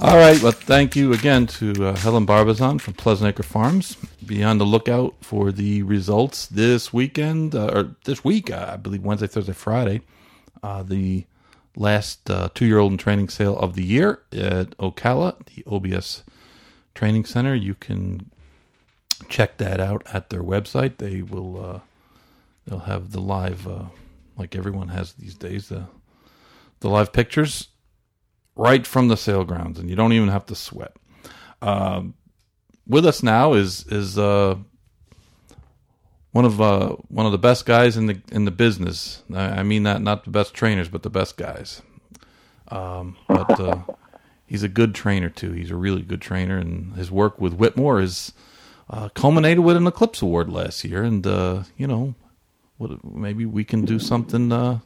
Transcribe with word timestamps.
All 0.00 0.16
right. 0.16 0.40
Well, 0.40 0.52
thank 0.52 0.94
you 0.94 1.12
again 1.12 1.48
to 1.48 1.88
uh, 1.88 1.96
Helen 1.96 2.24
Barbazan 2.24 2.80
from 2.80 2.94
Pleasant 2.94 3.30
Acre 3.30 3.42
Farms. 3.42 3.96
Be 4.24 4.44
on 4.44 4.58
the 4.58 4.64
lookout 4.64 5.16
for 5.20 5.50
the 5.50 5.82
results 5.82 6.46
this 6.46 6.92
weekend, 6.92 7.56
uh, 7.56 7.66
or 7.74 7.96
this 8.04 8.22
week, 8.22 8.48
uh, 8.48 8.70
I 8.74 8.76
believe 8.76 9.02
Wednesday, 9.02 9.26
Thursday, 9.26 9.54
Friday. 9.54 10.02
Uh, 10.62 10.84
the 10.84 11.24
last 11.74 12.30
uh, 12.30 12.48
two 12.54 12.64
year 12.66 12.78
old 12.78 12.92
in 12.92 12.98
training 12.98 13.28
sale 13.28 13.58
of 13.58 13.74
the 13.74 13.82
year 13.82 14.22
at 14.30 14.76
Ocala, 14.78 15.34
the 15.46 15.64
OBS 15.66 16.22
Training 16.94 17.24
Center. 17.24 17.56
You 17.56 17.74
can 17.74 18.30
check 19.28 19.56
that 19.56 19.80
out 19.80 20.06
at 20.14 20.30
their 20.30 20.44
website. 20.44 20.98
They 20.98 21.22
will, 21.22 21.64
uh, 21.64 21.80
they'll 22.68 22.78
have 22.78 23.10
the 23.10 23.20
live, 23.20 23.66
like 24.36 24.54
everyone 24.54 24.88
has 24.90 25.14
these 25.14 25.34
days, 25.34 25.70
the, 25.70 25.86
the 26.78 26.88
live 26.88 27.12
pictures 27.12 27.66
right 28.58 28.86
from 28.86 29.08
the 29.08 29.16
sale 29.16 29.44
grounds, 29.44 29.78
and 29.78 29.88
you 29.88 29.96
don't 29.96 30.12
even 30.12 30.28
have 30.28 30.44
to 30.46 30.54
sweat. 30.54 30.94
Um, 31.62 32.14
with 32.86 33.06
us 33.06 33.22
now 33.22 33.54
is 33.54 33.86
is 33.86 34.18
uh, 34.18 34.56
one 36.32 36.44
of 36.44 36.60
uh, 36.60 36.88
one 37.08 37.24
of 37.24 37.32
the 37.32 37.38
best 37.38 37.64
guys 37.64 37.96
in 37.96 38.06
the 38.06 38.20
in 38.30 38.44
the 38.44 38.50
business. 38.50 39.22
I, 39.32 39.60
I 39.60 39.62
mean 39.62 39.84
that 39.84 40.02
not 40.02 40.24
the 40.24 40.30
best 40.30 40.52
trainers, 40.52 40.88
but 40.88 41.02
the 41.02 41.10
best 41.10 41.36
guys. 41.36 41.80
Um, 42.68 43.16
but 43.26 43.58
uh, 43.58 43.78
he's 44.46 44.62
a 44.62 44.68
good 44.68 44.94
trainer 44.94 45.30
too. 45.30 45.52
He's 45.52 45.70
a 45.70 45.76
really 45.76 46.02
good 46.02 46.20
trainer, 46.20 46.58
and 46.58 46.94
his 46.94 47.10
work 47.10 47.40
with 47.40 47.54
Whitmore 47.54 48.00
is 48.00 48.32
uh, 48.90 49.08
culminated 49.10 49.60
with 49.60 49.76
an 49.76 49.86
Eclipse 49.86 50.20
Award 50.20 50.50
last 50.50 50.84
year. 50.84 51.02
And 51.02 51.26
uh, 51.26 51.62
you 51.76 51.86
know, 51.86 52.14
what, 52.76 53.04
maybe 53.04 53.46
we 53.46 53.64
can 53.64 53.84
do 53.84 53.98
something. 53.98 54.52
Uh, 54.52 54.80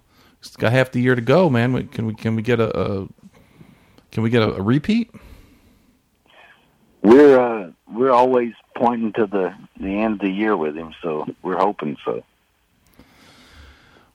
got 0.58 0.72
half 0.72 0.91
the 0.91 1.00
year 1.00 1.14
to 1.14 1.22
go, 1.22 1.48
man. 1.48 1.88
Can 1.88 2.06
we 2.06 2.14
can 2.14 2.36
we 2.36 2.42
get 2.42 2.60
a, 2.60 2.78
a 2.78 3.08
can 4.12 4.22
we 4.22 4.30
get 4.30 4.42
a, 4.42 4.54
a 4.54 4.62
repeat? 4.62 5.10
We're 7.02 7.41
uh, 7.41 7.72
we're 7.92 8.12
always 8.12 8.52
pointing 8.77 9.12
to 9.14 9.27
the 9.27 9.54
the 9.80 9.98
end 9.98 10.14
of 10.14 10.20
the 10.20 10.30
year 10.30 10.56
with 10.56 10.77
him, 10.77 10.94
so 11.02 11.27
we're 11.42 11.58
hoping 11.58 11.96
so. 12.04 12.22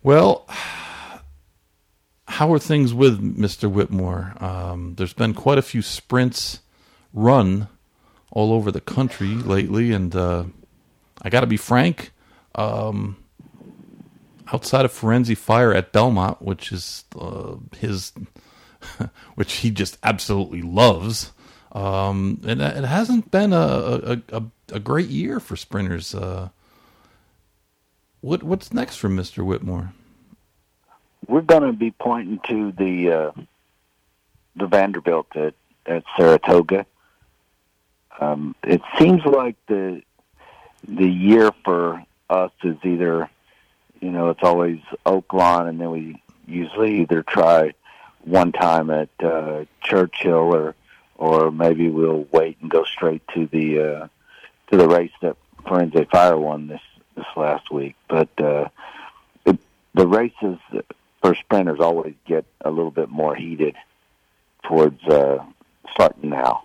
Well, 0.01 0.45
how 2.27 2.53
are 2.53 2.59
things 2.59 2.93
with 2.93 3.19
Mister 3.19 3.67
Whitmore? 3.67 4.35
Um, 4.39 4.95
there's 4.95 5.13
been 5.13 5.33
quite 5.33 5.57
a 5.57 5.61
few 5.61 5.81
sprints 5.81 6.61
run 7.13 7.67
all 8.31 8.53
over 8.53 8.71
the 8.71 8.81
country 8.81 9.35
lately, 9.35 9.91
and 9.91 10.15
uh, 10.15 10.45
I 11.21 11.29
got 11.29 11.41
to 11.41 11.47
be 11.47 11.57
frank. 11.57 12.11
Um, 12.55 13.17
outside 14.53 14.85
of 14.85 14.93
Firenze 14.93 15.35
Fire 15.37 15.73
at 15.73 15.91
Belmont, 15.91 16.41
which 16.41 16.71
is 16.71 17.03
uh, 17.19 17.55
his 17.77 18.13
which 19.35 19.53
he 19.57 19.71
just 19.71 19.97
absolutely 20.03 20.61
loves. 20.61 21.31
Um, 21.71 22.41
and 22.45 22.61
it 22.61 22.85
hasn't 22.85 23.29
been 23.29 23.53
a, 23.53 23.57
a, 23.57 24.21
a, 24.31 24.43
a 24.73 24.79
great 24.79 25.09
year 25.09 25.39
for 25.39 25.55
sprinters. 25.55 26.15
Uh, 26.15 26.49
what 28.21 28.41
what's 28.43 28.73
next 28.73 28.97
for 28.97 29.09
Mister 29.09 29.43
Whitmore? 29.43 29.93
We're 31.27 31.41
going 31.41 31.63
to 31.63 31.73
be 31.73 31.91
pointing 31.91 32.39
to 32.47 32.71
the 32.71 33.11
uh, 33.11 33.31
the 34.55 34.67
Vanderbilt 34.67 35.35
at, 35.35 35.53
at 35.85 36.03
Saratoga. 36.15 36.85
Um, 38.19 38.55
it 38.63 38.81
seems 38.97 39.23
like 39.25 39.55
the 39.67 40.01
the 40.87 41.07
year 41.07 41.51
for 41.63 42.03
us 42.29 42.51
is 42.63 42.77
either, 42.83 43.29
you 43.99 44.11
know, 44.11 44.29
it's 44.29 44.43
always 44.43 44.79
Oaklawn, 45.05 45.67
and 45.67 45.79
then 45.79 45.91
we 45.91 46.21
usually 46.47 47.01
either 47.01 47.23
try 47.23 47.73
one 48.27 48.51
time 48.51 48.89
at 48.89 49.09
uh, 49.23 49.65
Churchill, 49.81 50.53
or 50.53 50.75
or 51.15 51.51
maybe 51.51 51.89
we'll 51.89 52.27
wait 52.31 52.57
and 52.61 52.69
go 52.69 52.83
straight 52.83 53.21
to 53.33 53.47
the 53.47 53.79
uh, 53.79 54.07
to 54.71 54.77
the 54.77 54.87
race 54.87 55.11
that 55.21 55.37
Firenze 55.63 56.09
Fire 56.11 56.37
won 56.37 56.67
this 56.67 56.81
this 57.15 57.25
last 57.35 57.71
week. 57.71 57.95
But 58.09 58.29
uh, 58.39 58.69
it, 59.45 59.57
the 59.93 60.07
races 60.07 60.57
for 61.21 61.35
sprinters 61.35 61.79
always 61.79 62.15
get 62.25 62.45
a 62.61 62.69
little 62.69 62.91
bit 62.91 63.09
more 63.09 63.35
heated 63.35 63.75
towards 64.63 65.01
uh, 65.05 65.43
starting 65.91 66.29
now. 66.29 66.63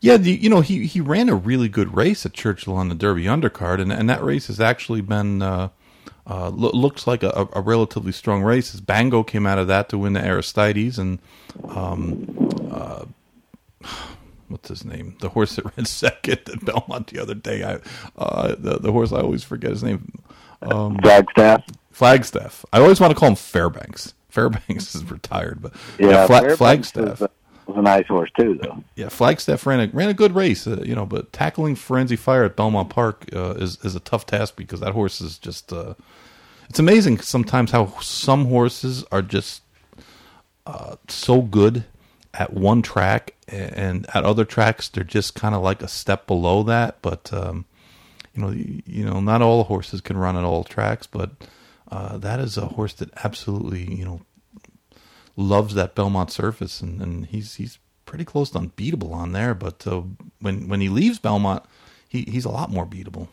Yeah, 0.00 0.16
the, 0.16 0.32
you 0.32 0.48
know 0.48 0.62
he 0.62 0.86
he 0.86 1.00
ran 1.00 1.28
a 1.28 1.34
really 1.34 1.68
good 1.68 1.94
race 1.94 2.24
at 2.24 2.32
Churchill 2.32 2.74
on 2.74 2.88
the 2.88 2.94
Derby 2.94 3.24
undercard, 3.24 3.80
and 3.80 3.92
and 3.92 4.08
that 4.08 4.22
race 4.22 4.46
has 4.46 4.60
actually 4.60 5.02
been. 5.02 5.42
Uh, 5.42 5.68
uh, 6.30 6.48
lo- 6.50 6.70
looks 6.70 7.08
like 7.08 7.24
a, 7.24 7.48
a, 7.52 7.60
relatively 7.60 8.12
strong 8.12 8.42
race. 8.42 8.72
As 8.72 8.80
Bango 8.80 9.24
came 9.24 9.46
out 9.46 9.58
of 9.58 9.66
that 9.66 9.88
to 9.88 9.98
win 9.98 10.12
the 10.12 10.24
Aristides, 10.24 10.96
and 10.96 11.18
um, 11.68 12.70
uh, 12.70 13.04
what's 14.48 14.68
his 14.68 14.84
name? 14.84 15.16
The 15.20 15.30
horse 15.30 15.56
that 15.56 15.64
ran 15.76 15.84
second 15.86 16.48
at 16.48 16.64
Belmont 16.64 17.08
the 17.08 17.18
other 17.18 17.34
day. 17.34 17.64
I 17.64 17.80
uh, 18.16 18.54
the 18.56 18.78
the 18.78 18.92
horse 18.92 19.12
I 19.12 19.20
always 19.20 19.42
forget 19.42 19.70
his 19.70 19.82
name. 19.82 20.12
Um, 20.62 20.98
Flagstaff. 20.98 21.64
Flagstaff. 21.90 22.64
I 22.72 22.78
always 22.78 23.00
want 23.00 23.12
to 23.12 23.18
call 23.18 23.30
him 23.30 23.34
Fairbanks. 23.34 24.14
Fairbanks 24.28 24.94
is 24.94 25.10
retired, 25.10 25.60
but 25.60 25.72
yeah, 25.98 26.28
Fla- 26.28 26.56
Flagstaff. 26.56 27.22
Was 27.70 27.78
a 27.78 27.82
nice 27.82 28.06
horse 28.08 28.30
too, 28.36 28.58
though. 28.60 28.82
Yeah, 28.96 29.10
Flagstaff 29.10 29.64
ran 29.64 29.78
a 29.78 29.86
ran 29.92 30.08
a 30.08 30.14
good 30.14 30.34
race, 30.34 30.66
uh, 30.66 30.82
you 30.84 30.96
know. 30.96 31.06
But 31.06 31.32
tackling 31.32 31.76
Firenze 31.76 32.18
Fire 32.18 32.42
at 32.42 32.56
Belmont 32.56 32.90
Park 32.90 33.26
uh, 33.32 33.54
is 33.58 33.78
is 33.84 33.94
a 33.94 34.00
tough 34.00 34.26
task 34.26 34.56
because 34.56 34.80
that 34.80 34.92
horse 34.92 35.20
is 35.20 35.38
just 35.38 35.72
uh, 35.72 35.94
it's 36.68 36.80
amazing 36.80 37.20
sometimes 37.20 37.70
how 37.70 37.86
some 38.00 38.46
horses 38.46 39.04
are 39.12 39.22
just 39.22 39.62
uh, 40.66 40.96
so 41.06 41.42
good 41.42 41.84
at 42.34 42.52
one 42.52 42.82
track, 42.82 43.34
and 43.46 44.04
at 44.14 44.24
other 44.24 44.44
tracks 44.44 44.88
they're 44.88 45.04
just 45.04 45.36
kind 45.36 45.54
of 45.54 45.62
like 45.62 45.80
a 45.80 45.88
step 45.88 46.26
below 46.26 46.64
that. 46.64 47.00
But 47.02 47.32
um, 47.32 47.66
you 48.34 48.42
know, 48.42 48.50
you, 48.50 48.82
you, 48.84 49.04
know, 49.04 49.20
not 49.20 49.42
all 49.42 49.62
horses 49.62 50.00
can 50.00 50.16
run 50.16 50.36
at 50.36 50.42
all 50.42 50.64
tracks, 50.64 51.06
but 51.06 51.30
uh, 51.88 52.18
that 52.18 52.40
is 52.40 52.56
a 52.56 52.66
horse 52.66 52.94
that 52.94 53.10
absolutely 53.24 53.94
you 53.94 54.04
know 54.04 54.22
loves 55.36 55.74
that 55.74 55.94
Belmont 55.94 56.30
surface, 56.30 56.80
and, 56.80 57.00
and 57.00 57.26
he's 57.26 57.54
he's 57.56 57.78
pretty 58.04 58.24
close 58.24 58.50
to 58.50 58.58
unbeatable 58.58 59.12
on 59.12 59.32
there. 59.32 59.54
But 59.54 59.86
uh, 59.86 60.02
when 60.40 60.68
when 60.68 60.80
he 60.80 60.88
leaves 60.88 61.18
Belmont, 61.18 61.64
he, 62.08 62.22
he's 62.22 62.44
a 62.44 62.50
lot 62.50 62.70
more 62.70 62.86
beatable. 62.86 63.28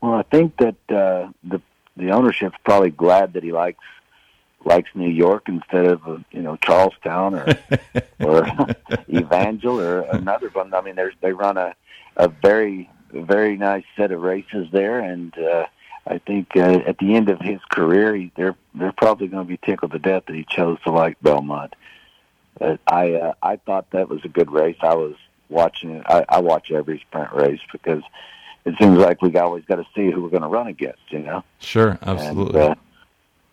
Well, 0.00 0.14
I 0.14 0.22
think 0.22 0.56
that 0.58 0.76
uh, 0.88 1.30
the 1.44 1.60
the 1.96 2.10
ownership's 2.10 2.56
probably 2.64 2.90
glad 2.90 3.34
that 3.34 3.42
he 3.42 3.52
likes 3.52 3.84
likes 4.64 4.90
New 4.94 5.10
York 5.10 5.48
instead 5.48 5.86
of 5.86 6.06
uh, 6.06 6.18
you 6.30 6.42
know 6.42 6.56
Charlestown 6.56 7.34
or 7.34 7.46
or 8.20 8.48
Evangel 9.08 9.80
or 9.80 10.00
another 10.02 10.48
one. 10.48 10.72
I 10.74 10.80
mean, 10.80 10.96
there's 10.96 11.14
they 11.20 11.32
run 11.32 11.56
a 11.56 11.74
a 12.16 12.28
very 12.28 12.90
very 13.12 13.56
nice 13.56 13.84
set 13.96 14.12
of 14.12 14.22
races 14.22 14.68
there, 14.72 15.00
and 15.00 15.36
uh, 15.38 15.66
I 16.08 16.18
think 16.18 16.56
uh, 16.56 16.80
at 16.86 16.98
the 16.98 17.14
end 17.14 17.28
of 17.28 17.38
his 17.40 17.60
career, 17.70 18.14
he, 18.16 18.32
they're 18.34 18.56
they're 18.74 18.92
probably 18.92 19.28
going 19.28 19.46
to 19.46 19.48
be 19.48 19.58
tickled 19.58 19.92
to 19.92 19.98
death 19.98 20.24
that 20.26 20.34
he 20.34 20.46
chose 20.48 20.80
to 20.82 20.90
like 20.90 21.20
Belmont. 21.20 21.76
But 22.58 22.80
I 22.86 23.12
uh, 23.14 23.34
I 23.42 23.56
thought 23.56 23.90
that 23.90 24.08
was 24.08 24.24
a 24.24 24.28
good 24.28 24.50
race. 24.50 24.76
I 24.80 24.94
was 24.94 25.14
watching 25.50 25.90
it. 25.90 26.04
I, 26.06 26.24
I 26.28 26.40
watch 26.40 26.70
every 26.70 26.98
sprint 27.00 27.32
race 27.32 27.60
because 27.70 28.02
it 28.64 28.74
seems 28.80 28.98
like 28.98 29.20
we 29.20 29.36
always 29.36 29.64
got 29.66 29.76
to 29.76 29.86
see 29.94 30.10
who 30.10 30.22
we're 30.22 30.30
going 30.30 30.42
to 30.42 30.48
run 30.48 30.66
against. 30.66 31.02
You 31.10 31.20
know. 31.20 31.44
Sure, 31.58 31.98
absolutely. 32.02 32.60
And, 32.60 32.70
uh, 32.70 32.74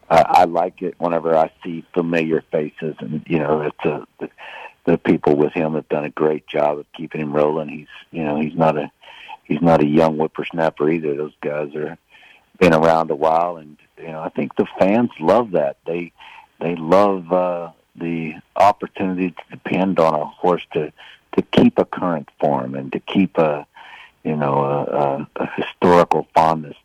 I, 0.09 0.21
I 0.27 0.43
like 0.45 0.81
it 0.81 0.95
whenever 0.97 1.35
I 1.35 1.51
see 1.63 1.83
familiar 1.93 2.43
faces, 2.51 2.95
and 2.99 3.23
you 3.27 3.39
know, 3.39 3.61
it's 3.61 3.85
a, 3.85 4.07
the, 4.19 4.29
the 4.85 4.97
people 4.97 5.35
with 5.35 5.53
him 5.53 5.73
have 5.73 5.89
done 5.89 6.05
a 6.05 6.09
great 6.09 6.47
job 6.47 6.79
of 6.79 6.85
keeping 6.95 7.21
him 7.21 7.33
rolling. 7.33 7.69
He's, 7.69 7.87
you 8.11 8.23
know, 8.23 8.39
he's 8.39 8.55
not 8.55 8.77
a 8.77 8.91
he's 9.43 9.61
not 9.61 9.81
a 9.81 9.87
young 9.87 10.17
whippersnapper 10.17 10.89
either. 10.89 11.15
Those 11.15 11.35
guys 11.41 11.75
are 11.75 11.97
been 12.59 12.73
around 12.73 13.11
a 13.11 13.15
while, 13.15 13.57
and 13.57 13.77
you 13.97 14.07
know, 14.07 14.21
I 14.21 14.29
think 14.29 14.55
the 14.55 14.67
fans 14.79 15.11
love 15.19 15.51
that. 15.51 15.77
They 15.85 16.11
they 16.59 16.75
love 16.75 17.31
uh, 17.31 17.71
the 17.95 18.33
opportunity 18.55 19.31
to 19.31 19.43
depend 19.51 19.99
on 19.99 20.13
a 20.13 20.25
horse 20.25 20.65
to 20.73 20.91
to 21.35 21.41
keep 21.41 21.77
a 21.77 21.85
current 21.85 22.29
form 22.39 22.75
and 22.75 22.91
to 22.93 22.99
keep 22.99 23.37
a 23.37 23.65
you 24.25 24.35
know, 24.35 24.55
a, 24.55 24.83
a, 24.83 25.43
a 25.43 25.49
historical 25.55 26.27
fondness. 26.33 26.75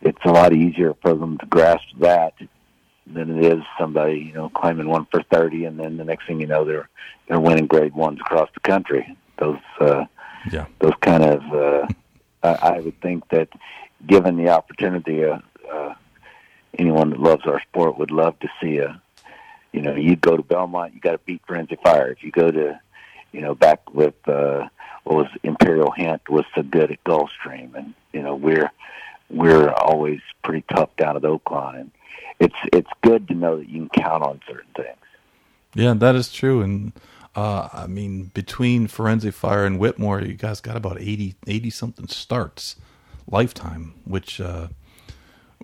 It's 0.00 0.24
a 0.24 0.30
lot 0.30 0.54
easier 0.54 0.94
for 1.02 1.14
them 1.14 1.36
to 1.38 1.46
grasp 1.46 1.84
that 2.00 2.32
than 3.06 3.38
it 3.38 3.44
is 3.44 3.62
somebody, 3.78 4.20
you 4.20 4.32
know, 4.32 4.48
claiming 4.48 4.88
one 4.88 5.06
for 5.10 5.22
thirty, 5.22 5.64
and 5.66 5.78
then 5.78 5.96
the 5.96 6.04
next 6.04 6.26
thing 6.26 6.40
you 6.40 6.46
know, 6.46 6.64
they're 6.64 6.88
they're 7.28 7.40
winning 7.40 7.66
Grade 7.66 7.94
Ones 7.94 8.20
across 8.20 8.48
the 8.54 8.60
country. 8.60 9.16
Those, 9.38 9.58
uh, 9.80 10.04
yeah, 10.50 10.66
those 10.80 10.94
kind 11.00 11.24
of. 11.24 11.42
Uh, 11.52 11.86
I, 12.42 12.76
I 12.76 12.80
would 12.80 13.00
think 13.00 13.28
that, 13.30 13.48
given 14.06 14.36
the 14.36 14.48
opportunity, 14.50 15.24
uh, 15.24 15.38
uh, 15.70 15.94
anyone 16.78 17.10
that 17.10 17.20
loves 17.20 17.46
our 17.46 17.60
sport 17.60 17.98
would 17.98 18.10
love 18.10 18.38
to 18.40 18.48
see 18.60 18.78
a. 18.78 19.00
You 19.72 19.82
know, 19.82 19.94
you 19.94 20.16
go 20.16 20.36
to 20.36 20.42
Belmont, 20.42 20.94
you 20.94 21.00
got 21.00 21.12
to 21.12 21.18
beat 21.18 21.46
Firenze 21.46 21.80
Fire. 21.82 22.10
If 22.10 22.24
you 22.24 22.30
go 22.30 22.50
to, 22.50 22.80
you 23.32 23.42
know, 23.42 23.54
back 23.54 23.92
with 23.92 24.14
uh, 24.26 24.68
what 25.04 25.16
was 25.16 25.26
Imperial 25.42 25.90
Hint 25.90 26.28
was 26.30 26.46
so 26.54 26.62
good 26.62 26.90
at 26.90 27.04
Gulfstream, 27.04 27.74
and 27.74 27.94
you 28.12 28.22
know 28.22 28.34
we're 28.34 28.70
we're 29.30 29.70
always 29.70 30.20
pretty 30.42 30.64
tough 30.74 30.88
down 30.96 31.16
at 31.16 31.22
Oaklawn, 31.22 31.80
and 31.80 31.90
it's 32.40 32.56
it's 32.72 32.90
good 33.02 33.28
to 33.28 33.34
know 33.34 33.58
that 33.58 33.68
you 33.68 33.88
can 33.88 34.04
count 34.04 34.22
on 34.22 34.40
certain 34.46 34.70
things. 34.74 34.96
Yeah, 35.74 35.94
that 35.94 36.14
is 36.14 36.32
true. 36.32 36.62
And 36.62 36.92
uh, 37.36 37.68
I 37.72 37.86
mean, 37.86 38.30
between 38.34 38.88
Firenze 38.88 39.32
Fire 39.32 39.64
and 39.64 39.78
Whitmore, 39.78 40.22
you 40.22 40.34
guys 40.34 40.60
got 40.60 40.76
about 40.76 41.00
80, 41.00 41.36
80 41.46 41.70
something 41.70 42.08
starts 42.08 42.76
lifetime, 43.30 43.94
which 44.04 44.40
uh, 44.40 44.68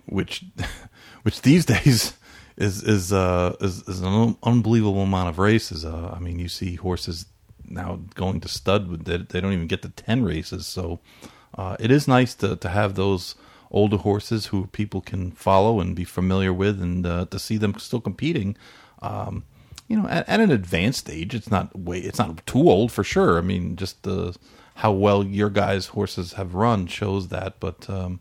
which 0.05 0.45
which 1.23 1.41
these 1.41 1.65
days 1.65 2.17
is 2.57 2.83
is 2.83 3.11
uh, 3.11 3.55
is, 3.59 3.81
is 3.87 4.01
an 4.01 4.37
unbelievable 4.43 5.01
amount 5.01 5.29
of 5.29 5.39
races. 5.39 5.85
Uh, 5.85 6.13
I 6.15 6.19
mean, 6.19 6.39
you 6.39 6.47
see 6.47 6.75
horses 6.75 7.25
now 7.67 7.99
going 8.15 8.41
to 8.41 8.47
stud; 8.47 9.05
they, 9.05 9.17
they 9.17 9.41
don't 9.41 9.53
even 9.53 9.67
get 9.67 9.81
to 9.81 9.89
ten 9.89 10.23
races. 10.23 10.65
So 10.65 10.99
uh, 11.57 11.75
it 11.79 11.91
is 11.91 12.07
nice 12.07 12.35
to 12.35 12.55
to 12.55 12.69
have 12.69 12.95
those 12.95 13.35
older 13.71 13.97
horses 13.97 14.47
who 14.47 14.67
people 14.67 15.01
can 15.01 15.31
follow 15.31 15.79
and 15.79 15.95
be 15.95 16.05
familiar 16.05 16.53
with, 16.53 16.81
and 16.81 17.05
uh, 17.05 17.25
to 17.25 17.39
see 17.39 17.57
them 17.57 17.77
still 17.77 18.01
competing. 18.01 18.55
Um, 19.01 19.43
you 19.87 19.95
know, 19.95 20.07
at, 20.07 20.27
at, 20.27 20.39
an 20.39 20.49
advanced 20.49 21.09
age, 21.11 21.35
it's 21.35 21.51
not 21.51 21.77
way, 21.77 21.99
it's 21.99 22.17
not 22.17 22.43
too 22.47 22.69
old 22.69 22.91
for 22.91 23.03
sure. 23.03 23.37
I 23.37 23.41
mean, 23.41 23.75
just 23.75 24.01
the 24.03 24.35
how 24.75 24.91
well 24.91 25.23
your 25.23 25.49
guys' 25.49 25.87
horses 25.87 26.33
have 26.33 26.53
run 26.53 26.87
shows 26.87 27.29
that. 27.29 27.59
But 27.59 27.89
um, 27.89 28.19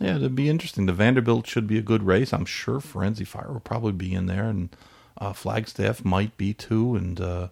yeah, 0.00 0.16
it'd 0.16 0.34
be 0.34 0.50
interesting. 0.50 0.86
The 0.86 0.92
Vanderbilt 0.92 1.46
should 1.46 1.66
be 1.66 1.78
a 1.78 1.82
good 1.82 2.02
race. 2.02 2.32
I'm 2.32 2.44
sure 2.44 2.80
Firenze 2.80 3.26
Fire 3.26 3.52
will 3.52 3.60
probably 3.60 3.92
be 3.92 4.12
in 4.12 4.26
there, 4.26 4.44
and 4.44 4.68
uh, 5.18 5.32
Flagstaff 5.32 6.04
might 6.04 6.36
be 6.36 6.52
too. 6.52 6.96
And 6.96 7.20
uh, 7.20 7.48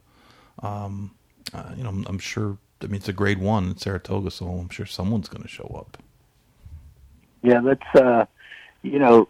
um, 0.62 1.12
uh, 1.52 1.70
you 1.76 1.84
know, 1.84 1.90
I'm, 1.90 2.06
I'm, 2.08 2.18
sure. 2.18 2.58
I 2.82 2.86
mean, 2.86 2.96
it's 2.96 3.08
a 3.08 3.12
Grade 3.12 3.38
One 3.38 3.70
in 3.70 3.76
Saratoga, 3.76 4.30
so 4.30 4.46
I'm 4.46 4.68
sure 4.68 4.86
someone's 4.86 5.28
going 5.28 5.42
to 5.42 5.48
show 5.48 5.72
up. 5.76 5.96
Yeah, 7.42 7.60
that's 7.60 7.94
uh, 7.94 8.26
you 8.82 8.98
know, 8.98 9.28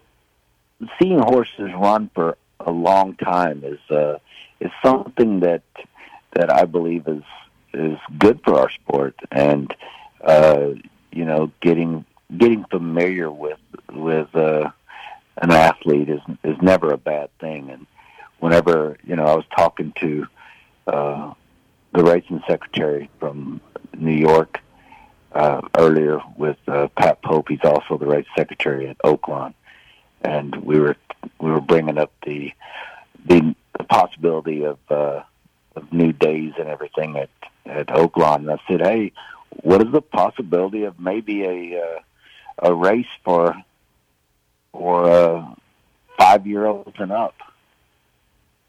seeing 0.99 1.19
horses 1.19 1.71
run 1.77 2.09
for 2.15 2.37
a 2.59 2.71
long 2.71 3.15
time 3.15 3.63
is 3.63 3.79
uh, 3.95 4.17
is 4.59 4.71
something 4.83 5.41
that 5.41 5.61
that 6.33 6.51
I 6.51 6.65
believe 6.65 7.07
is 7.07 7.23
is 7.75 7.97
good 8.17 8.39
for 8.43 8.59
our 8.59 8.69
sport, 8.69 9.15
and 9.31 9.73
uh, 10.23 10.69
you 11.11 11.25
know, 11.25 11.51
getting 11.61 12.05
getting 12.37 12.65
familiar 12.65 13.31
with 13.31 13.59
with 13.91 14.33
uh, 14.35 14.69
an 15.41 15.51
athlete 15.51 16.09
is 16.09 16.21
is 16.43 16.57
never 16.61 16.91
a 16.91 16.97
bad 16.97 17.29
thing. 17.39 17.69
And 17.69 17.85
whenever 18.39 18.97
you 19.03 19.15
know, 19.15 19.25
I 19.25 19.35
was 19.35 19.45
talking 19.55 19.93
to 19.99 20.27
uh, 20.87 21.33
the 21.93 22.03
racing 22.03 22.41
secretary 22.47 23.09
from 23.19 23.61
New 23.97 24.15
York 24.15 24.59
uh, 25.31 25.61
earlier 25.77 26.19
with 26.37 26.57
uh, 26.67 26.87
Pat 26.97 27.21
Pope. 27.21 27.49
He's 27.49 27.59
also 27.63 27.97
the 27.97 28.07
race 28.07 28.27
secretary 28.37 28.87
at 28.87 28.97
Oaklawn, 28.99 29.53
and 30.21 30.55
we 30.55 30.79
were 30.79 30.95
we 31.39 31.51
were 31.51 31.61
bringing 31.61 31.97
up 31.97 32.11
the 32.25 32.51
the, 33.25 33.55
the 33.77 33.83
possibility 33.85 34.63
of 34.65 34.77
uh, 34.89 35.23
of 35.75 35.91
new 35.91 36.11
days 36.13 36.53
and 36.57 36.67
everything 36.67 37.17
at 37.17 37.29
at 37.65 37.87
Oaklawn. 37.87 38.37
And 38.37 38.51
I 38.51 38.59
said, 38.67 38.81
"Hey, 38.81 39.11
what 39.49 39.81
is 39.81 39.91
the 39.91 40.01
possibility 40.01 40.83
of 40.83 40.99
maybe 40.99 41.43
a 41.43 41.81
uh, 41.81 41.99
a 42.59 42.73
race 42.73 43.07
for 43.23 43.55
for 44.71 45.09
uh, 45.09 45.45
five 46.17 46.47
year 46.47 46.65
olds 46.65 46.95
and 46.97 47.11
up? 47.11 47.35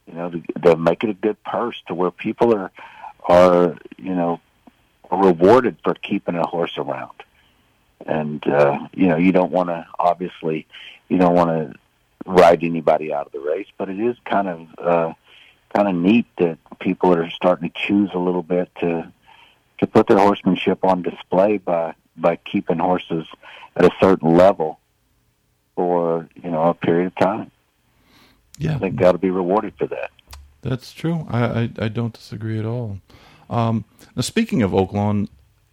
You 0.06 0.14
know, 0.14 0.30
to, 0.30 0.42
to 0.62 0.76
make 0.76 1.02
it 1.04 1.10
a 1.10 1.14
good 1.14 1.42
purse 1.42 1.80
to 1.88 1.94
where 1.94 2.10
people 2.10 2.54
are 2.54 2.70
are 3.28 3.76
you 3.98 4.14
know 4.14 4.40
rewarded 5.10 5.78
for 5.82 5.94
keeping 5.94 6.36
a 6.36 6.46
horse 6.46 6.78
around." 6.78 7.12
And 8.04 8.46
uh, 8.46 8.78
you 8.94 9.08
know, 9.08 9.16
you 9.16 9.32
don't 9.32 9.52
want 9.52 9.68
to 9.68 9.86
obviously 9.98 10.66
you 11.08 11.18
don't 11.18 11.34
want 11.34 11.50
to 11.50 11.78
ride 12.26 12.64
anybody 12.64 13.12
out 13.12 13.26
of 13.26 13.32
the 13.32 13.40
race, 13.40 13.68
but 13.78 13.88
it 13.88 13.98
is 13.98 14.16
kind 14.24 14.48
of 14.48 14.68
uh, 14.78 15.12
kind 15.76 15.88
of 15.88 15.94
neat 15.94 16.26
that 16.38 16.58
people 16.80 17.12
are 17.12 17.28
starting 17.30 17.70
to 17.70 17.74
choose 17.86 18.10
a 18.14 18.18
little 18.18 18.42
bit 18.42 18.70
to 18.80 19.12
to 19.78 19.86
put 19.86 20.06
their 20.06 20.18
horsemanship 20.18 20.84
on 20.84 21.02
display 21.02 21.58
by 21.58 21.94
by 22.16 22.36
keeping 22.36 22.78
horses 22.78 23.26
at 23.76 23.84
a 23.84 23.90
certain 24.00 24.34
level 24.36 24.80
for 25.74 26.28
you 26.42 26.50
know 26.50 26.62
a 26.62 26.74
period 26.74 27.08
of 27.08 27.14
time. 27.16 27.50
Yeah, 28.58 28.76
I 28.76 28.78
think 28.78 28.96
they 28.96 29.02
got 29.02 29.12
to 29.12 29.18
be 29.18 29.30
rewarded 29.30 29.74
for 29.76 29.86
that. 29.88 30.10
That's 30.62 30.92
true. 30.92 31.26
I 31.28 31.44
I, 31.44 31.70
I 31.78 31.88
don't 31.88 32.14
disagree 32.14 32.58
at 32.58 32.64
all. 32.64 32.98
Um, 33.50 33.84
now, 34.16 34.22
speaking 34.22 34.62
of 34.62 34.70
Oaklawn, 34.72 35.28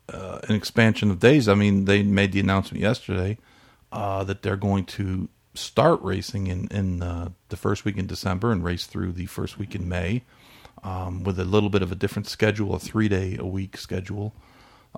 uh, 0.10 0.40
an 0.50 0.56
expansion 0.56 1.10
of 1.12 1.20
days. 1.20 1.48
I 1.48 1.54
mean, 1.54 1.86
they 1.86 2.04
made 2.04 2.34
the 2.34 2.42
announcement 2.42 2.82
yesterday 2.82 3.38
uh, 3.92 4.24
that 4.26 4.42
they're 4.42 4.58
going 4.58 4.86
to 4.86 5.30
start 5.54 6.02
racing 6.02 6.48
in 6.48 6.68
in 6.70 7.02
uh, 7.02 7.30
the 7.50 7.58
first 7.58 7.86
week 7.86 7.98
in 7.98 8.08
December 8.08 8.52
and 8.52 8.64
race 8.64 8.86
through 8.86 9.12
the 9.12 9.26
first 9.28 9.58
week 9.58 9.76
in 9.76 9.88
May, 9.88 10.24
um, 10.84 11.24
with 11.24 11.40
a 11.40 11.46
little 11.46 11.70
bit 11.70 11.82
of 11.82 11.92
a 11.92 11.96
different 11.96 12.28
schedule, 12.28 12.74
a 12.74 12.80
three 12.80 13.08
day 13.08 13.38
a 13.38 13.46
week 13.46 13.78
schedule. 13.78 14.34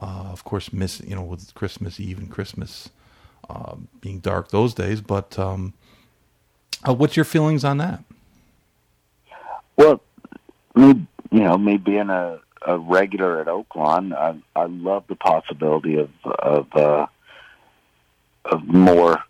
Uh, 0.01 0.27
of 0.31 0.43
course, 0.43 0.73
miss 0.73 1.01
you 1.01 1.15
know 1.15 1.23
with 1.23 1.53
Christmas 1.53 1.99
Eve 1.99 2.17
and 2.17 2.29
Christmas 2.29 2.89
uh, 3.49 3.75
being 4.01 4.19
dark 4.19 4.49
those 4.49 4.73
days. 4.73 5.01
But 5.01 5.37
um, 5.39 5.73
uh, 6.87 6.93
what's 6.93 7.15
your 7.15 7.25
feelings 7.25 7.63
on 7.63 7.77
that? 7.77 8.03
Well, 9.77 10.01
me 10.75 11.07
you 11.31 11.39
know 11.39 11.57
me 11.57 11.77
being 11.77 12.09
a, 12.09 12.39
a 12.65 12.77
regular 12.77 13.41
at 13.41 13.47
Oaklawn, 13.47 14.13
I 14.13 14.35
I 14.59 14.65
love 14.65 15.05
the 15.07 15.15
possibility 15.15 15.95
of 15.95 16.09
of 16.25 16.75
uh, 16.75 17.07
of 18.45 18.65
more 18.65 19.23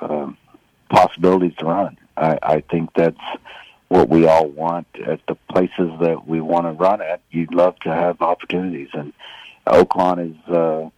um, 0.00 0.36
possibilities 0.88 1.54
to 1.58 1.66
run. 1.66 1.96
I, 2.16 2.38
I 2.42 2.60
think 2.60 2.90
that's 2.94 3.20
what 3.88 4.08
we 4.08 4.26
all 4.26 4.46
want 4.46 4.86
at 5.04 5.20
the 5.26 5.34
places 5.50 5.90
that 6.00 6.26
we 6.26 6.40
want 6.40 6.66
to 6.66 6.72
run 6.72 7.00
at. 7.02 7.20
You'd 7.30 7.54
love 7.54 7.78
to 7.80 7.92
have 7.92 8.22
opportunities, 8.22 8.88
and 8.92 9.12
Oaklawn 9.66 10.30
is 10.30 10.54
uh, 10.54 10.90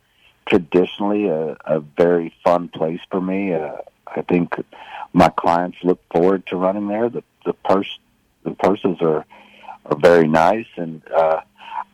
traditionally 0.46 1.28
a, 1.28 1.56
a 1.64 1.80
very 1.80 2.34
fun 2.44 2.68
place 2.68 3.00
for 3.10 3.20
me. 3.20 3.54
Uh, 3.54 3.76
I 4.06 4.22
think 4.22 4.54
my 5.12 5.28
clients 5.30 5.78
look 5.82 6.00
forward 6.12 6.46
to 6.48 6.56
running 6.56 6.88
there. 6.88 7.08
The 7.08 7.22
the 7.44 7.54
purse 7.54 7.98
the 8.44 8.52
purses 8.52 8.98
are 9.00 9.24
are 9.86 9.96
very 9.98 10.28
nice, 10.28 10.66
and 10.76 11.02
uh, 11.08 11.40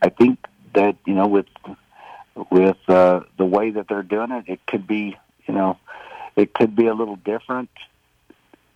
I 0.03 0.09
think 0.09 0.47
that 0.75 0.97
you 1.07 1.15
know 1.15 1.27
with 1.27 1.47
with 2.51 2.77
uh, 2.89 3.21
the 3.37 3.45
way 3.45 3.71
that 3.71 3.89
they're 3.89 4.03
doing 4.03 4.33
it, 4.33 4.45
it 4.49 4.67
could 4.67 4.87
be 4.87 5.17
you 5.47 5.55
know 5.55 5.79
it 6.39 6.55
could 6.55 6.77
be 6.77 6.87
a 6.87 6.95
little 6.95 7.17
different, 7.17 7.71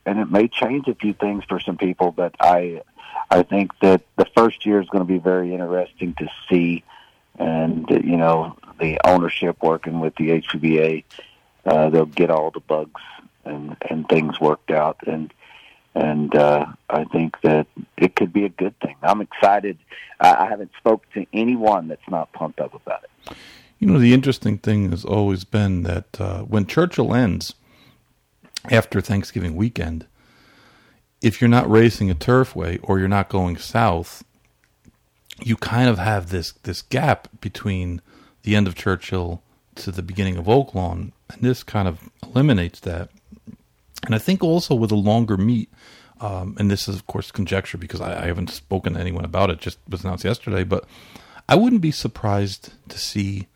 and 0.04 0.18
it 0.18 0.30
may 0.30 0.48
change 0.48 0.88
a 0.88 0.94
few 0.94 1.14
things 1.14 1.44
for 1.48 1.60
some 1.60 1.76
people. 1.76 2.10
But 2.10 2.34
I, 2.40 2.82
I 3.30 3.42
think 3.42 3.78
that 3.80 4.02
the 4.16 4.26
first 4.36 4.66
year 4.66 4.80
is 4.80 4.88
going 4.88 5.04
to 5.04 5.12
be 5.12 5.18
very 5.18 5.54
interesting 5.54 6.14
to 6.18 6.28
see, 6.48 6.82
and 7.38 7.88
you 7.88 8.16
know 8.16 8.56
the 8.80 8.98
ownership 9.04 9.62
working 9.62 10.00
with 10.00 10.14
the 10.16 10.40
HBPA, 10.40 11.04
uh, 11.64 11.90
they'll 11.90 12.06
get 12.06 12.30
all 12.30 12.50
the 12.50 12.60
bugs 12.60 13.00
and 13.44 13.76
and 13.88 14.08
things 14.08 14.40
worked 14.40 14.70
out, 14.70 14.98
and 15.06 15.32
and 15.94 16.34
uh, 16.34 16.66
I 16.88 17.04
think 17.04 17.40
that 17.42 17.66
it 17.96 18.16
could 18.16 18.32
be 18.32 18.44
a 18.44 18.48
good 18.48 18.78
thing. 18.80 18.96
I'm 19.02 19.20
excited. 19.20 19.78
I, 20.18 20.46
haven't 20.46 20.70
spoke 20.78 21.04
to 21.14 21.26
anyone 21.32 21.88
that's 21.88 22.08
not 22.08 22.32
pumped 22.32 22.60
up 22.60 22.74
about 22.74 23.04
it. 23.04 23.36
You 23.78 23.88
know, 23.88 23.98
the 23.98 24.14
interesting 24.14 24.58
thing 24.58 24.90
has 24.90 25.04
always 25.04 25.42
been 25.42 25.82
that 25.82 26.20
uh, 26.20 26.42
when 26.42 26.66
Churchill 26.66 27.12
ends 27.14 27.54
after 28.70 29.00
Thanksgiving 29.00 29.56
weekend, 29.56 30.06
if 31.20 31.40
you're 31.40 31.48
not 31.48 31.70
racing 31.70 32.10
a 32.10 32.14
turfway 32.14 32.78
or 32.82 32.98
you're 32.98 33.08
not 33.08 33.28
going 33.28 33.56
south, 33.56 34.24
you 35.40 35.56
kind 35.56 35.88
of 35.88 35.98
have 35.98 36.30
this 36.30 36.52
this 36.64 36.82
gap 36.82 37.28
between 37.40 38.00
the 38.42 38.56
end 38.56 38.66
of 38.66 38.74
Churchill 38.74 39.42
to 39.76 39.90
the 39.90 40.02
beginning 40.02 40.36
of 40.36 40.46
Oaklawn, 40.46 41.12
and 41.30 41.42
this 41.42 41.62
kind 41.62 41.88
of 41.88 42.10
eliminates 42.22 42.80
that. 42.80 43.08
And 44.04 44.14
I 44.14 44.18
think 44.18 44.42
also 44.42 44.74
with 44.74 44.90
a 44.90 44.96
longer 44.96 45.36
meet, 45.36 45.70
um, 46.20 46.56
and 46.58 46.70
this 46.70 46.88
is 46.88 46.96
of 46.96 47.06
course 47.06 47.30
conjecture 47.30 47.78
because 47.78 48.00
I, 48.00 48.24
I 48.24 48.26
haven't 48.26 48.50
spoken 48.50 48.94
to 48.94 49.00
anyone 49.00 49.24
about 49.24 49.50
it; 49.50 49.60
just 49.60 49.78
was 49.88 50.04
announced 50.04 50.24
yesterday. 50.24 50.64
But 50.64 50.84
I 51.48 51.54
wouldn't 51.54 51.82
be 51.82 51.92
surprised 51.92 52.72
to 52.88 52.98
see 52.98 53.48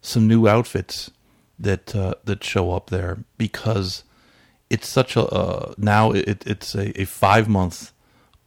some 0.00 0.26
new 0.26 0.46
outfits 0.48 1.10
that 1.58 1.94
uh, 1.94 2.14
that 2.24 2.42
show 2.44 2.72
up 2.72 2.90
there 2.90 3.24
because 3.36 4.04
it's 4.70 4.88
such 4.88 5.16
a 5.16 5.22
uh, 5.22 5.74
now 5.76 6.12
it, 6.12 6.46
it's 6.46 6.74
a, 6.74 6.98
a 7.00 7.04
five 7.04 7.48
month. 7.48 7.92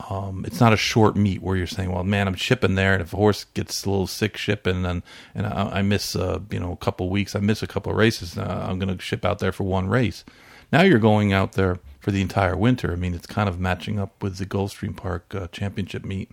Um, 0.09 0.43
it's 0.45 0.59
not 0.59 0.73
a 0.73 0.77
short 0.77 1.15
meet 1.15 1.41
where 1.41 1.55
you're 1.55 1.67
saying, 1.67 1.91
"Well, 1.91 2.03
man, 2.03 2.27
I'm 2.27 2.35
shipping 2.35 2.75
there, 2.75 2.93
and 2.93 3.01
if 3.01 3.13
a 3.13 3.17
horse 3.17 3.43
gets 3.53 3.85
a 3.85 3.89
little 3.89 4.07
sick 4.07 4.37
shipping, 4.37 4.85
and 4.85 5.03
and 5.35 5.45
I, 5.45 5.79
I 5.79 5.81
miss 5.81 6.15
uh, 6.15 6.39
you 6.49 6.59
know 6.59 6.71
a 6.71 6.77
couple 6.77 7.09
weeks, 7.09 7.35
I 7.35 7.39
miss 7.39 7.61
a 7.61 7.67
couple 7.67 7.93
races, 7.93 8.37
uh, 8.37 8.65
I'm 8.67 8.79
going 8.79 8.95
to 8.95 9.01
ship 9.01 9.23
out 9.23 9.39
there 9.39 9.51
for 9.51 9.63
one 9.63 9.87
race." 9.87 10.23
Now 10.71 10.81
you're 10.81 10.97
going 10.97 11.31
out 11.33 11.51
there 11.51 11.77
for 11.99 12.09
the 12.09 12.21
entire 12.21 12.57
winter. 12.57 12.91
I 12.91 12.95
mean, 12.95 13.13
it's 13.13 13.27
kind 13.27 13.47
of 13.47 13.59
matching 13.59 13.99
up 13.99 14.23
with 14.23 14.37
the 14.37 14.45
Gulfstream 14.45 14.97
Park 14.97 15.35
uh, 15.35 15.47
Championship 15.51 16.03
meet 16.03 16.31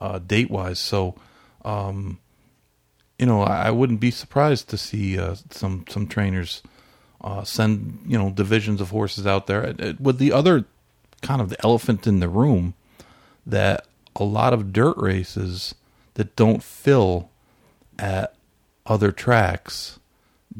uh, 0.00 0.20
date 0.20 0.48
wise. 0.48 0.78
So, 0.78 1.16
um, 1.64 2.20
you 3.18 3.26
know, 3.26 3.42
I, 3.42 3.66
I 3.66 3.70
wouldn't 3.72 3.98
be 3.98 4.12
surprised 4.12 4.68
to 4.68 4.78
see 4.78 5.18
uh, 5.18 5.34
some 5.50 5.84
some 5.88 6.06
trainers 6.06 6.62
uh, 7.22 7.44
send 7.44 8.00
you 8.06 8.18
know 8.18 8.30
divisions 8.30 8.80
of 8.80 8.90
horses 8.90 9.26
out 9.26 9.46
there. 9.46 9.74
With 9.98 10.18
the 10.18 10.32
other 10.32 10.64
kind 11.22 11.40
of 11.40 11.50
the 11.50 11.62
elephant 11.62 12.06
in 12.06 12.20
the 12.20 12.28
room 12.28 12.74
that 13.46 13.86
a 14.16 14.24
lot 14.24 14.52
of 14.52 14.72
dirt 14.72 14.96
races 14.96 15.74
that 16.14 16.36
don't 16.36 16.62
fill 16.62 17.30
at 17.98 18.34
other 18.86 19.12
tracks 19.12 19.98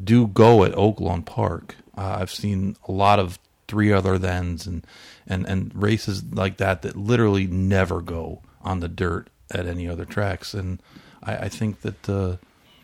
do 0.02 0.26
go 0.26 0.64
at 0.64 0.72
Oaklawn 0.72 1.24
Park. 1.24 1.76
Uh, 1.96 2.18
I've 2.20 2.30
seen 2.30 2.76
a 2.86 2.92
lot 2.92 3.18
of 3.18 3.38
three 3.66 3.92
other 3.92 4.18
thens 4.18 4.66
and, 4.66 4.86
and, 5.26 5.46
and 5.46 5.72
races 5.74 6.24
like 6.32 6.58
that 6.58 6.82
that 6.82 6.96
literally 6.96 7.46
never 7.46 8.00
go 8.00 8.42
on 8.62 8.80
the 8.80 8.88
dirt 8.88 9.28
at 9.50 9.66
any 9.66 9.88
other 9.88 10.04
tracks. 10.04 10.54
And 10.54 10.82
I, 11.22 11.36
I 11.36 11.48
think 11.48 11.80
that 11.82 12.08
uh, 12.08 12.36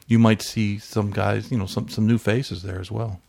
you 0.07 0.19
might 0.19 0.43
see 0.43 0.79
some 0.79 1.11
guys, 1.11 1.51
you 1.51 1.59
know, 1.59 1.67
some 1.67 1.89
some 1.89 2.07
new 2.07 2.19
faces 2.19 2.63
there 2.63 2.81
as 2.81 2.91
well. 2.91 3.21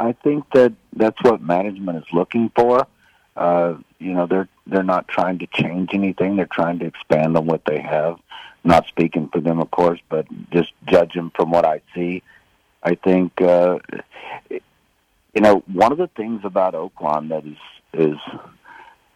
I 0.00 0.12
think 0.12 0.44
that 0.52 0.72
that's 0.94 1.20
what 1.22 1.42
management 1.42 1.98
is 1.98 2.12
looking 2.12 2.50
for. 2.54 2.86
Uh, 3.36 3.76
you 3.98 4.12
know, 4.12 4.26
they're 4.26 4.48
they're 4.66 4.82
not 4.82 5.08
trying 5.08 5.38
to 5.40 5.46
change 5.46 5.90
anything. 5.92 6.36
They're 6.36 6.46
trying 6.46 6.78
to 6.80 6.86
expand 6.86 7.36
on 7.36 7.46
what 7.46 7.64
they 7.64 7.80
have. 7.80 8.18
Not 8.64 8.86
speaking 8.86 9.28
for 9.28 9.40
them, 9.40 9.60
of 9.60 9.70
course, 9.70 10.00
but 10.08 10.26
just 10.50 10.72
judging 10.86 11.30
from 11.34 11.50
what 11.50 11.64
I 11.64 11.80
see, 11.94 12.22
I 12.82 12.94
think 12.94 13.40
uh, 13.40 13.78
you 14.50 15.40
know 15.40 15.62
one 15.72 15.92
of 15.92 15.98
the 15.98 16.08
things 16.08 16.42
about 16.44 16.74
Oaklawn 16.74 17.28
that 17.28 17.44
is 17.44 17.58
is 17.92 18.18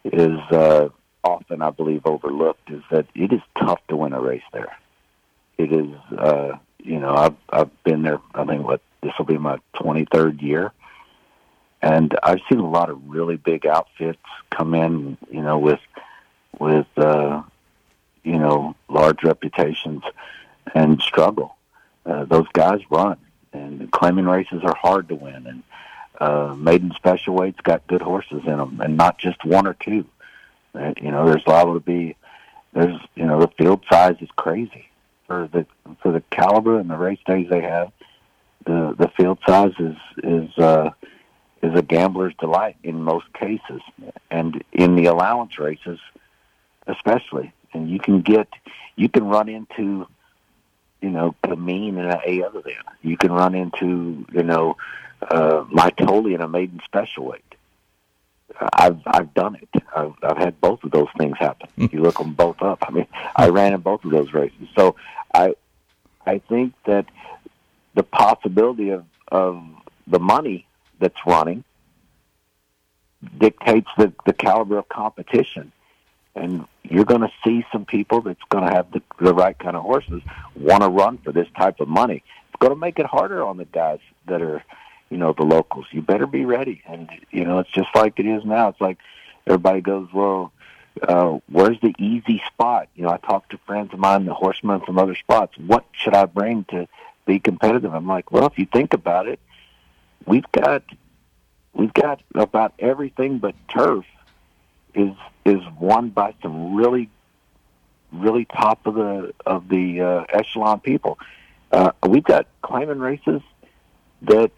is 0.05 0.39
uh, 0.51 0.89
often, 1.23 1.61
I 1.61 1.69
believe, 1.69 2.05
overlooked 2.05 2.69
is 2.69 2.83
that 2.91 3.07
it 3.15 3.31
is 3.31 3.41
tough 3.57 3.79
to 3.87 3.95
win 3.95 4.13
a 4.13 4.21
race 4.21 4.43
there. 4.51 4.75
It 5.57 5.71
is, 5.71 5.89
uh, 6.17 6.57
you 6.79 6.99
know, 6.99 7.13
I've 7.13 7.35
I've 7.49 7.83
been 7.83 8.01
there. 8.01 8.19
I 8.33 8.45
think 8.45 8.65
what 8.65 8.81
this 9.03 9.13
will 9.17 9.25
be 9.25 9.37
my 9.37 9.57
23rd 9.75 10.41
year, 10.41 10.71
and 11.81 12.17
I've 12.23 12.39
seen 12.49 12.59
a 12.59 12.69
lot 12.69 12.89
of 12.89 12.99
really 13.07 13.37
big 13.37 13.65
outfits 13.65 14.19
come 14.49 14.73
in, 14.73 15.17
you 15.29 15.41
know, 15.41 15.59
with 15.59 15.79
with 16.59 16.87
uh, 16.97 17.43
you 18.23 18.39
know 18.39 18.75
large 18.89 19.23
reputations 19.23 20.03
and 20.73 21.01
struggle. 21.01 21.55
Uh, 22.05 22.25
those 22.25 22.47
guys 22.53 22.79
run, 22.89 23.17
and 23.51 23.91
claiming 23.91 24.25
races 24.25 24.61
are 24.63 24.75
hard 24.75 25.09
to 25.09 25.15
win, 25.15 25.47
and 25.47 25.63
uh, 26.19 26.55
maiden 26.55 26.91
special 26.95 27.33
weights 27.35 27.59
got 27.61 27.85
good 27.87 28.01
horses 28.01 28.41
in 28.45 28.57
them, 28.57 28.81
and 28.81 28.97
not 28.97 29.17
just 29.17 29.43
one 29.45 29.67
or 29.67 29.73
two. 29.75 30.05
Uh, 30.73 30.93
you 31.01 31.11
know, 31.11 31.25
there's 31.25 31.45
liable 31.45 31.75
to 31.75 31.79
be 31.79 32.15
there's 32.73 32.99
you 33.15 33.25
know 33.25 33.39
the 33.39 33.47
field 33.57 33.83
size 33.89 34.15
is 34.21 34.29
crazy 34.35 34.87
for 35.27 35.47
the 35.51 35.65
for 36.01 36.11
the 36.11 36.21
caliber 36.31 36.79
and 36.79 36.89
the 36.89 36.97
race 36.97 37.19
days 37.25 37.47
they 37.49 37.61
have. 37.61 37.91
The 38.65 38.95
the 38.97 39.09
field 39.17 39.39
size 39.47 39.73
is 39.79 39.95
is 40.23 40.57
uh, 40.57 40.91
is 41.61 41.73
a 41.75 41.81
gambler's 41.81 42.33
delight 42.39 42.77
in 42.83 43.01
most 43.01 43.31
cases, 43.33 43.81
and 44.29 44.63
in 44.71 44.95
the 44.95 45.05
allowance 45.05 45.59
races, 45.59 45.99
especially. 46.87 47.53
And 47.73 47.89
you 47.89 47.99
can 47.99 48.21
get 48.21 48.47
you 48.95 49.09
can 49.09 49.25
run 49.25 49.49
into 49.49 50.07
you 51.01 51.09
know 51.09 51.35
the 51.47 51.55
mean 51.55 51.97
and 51.97 52.11
a 52.11 52.45
other 52.45 52.61
than. 52.61 52.73
You 53.01 53.17
can 53.17 53.31
run 53.31 53.55
into 53.55 54.25
you 54.31 54.43
know 54.43 54.77
uh, 55.21 55.65
Mitole 55.71 56.33
in 56.33 56.41
a 56.41 56.47
maiden 56.47 56.79
special 56.85 57.25
weight 57.25 57.53
I've 58.73 58.99
I've 59.05 59.33
done 59.33 59.55
it. 59.55 59.83
I've 59.95 60.13
I've 60.21 60.37
had 60.37 60.59
both 60.61 60.83
of 60.83 60.91
those 60.91 61.07
things 61.17 61.37
happen. 61.39 61.69
Hmm. 61.75 61.85
you 61.91 62.01
look 62.01 62.17
them 62.17 62.33
both 62.33 62.61
up. 62.61 62.83
I 62.87 62.91
mean, 62.91 63.07
I 63.35 63.49
ran 63.49 63.73
in 63.73 63.81
both 63.81 64.03
of 64.05 64.11
those 64.11 64.33
races. 64.33 64.67
So 64.75 64.95
I 65.33 65.55
I 66.25 66.39
think 66.39 66.73
that 66.85 67.05
the 67.93 68.03
possibility 68.03 68.89
of 68.89 69.05
of 69.29 69.63
the 70.07 70.19
money 70.19 70.65
that's 70.99 71.17
running 71.25 71.63
dictates 73.37 73.89
the 73.97 74.13
the 74.25 74.33
caliber 74.33 74.77
of 74.77 74.89
competition. 74.89 75.71
And 76.35 76.65
you're 76.81 77.05
going 77.05 77.21
to 77.21 77.31
see 77.43 77.63
some 77.71 77.85
people 77.85 78.21
that's 78.21 78.41
going 78.49 78.67
to 78.67 78.73
have 78.73 78.91
the, 78.91 79.03
the 79.21 79.35
right 79.35 79.57
kind 79.57 79.75
of 79.75 79.83
horses 79.83 80.23
want 80.55 80.81
to 80.81 80.89
run 80.89 81.19
for 81.19 81.31
this 81.31 81.47
type 81.55 81.79
of 81.79 81.87
money. 81.87 82.23
It's 82.49 82.59
going 82.59 82.73
to 82.73 82.79
make 82.79 82.97
it 82.97 83.05
harder 83.05 83.43
on 83.43 83.57
the 83.57 83.65
guys 83.65 83.99
that 84.25 84.41
are 84.41 84.63
you 85.13 85.19
know, 85.19 85.31
the 85.31 85.43
locals. 85.43 85.85
You 85.91 86.01
better 86.01 86.25
be 86.25 86.43
ready. 86.43 86.81
And, 86.87 87.07
you 87.29 87.45
know, 87.45 87.59
it's 87.59 87.69
just 87.69 87.89
like 87.93 88.17
it 88.17 88.25
is 88.25 88.43
now. 88.43 88.69
It's 88.69 88.81
like 88.81 88.97
everybody 89.45 89.79
goes, 89.79 90.07
well, 90.11 90.51
uh, 91.07 91.37
where's 91.51 91.79
the 91.81 91.93
easy 91.99 92.41
spot? 92.47 92.89
You 92.95 93.03
know, 93.03 93.09
I 93.09 93.17
talk 93.17 93.47
to 93.49 93.59
friends 93.59 93.93
of 93.93 93.99
mine, 93.99 94.25
the 94.25 94.33
horsemen 94.33 94.81
from 94.81 94.97
other 94.97 95.13
spots. 95.13 95.55
What 95.55 95.85
should 95.91 96.15
I 96.15 96.25
bring 96.25 96.63
to 96.71 96.87
be 97.25 97.39
competitive? 97.39 97.93
I'm 97.93 98.07
like, 98.07 98.31
well, 98.31 98.45
if 98.45 98.57
you 98.57 98.65
think 98.65 98.93
about 98.93 99.27
it, 99.27 99.39
we've 100.25 100.49
got 100.51 100.83
we've 101.73 101.93
got 101.93 102.21
about 102.35 102.73
everything 102.79 103.39
but 103.39 103.55
turf 103.69 104.05
is 104.93 105.13
is 105.45 105.61
won 105.79 106.09
by 106.09 106.33
some 106.41 106.75
really 106.75 107.09
really 108.11 108.45
top 108.45 108.85
of 108.85 108.95
the 108.95 109.33
of 109.45 109.69
the 109.69 110.01
uh, 110.01 110.25
echelon 110.29 110.79
people. 110.79 111.17
Uh, 111.71 111.91
we've 112.07 112.23
got 112.23 112.47
claiming 112.61 112.99
races 112.99 113.41
that 114.21 114.51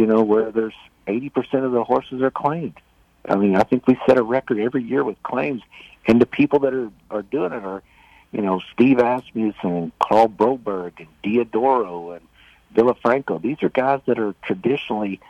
you 0.00 0.06
know, 0.06 0.22
where 0.22 0.50
there's 0.50 0.74
80% 1.06 1.62
of 1.62 1.72
the 1.72 1.84
horses 1.84 2.22
are 2.22 2.30
claimed. 2.30 2.80
I 3.28 3.36
mean, 3.36 3.54
I 3.54 3.64
think 3.64 3.86
we 3.86 3.98
set 4.06 4.16
a 4.16 4.22
record 4.22 4.58
every 4.58 4.82
year 4.82 5.04
with 5.04 5.22
claims, 5.22 5.60
and 6.06 6.18
the 6.18 6.26
people 6.26 6.60
that 6.60 6.72
are 6.72 6.90
are 7.10 7.20
doing 7.20 7.52
it 7.52 7.62
are, 7.62 7.82
you 8.32 8.42
know, 8.42 8.60
Steve 8.72 8.98
Asmussen 8.98 9.54
and 9.64 9.98
Karl 9.98 10.28
Broberg 10.28 10.92
and 10.98 11.08
Diodoro 11.22 12.16
and 12.16 12.26
Villafranco. 12.74 13.40
These 13.40 13.62
are 13.62 13.68
guys 13.68 14.00
that 14.06 14.18
are 14.18 14.34
traditionally 14.42 15.20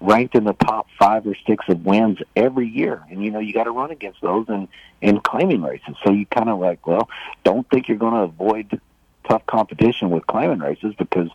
ranked 0.00 0.34
in 0.34 0.44
the 0.44 0.52
top 0.52 0.86
five 0.98 1.26
or 1.26 1.34
six 1.46 1.64
of 1.68 1.84
wins 1.84 2.18
every 2.36 2.68
year, 2.68 3.02
and 3.10 3.24
you 3.24 3.30
know 3.30 3.38
you 3.38 3.52
got 3.52 3.64
to 3.64 3.70
run 3.70 3.90
against 3.90 4.20
those 4.20 4.48
in 4.48 4.68
in 5.00 5.20
claiming 5.20 5.62
races. 5.62 5.96
So 6.04 6.12
you 6.12 6.26
kind 6.26 6.48
of 6.48 6.58
like, 6.58 6.86
well, 6.86 7.08
don't 7.44 7.68
think 7.70 7.88
you're 7.88 7.96
going 7.98 8.14
to 8.14 8.20
avoid 8.20 8.80
tough 9.28 9.44
competition 9.46 10.10
with 10.10 10.26
claiming 10.26 10.60
races 10.60 10.94
because 10.96 11.30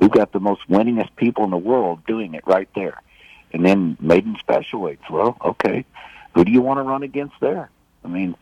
We've 0.00 0.10
got 0.10 0.32
the 0.32 0.40
most 0.40 0.66
winningest 0.68 1.14
people 1.16 1.44
in 1.44 1.50
the 1.50 1.58
world 1.58 2.04
doing 2.06 2.34
it 2.34 2.46
right 2.46 2.68
there. 2.74 3.00
And 3.52 3.64
then 3.64 3.98
maiden 4.00 4.36
special 4.40 4.80
weights. 4.80 5.02
Well, 5.10 5.36
okay, 5.44 5.84
who 6.34 6.44
do 6.44 6.50
you 6.50 6.62
want 6.62 6.78
to 6.78 6.82
run 6.82 7.02
against 7.02 7.34
there? 7.40 7.70
I 8.02 8.08
mean, 8.08 8.34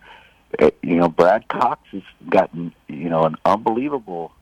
you 0.83 0.97
know, 0.97 1.09
Brad 1.09 1.49
Cox 1.49 1.83
has 1.93 2.03
gotten 2.29 2.75
you 2.89 3.09
know 3.09 3.25
an 3.25 3.37
unbelievable 3.45 4.33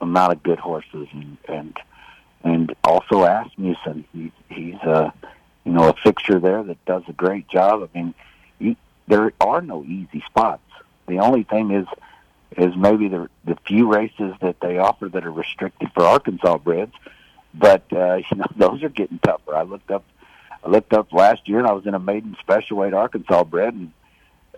amount 0.00 0.32
of 0.32 0.42
good 0.42 0.58
horses, 0.58 1.08
and 1.12 1.36
and 1.48 1.76
and 2.44 2.74
also 2.84 3.24
Asmussen. 3.24 4.04
He, 4.12 4.32
he's 4.48 4.80
a 4.82 5.12
you 5.64 5.72
know 5.72 5.88
a 5.88 5.94
fixture 5.94 6.38
there 6.38 6.62
that 6.62 6.84
does 6.84 7.02
a 7.08 7.12
great 7.12 7.48
job. 7.48 7.88
I 7.94 7.98
mean, 7.98 8.14
you, 8.58 8.76
there 9.08 9.32
are 9.40 9.62
no 9.62 9.84
easy 9.84 10.22
spots. 10.26 10.62
The 11.06 11.20
only 11.20 11.44
thing 11.44 11.70
is 11.70 11.86
is 12.56 12.76
maybe 12.76 13.08
the 13.08 13.28
the 13.44 13.56
few 13.66 13.92
races 13.92 14.34
that 14.40 14.60
they 14.60 14.78
offer 14.78 15.08
that 15.08 15.24
are 15.24 15.32
restricted 15.32 15.90
for 15.92 16.04
Arkansas 16.04 16.58
breds, 16.58 16.94
but 17.54 17.84
uh, 17.92 18.16
you 18.30 18.36
know 18.36 18.46
those 18.56 18.82
are 18.82 18.88
getting 18.88 19.18
tougher. 19.18 19.54
I 19.54 19.62
looked 19.62 19.90
up, 19.90 20.04
I 20.62 20.68
looked 20.68 20.92
up 20.92 21.12
last 21.12 21.48
year, 21.48 21.58
and 21.58 21.66
I 21.66 21.72
was 21.72 21.86
in 21.86 21.94
a 21.94 21.98
maiden 21.98 22.36
special 22.40 22.78
weight 22.78 22.94
Arkansas 22.94 23.44
bred 23.44 23.74
and 23.74 23.92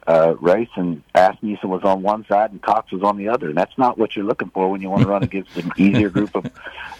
uh, 0.08 0.34
race, 0.40 0.70
and 0.74 1.02
Asmussen 1.14 1.68
was 1.68 1.82
on 1.84 2.02
one 2.02 2.24
side 2.26 2.50
and 2.50 2.62
Cox 2.62 2.90
was 2.90 3.02
on 3.02 3.18
the 3.18 3.28
other, 3.28 3.48
and 3.48 3.56
that's 3.56 3.76
not 3.76 3.98
what 3.98 4.16
you're 4.16 4.24
looking 4.24 4.48
for 4.48 4.70
when 4.70 4.80
you 4.80 4.88
want 4.88 5.02
to 5.02 5.08
run 5.08 5.22
against 5.22 5.54
an 5.56 5.70
easier 5.76 6.08
group 6.08 6.34
of 6.34 6.46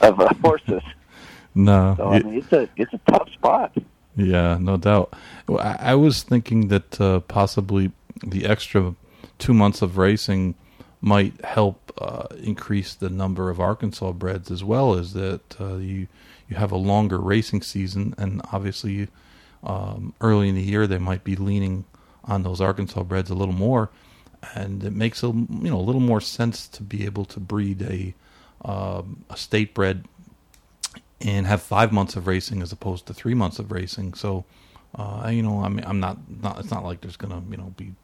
of 0.03 0.21
uh, 0.21 0.29
horses. 0.43 0.83
No, 1.55 1.95
so 1.97 2.11
I 2.11 2.21
mean 2.21 2.35
it's 2.35 2.53
a 2.53 2.69
it's 2.77 2.93
a 2.93 3.01
tough 3.11 3.31
spot. 3.33 3.73
Yeah, 4.15 4.59
no 4.61 4.77
doubt. 4.77 5.15
I, 5.49 5.77
I 5.81 5.95
was 5.95 6.23
thinking 6.23 6.69
that 6.69 7.01
uh, 7.01 7.21
possibly 7.21 7.93
the 8.23 8.45
extra 8.45 8.95
two 9.39 9.55
months 9.55 9.81
of 9.81 9.97
racing 9.97 10.55
might 11.01 11.43
help 11.45 11.93
uh, 11.99 12.27
increase 12.43 12.95
the 12.95 13.09
number 13.09 13.49
of 13.49 13.59
Arkansas 13.59 14.13
breds 14.13 14.51
as 14.51 14.63
well 14.63 14.95
as 14.95 15.15
that 15.15 15.59
uh, 15.59 15.77
you 15.77 16.09
you 16.49 16.57
have 16.57 16.73
a 16.73 16.77
longer 16.77 17.19
racing 17.19 17.63
season 17.63 18.15
and 18.19 18.43
obviously 18.53 19.09
um, 19.63 20.15
early 20.21 20.49
in 20.49 20.55
the 20.55 20.63
year 20.63 20.87
they 20.87 20.99
might 20.99 21.25
be 21.25 21.37
leaning 21.37 21.85
on 22.29 22.43
those 22.45 22.61
Arkansas 22.61 23.03
breds 23.03 23.31
a 23.31 23.35
little 23.35 23.55
more 23.55 23.91
and 24.55 24.85
it 24.85 24.93
makes 24.93 25.23
a 25.23 25.27
you 25.27 25.49
know 25.71 25.79
a 25.79 25.83
little 25.83 26.01
more 26.01 26.21
sense 26.21 26.69
to 26.69 26.83
be 26.83 27.05
able 27.05 27.25
to 27.25 27.41
breed 27.41 27.83
a 27.83 28.15
um, 28.65 29.25
a 29.31 29.37
state 29.37 29.75
bred 29.75 30.05
and 31.21 31.47
have 31.47 31.63
five 31.63 31.93
months 31.93 32.15
of 32.15 32.27
racing 32.27 32.63
as 32.63 32.71
opposed 32.71 33.07
to 33.07 33.15
three 33.15 33.35
months 33.35 33.59
of 33.59 33.73
racing. 33.73 34.15
So 34.15 34.45
uh, 34.95 35.29
you 35.33 35.43
know 35.43 35.61
I 35.61 35.69
mean 35.69 35.85
I'm 35.85 36.01
not, 36.01 36.19
not 36.43 36.61
it's 36.61 36.71
not 36.71 36.85
like 36.85 37.01
there's 37.01 37.17
gonna 37.17 37.43
you 37.51 37.57
know 37.57 37.75
be 37.77 37.95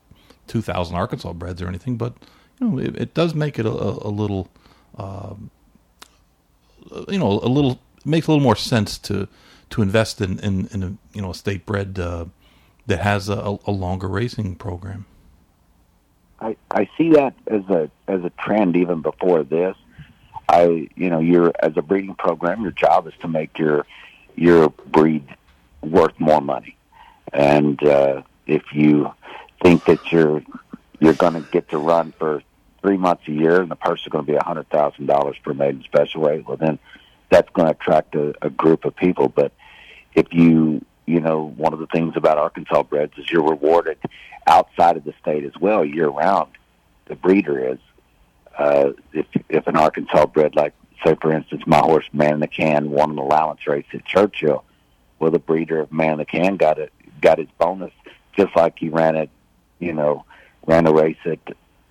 two 0.47 0.61
thousand 0.63 0.97
Arkansas 0.97 1.33
breds 1.33 1.63
or 1.63 1.69
anything 1.69 1.97
but 1.97 2.15
you 2.61 2.69
know, 2.69 2.79
it, 2.79 2.97
it 2.97 3.15
does 3.15 3.35
make 3.35 3.59
it 3.59 3.67
a, 3.67 3.71
a 3.71 4.11
little, 4.11 4.49
um, 4.97 5.51
you 7.09 7.19
know, 7.19 7.41
a 7.43 7.49
little 7.49 7.81
makes 8.05 8.27
a 8.27 8.31
little 8.31 8.43
more 8.43 8.57
sense 8.57 8.99
to 8.99 9.29
to 9.71 9.83
invest 9.83 10.21
in 10.21 10.39
in, 10.41 10.69
in 10.69 10.83
a 10.83 10.97
you 11.15 11.23
know 11.23 11.31
a 11.31 11.35
state 11.35 11.67
bred 11.67 11.99
uh, 11.99 12.27
that 12.87 13.01
has 13.01 13.29
a, 13.29 13.59
a 13.67 13.71
longer 13.71 14.09
racing 14.09 14.57
program. 14.57 15.07
I, 16.41 16.57
I 16.71 16.89
see 16.99 17.11
that 17.11 17.35
as 17.47 17.63
a 17.71 17.91
as 18.07 18.23
a 18.25 18.31
trend 18.39 18.77
even 18.77 19.01
before 19.01 19.45
this. 19.45 19.77
I 20.49 20.89
you 20.95 21.09
know 21.09 21.21
you're 21.21 21.53
as 21.61 21.73
a 21.77 21.83
breeding 21.83 22.15
program, 22.15 22.63
your 22.63 22.73
job 22.73 23.07
is 23.07 23.15
to 23.21 23.29
make 23.29 23.59
your 23.59 23.87
your 24.37 24.69
breed 24.69 25.25
worth 25.81 26.19
more 26.19 26.41
money, 26.41 26.77
and 27.33 27.83
uh, 27.83 28.23
if 28.47 28.63
you 28.73 29.13
think 29.63 29.85
that 29.87 30.13
you're 30.13 30.43
you're 31.01 31.15
going 31.15 31.35
to 31.35 31.49
get 31.51 31.69
to 31.71 31.79
run 31.79 32.13
for 32.19 32.43
three 32.83 32.97
months 32.99 33.27
a 33.29 33.33
year, 33.33 33.63
and 33.63 33.71
the 33.71 33.77
purse 33.77 34.03
is 34.03 34.09
going 34.09 34.27
to 34.27 34.31
be 34.33 34.37
a 34.37 34.45
hundred 34.45 34.69
thousand 34.69 35.07
dollars 35.07 35.37
per 35.43 35.55
maiden 35.55 35.83
special 35.85 36.21
weight. 36.21 36.47
Well, 36.47 36.59
then 36.59 36.79
that's 37.31 37.49
going 37.55 37.67
to 37.67 37.73
attract 37.73 38.15
a, 38.15 38.35
a 38.43 38.51
group 38.51 38.85
of 38.85 38.95
people. 38.95 39.29
But 39.29 39.53
if 40.15 40.27
you 40.33 40.85
you 41.07 41.21
know 41.21 41.53
one 41.57 41.73
of 41.73 41.79
the 41.79 41.87
things 41.87 42.15
about 42.17 42.39
Arkansas 42.39 42.83
breds 42.85 43.17
is 43.19 43.31
you're 43.31 43.49
rewarded 43.49 43.99
outside 44.47 44.97
of 44.97 45.05
the 45.05 45.15
state 45.21 45.45
as 45.45 45.57
well 45.61 45.85
year 45.85 46.09
round. 46.09 46.51
The 47.07 47.17
breeder 47.17 47.73
is 47.73 47.79
uh, 48.59 48.93
if 49.13 49.27
if 49.49 49.67
an 49.67 49.77
Arkansas 49.77 50.27
bred 50.27 50.55
like 50.55 50.75
say 51.05 51.17
for 51.21 51.33
instance 51.33 51.63
my 51.67 51.79
horse 51.79 52.09
Man 52.13 52.35
in 52.35 52.41
the 52.41 52.47
Can 52.47 52.91
won 52.91 53.11
an 53.11 53.19
allowance 53.19 53.67
race 53.67 53.87
at 53.93 54.05
Churchill, 54.05 54.65
well 55.19 55.31
the 55.31 55.39
breeder 55.39 55.81
of 55.81 55.93
Man 55.93 56.13
in 56.13 56.19
the 56.19 56.25
Can 56.25 56.57
got 56.57 56.79
it 56.79 56.93
got 57.21 57.39
his 57.39 57.49
bonus 57.59 57.93
just 58.37 58.55
like 58.57 58.79
he 58.79 58.89
ran 58.89 59.17
it, 59.17 59.31
you 59.79 59.93
know, 59.93 60.25
ran 60.67 60.87
a 60.87 60.93
race 60.93 61.19
at 61.25 61.39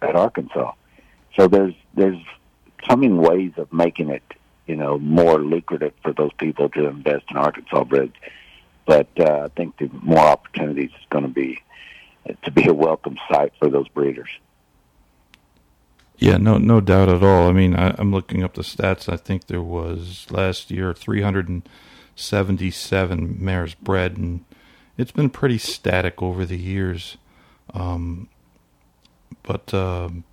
at 0.01 0.15
Arkansas. 0.15 0.74
So 1.36 1.48
there's 1.48 1.74
there's 1.93 2.22
coming 2.77 3.17
ways 3.17 3.53
of 3.58 3.72
making 3.72 4.10
it 4.10 4.24
you 4.67 4.75
know 4.75 4.98
more 5.00 5.39
lucrative 5.39 5.93
for 6.01 6.13
those 6.13 6.34
people 6.38 6.70
to 6.70 6.88
invest 6.88 7.25
in 7.29 7.38
Arkansas 7.38 7.84
breds. 7.84 8.15
But 8.85 9.07
uh, 9.17 9.45
I 9.45 9.47
think 9.55 9.77
the 9.77 9.89
more 10.01 10.19
opportunities 10.19 10.91
is 10.91 11.05
going 11.09 11.23
to 11.23 11.29
be 11.29 11.61
to 12.43 12.51
be 12.51 12.67
a 12.67 12.73
welcome 12.73 13.17
sight 13.29 13.53
for 13.59 13.69
those 13.69 13.87
breeders. 13.89 14.29
Yeah, 16.17 16.37
no, 16.37 16.57
no 16.57 16.79
doubt 16.79 17.09
at 17.09 17.21
all. 17.23 17.49
I 17.49 17.51
mean, 17.51 17.75
I, 17.75 17.99
am 17.99 18.13
looking 18.13 18.41
up 18.43 18.53
the 18.53 18.61
stats. 18.61 19.11
I 19.11 19.17
think 19.17 19.47
there 19.47 19.61
was 19.61 20.27
last 20.29 20.71
year 20.71 20.93
377 20.93 23.43
mares 23.43 23.73
bred, 23.73 24.15
and 24.17 24.45
it's 24.97 25.11
been 25.11 25.29
pretty 25.29 25.57
static 25.57 26.21
over 26.21 26.45
the 26.45 26.57
years. 26.57 27.17
Um, 27.73 28.29
but 29.41 29.73
um, 29.73 30.23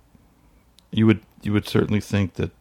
you 0.91 1.07
would 1.07 1.21
you 1.41 1.53
would 1.53 1.67
certainly 1.67 1.99
think 1.99 2.35
that 2.35 2.51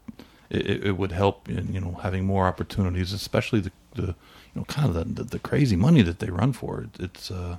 it, 0.49 0.87
it, 0.87 0.97
would 0.97 1.13
help 1.13 1.47
in 1.49 1.73
you 1.73 1.81
know 1.81 2.01
having 2.03 2.25
more 2.25 2.47
opportunities, 2.47 3.13
especially 3.13 3.61
the, 3.61 3.73
the 3.95 4.15
you 4.55 4.61
know 4.61 4.65
kind 4.65 4.89
of 4.89 4.95
the, 4.95 5.23
the, 5.23 5.31
the 5.31 5.39
crazy 5.39 5.77
money 5.77 6.03
that 6.03 6.19
they 6.19 6.31
run 6.31 6.53
for. 6.53 6.83
It, 6.83 7.01
it's 7.01 7.31
uh, 7.31 7.57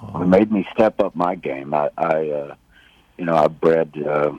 um, 0.00 0.22
it 0.22 0.26
made 0.26 0.52
me 0.52 0.66
step 0.72 1.00
up 1.00 1.14
my 1.14 1.34
game. 1.34 1.74
I, 1.74 1.90
I 1.96 2.28
uh, 2.30 2.54
you 3.18 3.24
know, 3.24 3.36
I 3.36 3.48
bred. 3.48 3.92
Uh, 3.96 4.32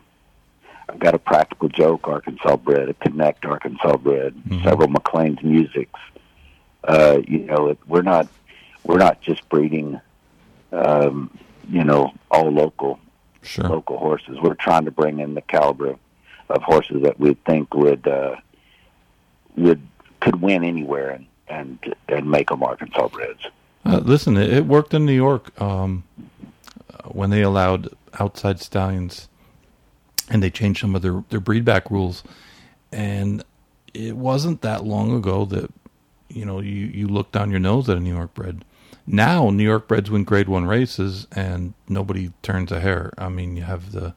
I've 0.89 0.99
got 0.99 1.15
a 1.15 1.19
practical 1.19 1.69
joke 1.69 2.07
Arkansas 2.07 2.57
bred, 2.57 2.89
a 2.89 2.93
Connect 2.93 3.45
Arkansas 3.45 3.97
bred, 3.97 4.35
mm-hmm. 4.35 4.63
several 4.63 4.89
McLean's 4.89 5.41
musics. 5.41 5.99
Uh, 6.83 7.19
you 7.25 7.39
know, 7.39 7.69
it, 7.69 7.79
we're 7.87 8.01
not 8.01 8.27
we're 8.83 8.97
not 8.97 9.21
just 9.21 9.47
breeding, 9.49 10.01
um, 10.71 11.35
you 11.69 11.83
know, 11.83 12.13
all 12.29 12.51
local 12.51 12.99
sure. 13.41 13.69
local 13.69 13.97
horses. 13.97 14.37
We're 14.41 14.55
trying 14.55 14.85
to 14.85 14.91
bring 14.91 15.19
in 15.19 15.33
the 15.33 15.41
caliber 15.41 15.91
of, 15.91 15.99
of 16.49 16.61
horses 16.63 17.03
that 17.03 17.19
we 17.19 17.35
think 17.45 17.73
would 17.73 18.07
uh, 18.07 18.35
would 19.55 19.81
could 20.19 20.41
win 20.41 20.63
anywhere 20.63 21.09
and 21.11 21.25
and 21.47 21.95
and 22.07 22.29
make 22.29 22.49
them 22.49 22.63
Arkansas 22.63 23.07
breds. 23.09 23.47
Uh, 23.85 24.01
listen, 24.03 24.37
it, 24.37 24.65
worked 24.65 24.93
in 24.93 25.05
New 25.05 25.13
York 25.13 25.59
um, 25.61 26.03
when 27.05 27.29
they 27.29 27.41
allowed 27.41 27.89
outside 28.19 28.59
stallions, 28.59 29.27
and 30.29 30.41
they 30.41 30.49
changed 30.49 30.81
some 30.81 30.95
of 30.95 31.01
their 31.01 31.23
their 31.29 31.41
breedback 31.41 31.89
rules, 31.91 32.23
and 32.91 33.43
it 33.93 34.15
wasn't 34.15 34.61
that 34.61 34.85
long 34.85 35.15
ago 35.15 35.45
that 35.45 35.71
you 36.29 36.45
know 36.45 36.59
you 36.59 36.85
you 36.87 37.07
look 37.07 37.31
down 37.31 37.51
your 37.51 37.59
nose 37.59 37.89
at 37.89 37.97
a 37.97 37.99
New 37.99 38.15
York 38.15 38.33
bred. 38.33 38.63
Now 39.05 39.49
New 39.49 39.63
York 39.63 39.87
breds 39.87 40.09
win 40.09 40.23
Grade 40.23 40.47
One 40.47 40.65
races, 40.65 41.27
and 41.31 41.73
nobody 41.89 42.31
turns 42.41 42.71
a 42.71 42.79
hair. 42.79 43.11
I 43.17 43.27
mean, 43.29 43.57
you 43.57 43.63
have 43.63 43.91
the 43.91 44.13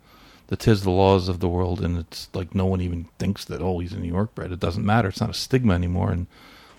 the 0.48 0.56
Tiz 0.56 0.82
the 0.82 0.90
Laws 0.90 1.28
of 1.28 1.40
the 1.40 1.48
world, 1.48 1.80
and 1.80 1.98
it's 1.98 2.28
like 2.34 2.54
no 2.54 2.66
one 2.66 2.80
even 2.80 3.08
thinks 3.18 3.44
that 3.46 3.60
oh 3.60 3.80
he's 3.80 3.92
a 3.92 3.98
New 3.98 4.12
York 4.12 4.34
bred. 4.34 4.52
It 4.52 4.60
doesn't 4.60 4.86
matter. 4.86 5.08
It's 5.08 5.20
not 5.20 5.30
a 5.30 5.34
stigma 5.34 5.74
anymore, 5.74 6.12
and 6.12 6.28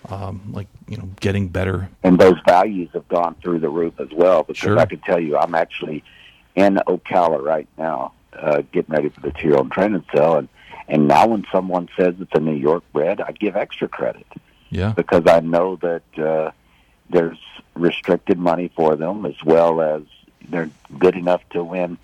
um, 0.08 0.52
like 0.52 0.68
you 0.88 0.96
know 0.96 1.08
getting 1.20 1.48
better. 1.48 1.88
And 2.02 2.18
those 2.18 2.36
values 2.46 2.90
have 2.94 3.08
gone 3.08 3.36
through 3.42 3.60
the 3.60 3.68
roof 3.68 4.00
as 4.00 4.10
well. 4.12 4.42
Because 4.42 4.58
sure. 4.58 4.78
I 4.78 4.86
can 4.86 5.00
tell 5.00 5.20
you, 5.20 5.36
I'm 5.36 5.54
actually 5.54 6.04
in 6.54 6.76
Ocala 6.86 7.42
right 7.42 7.68
now, 7.76 8.12
uh, 8.32 8.62
getting 8.72 8.94
ready 8.94 9.08
for 9.10 9.20
the 9.20 9.30
two-year-old 9.32 9.70
training 9.70 10.04
cell, 10.14 10.36
and 10.36 10.48
and 10.88 11.06
now 11.06 11.26
when 11.26 11.44
someone 11.52 11.88
says 11.98 12.14
it's 12.20 12.32
a 12.34 12.40
New 12.40 12.56
York 12.56 12.82
bred, 12.92 13.20
I 13.20 13.32
give 13.32 13.56
extra 13.56 13.88
credit. 13.88 14.26
Yeah. 14.70 14.92
Because 14.92 15.26
I 15.26 15.40
know 15.40 15.76
that 15.76 16.18
uh, 16.18 16.50
there's 17.10 17.38
restricted 17.74 18.38
money 18.38 18.70
for 18.74 18.96
them 18.96 19.24
as 19.24 19.36
well 19.44 19.80
as 19.80 20.02
they're 20.48 20.70
good 20.98 21.14
enough 21.14 21.42
to 21.50 21.62
win 21.62 21.98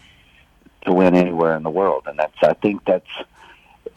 to 0.83 0.93
win 0.93 1.15
anywhere 1.15 1.57
in 1.57 1.63
the 1.63 1.71
world, 1.71 2.05
and 2.07 2.19
that's 2.19 2.37
I 2.43 2.53
think 2.53 2.85
that's 2.85 3.09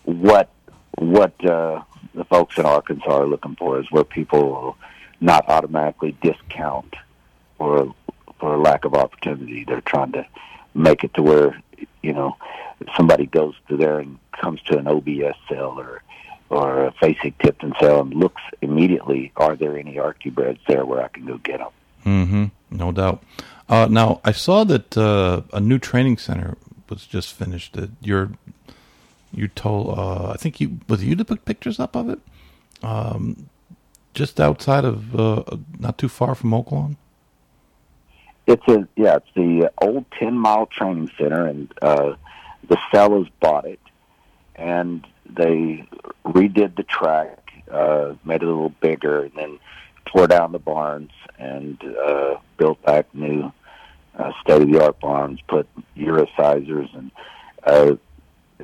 what 0.04 0.50
what 0.98 1.46
uh, 1.46 1.84
the 2.14 2.26
folks 2.26 2.58
in 2.58 2.66
Arkansas 2.66 3.22
are 3.22 3.28
looking 3.28 3.56
for 3.56 3.80
is 3.80 3.92
where 3.92 4.04
people 4.04 4.50
will 4.50 4.78
not 5.20 5.48
automatically 5.50 6.16
discount 6.22 6.96
for 7.58 7.94
for 8.40 8.58
lack 8.58 8.86
of 8.86 8.94
opportunity. 8.94 9.64
They're 9.64 9.82
trying 9.82 10.12
to 10.12 10.26
make 10.74 11.04
it 11.04 11.14
to 11.16 11.24
where 11.24 11.62
you 12.04 12.14
know 12.14 12.38
somebody 12.96 13.26
goes 13.26 13.56
to 13.68 13.78
there 13.78 14.00
and 14.00 14.20
comes 14.32 14.62
to 14.64 14.78
an 14.78 14.88
OBS 14.88 15.38
cell 15.50 15.80
or 15.80 16.02
or 16.50 16.86
a 16.86 16.92
Fasig-Tipton 16.94 17.74
sale 17.80 18.02
and 18.02 18.14
looks 18.14 18.42
immediately, 18.62 19.34
are 19.36 19.58
there 19.58 19.78
any 19.78 20.00
Archie-breds 20.00 20.62
there 20.66 20.86
where 20.86 21.04
I 21.04 21.10
can 21.10 21.26
go 21.26 21.38
get 21.40 21.60
them? 21.60 21.72
Mm-hmm. 22.06 22.46
No 22.72 22.94
doubt. 22.94 23.22
Uh, 23.68 23.88
now 23.90 24.22
I 24.24 24.32
saw 24.32 24.64
that 24.64 24.98
uh, 24.98 25.42
a 25.52 25.60
new 25.60 25.78
training 25.78 26.18
center 26.18 26.56
was 26.90 27.06
just 27.06 27.34
finished. 27.34 27.74
That 27.74 27.90
you're 28.02 28.32
you 29.34 29.48
told 29.48 29.98
uh, 29.98 30.32
I 30.32 30.38
think 30.38 30.60
you 30.60 30.80
was 30.88 31.04
you 31.04 31.16
to 31.16 31.26
put 31.26 31.46
pictures 31.46 31.80
up 31.80 31.96
of 31.96 32.10
it, 32.10 32.20
um, 32.84 33.50
just 34.14 34.40
outside 34.40 34.86
of 34.86 35.20
uh, 35.20 35.44
not 35.80 35.98
too 35.98 36.10
far 36.10 36.36
from 36.36 36.52
Oaklawn. 36.52 36.96
It's 38.46 38.66
a 38.68 38.88
yeah, 38.96 39.18
it's 39.18 39.28
the 39.36 39.72
old 39.82 40.06
Ten 40.18 40.38
Mile 40.38 40.68
Training 40.68 41.12
Center, 41.18 41.46
and 41.46 41.72
uh, 41.82 42.16
the 42.68 42.78
sellers 42.92 43.28
bought 43.40 43.66
it, 43.66 43.80
and 44.56 45.06
they 45.26 45.86
redid 46.26 46.76
the 46.76 46.84
track, 46.84 47.52
uh, 47.70 48.14
made 48.24 48.42
it 48.42 48.44
a 48.44 48.48
little 48.48 48.70
bigger, 48.70 49.24
and 49.24 49.34
then 49.36 49.60
tore 50.06 50.28
down 50.28 50.54
the 50.54 50.60
barns 50.60 51.12
and 51.38 51.84
uh, 51.84 52.36
built 52.58 52.82
back 52.84 53.14
new 53.14 53.52
uh, 54.18 54.32
state 54.42 54.62
of 54.62 54.72
the 54.72 54.84
art 54.84 55.00
barns, 55.00 55.40
put 55.48 55.68
Eurocisers, 55.98 56.96
and 56.98 57.12
uh, 57.64 57.96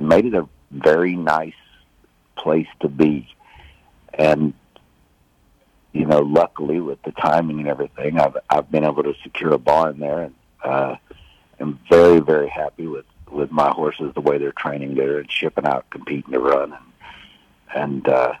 made 0.00 0.24
it 0.26 0.34
a 0.34 0.48
very 0.74 1.16
nice 1.16 1.54
place 2.36 2.68
to 2.80 2.88
be. 2.88 3.28
And 4.12 4.54
you 5.92 6.04
know, 6.06 6.18
luckily 6.18 6.80
with 6.80 7.00
the 7.02 7.12
timing 7.12 7.60
and 7.60 7.68
everything, 7.68 8.18
I've 8.18 8.36
I've 8.50 8.70
been 8.70 8.84
able 8.84 9.04
to 9.04 9.14
secure 9.22 9.52
a 9.54 9.58
barn 9.58 10.00
there, 10.00 10.22
and 10.22 10.34
uh, 10.62 10.96
I'm 11.60 11.78
very 11.88 12.20
very 12.20 12.48
happy 12.48 12.86
with 12.86 13.06
with 13.30 13.50
my 13.50 13.70
horses 13.70 14.12
the 14.14 14.20
way 14.20 14.38
they're 14.38 14.52
training 14.52 14.94
there 14.94 15.18
and 15.18 15.30
shipping 15.30 15.66
out, 15.66 15.88
competing 15.90 16.32
to 16.32 16.40
run, 16.40 16.72
and 16.72 16.82
and 17.74 18.08
uh, 18.08 18.34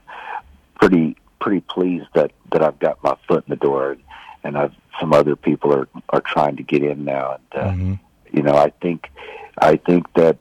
pretty 0.80 1.16
pretty 1.40 1.60
pleased 1.60 2.06
that 2.14 2.32
that 2.52 2.62
I've 2.62 2.78
got 2.78 3.02
my 3.04 3.16
foot 3.28 3.44
in 3.46 3.50
the 3.50 3.56
door, 3.56 3.92
and, 3.92 4.02
and 4.42 4.58
I've 4.58 4.74
some 5.00 5.12
other 5.12 5.36
people 5.36 5.72
are 5.72 5.88
are 6.10 6.20
trying 6.20 6.56
to 6.56 6.62
get 6.62 6.82
in 6.82 7.04
now, 7.04 7.38
and 7.38 7.62
uh, 7.62 7.70
mm-hmm. 7.70 7.94
you 8.36 8.42
know, 8.42 8.56
I 8.56 8.70
think 8.82 9.10
I 9.58 9.76
think 9.76 10.12
that 10.14 10.38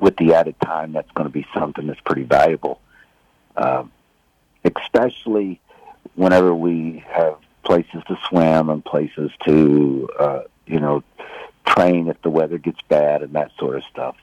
with 0.00 0.16
the 0.16 0.34
added 0.34 0.56
time, 0.60 0.92
that's 0.92 1.10
going 1.12 1.26
to 1.26 1.32
be 1.32 1.46
something 1.54 1.86
that's 1.86 2.00
pretty 2.00 2.24
valuable, 2.24 2.80
um, 3.56 3.92
especially 4.64 5.60
whenever 6.14 6.54
we 6.54 7.04
have 7.08 7.36
places 7.64 8.02
to 8.08 8.18
swim 8.28 8.70
and 8.70 8.84
places 8.84 9.30
to, 9.46 10.08
uh, 10.18 10.40
you 10.66 10.80
know, 10.80 11.02
train 11.66 12.08
if 12.08 12.20
the 12.22 12.30
weather 12.30 12.58
gets 12.58 12.80
bad 12.88 13.22
and 13.22 13.34
that 13.34 13.52
sort 13.58 13.76
of 13.76 13.84
stuff. 13.84 14.16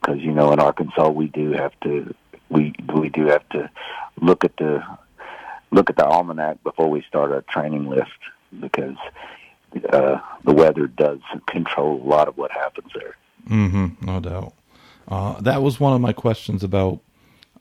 Because 0.00 0.20
you 0.20 0.32
know, 0.32 0.52
in 0.52 0.60
Arkansas, 0.60 1.08
we 1.08 1.28
do 1.28 1.52
have 1.52 1.72
to 1.80 2.14
we 2.48 2.74
we 2.94 3.08
do 3.08 3.26
have 3.26 3.48
to 3.50 3.70
look 4.20 4.44
at 4.44 4.56
the 4.56 4.84
look 5.70 5.90
at 5.90 5.96
the 5.96 6.04
almanac 6.04 6.62
before 6.62 6.88
we 6.88 7.02
start 7.02 7.32
our 7.32 7.42
training 7.42 7.88
lift 7.88 8.10
because 8.60 8.96
uh, 9.92 10.18
the 10.44 10.52
weather 10.52 10.86
does 10.86 11.18
control 11.46 12.00
a 12.00 12.06
lot 12.08 12.28
of 12.28 12.36
what 12.38 12.50
happens 12.50 12.90
there. 12.94 13.16
Mm-hmm, 13.48 14.06
no 14.06 14.20
doubt. 14.20 14.52
Uh, 15.08 15.40
that 15.40 15.62
was 15.62 15.78
one 15.78 15.92
of 15.92 16.00
my 16.00 16.12
questions 16.12 16.64
about 16.64 17.00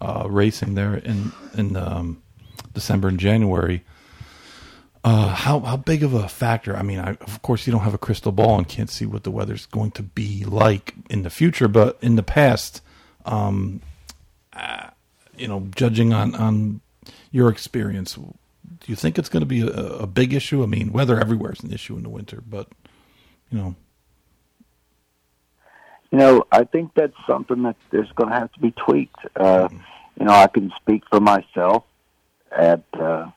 uh, 0.02 0.28
racing 0.30 0.76
there 0.76 0.96
in 0.96 1.32
in 1.58 1.76
um, 1.76 2.22
December 2.74 3.08
and 3.08 3.20
January. 3.20 3.84
Uh, 5.04 5.28
how 5.28 5.60
how 5.60 5.78
big 5.78 6.04
of 6.04 6.14
a 6.14 6.28
factor? 6.28 6.76
I 6.76 6.82
mean, 6.82 7.00
I, 7.00 7.12
of 7.12 7.42
course, 7.44 7.68
you 7.68 7.72
don't 7.72 7.84
have 7.84 7.94
a 7.94 8.00
crystal 8.00 8.32
ball 8.32 8.58
and 8.58 8.68
can't 8.68 8.90
see 8.90 9.06
what 9.06 9.24
the 9.24 9.32
weather's 9.32 9.68
going 9.68 9.92
to 9.92 10.04
be 10.04 10.44
like 10.46 10.96
in 11.10 11.22
the 11.22 11.30
future. 11.30 11.68
But 11.68 12.00
in 12.02 12.16
the 12.16 12.24
past, 12.24 12.82
um, 13.26 13.82
uh, 14.54 14.90
you 15.38 15.48
know, 15.48 15.68
judging 15.76 16.14
on 16.14 16.34
on 16.36 16.82
your 17.32 17.50
experience, 17.50 18.16
do 18.16 18.34
you 18.88 18.96
think 18.96 19.20
it's 19.20 19.30
going 19.30 19.42
to 19.42 19.46
be 19.46 19.62
a, 19.62 19.68
a 19.68 20.08
big 20.08 20.34
issue? 20.34 20.64
I 20.64 20.66
mean, 20.66 20.92
weather 20.92 21.20
everywhere 21.20 21.52
is 21.52 21.64
an 21.64 21.72
issue 21.72 21.96
in 21.96 22.04
the 22.04 22.10
winter, 22.10 22.42
but 22.48 22.70
you 23.52 23.60
know, 23.60 23.76
you 26.16 26.22
know, 26.22 26.48
I 26.50 26.64
think 26.64 26.94
that's 26.96 27.18
something 27.28 27.64
that 27.64 27.76
there's 27.92 28.10
going 28.14 28.30
to 28.30 28.36
have 28.36 28.50
to 28.54 28.60
be 28.62 28.72
tweaked. 28.72 29.20
Uh, 29.36 29.68
mm-hmm. 29.68 29.78
You 30.18 30.26
know, 30.28 30.32
I 30.32 30.48
can 30.48 30.72
speak 30.78 31.04
for 31.10 31.20
myself 31.20 31.84
at, 32.58 32.86
uh, 32.98 33.32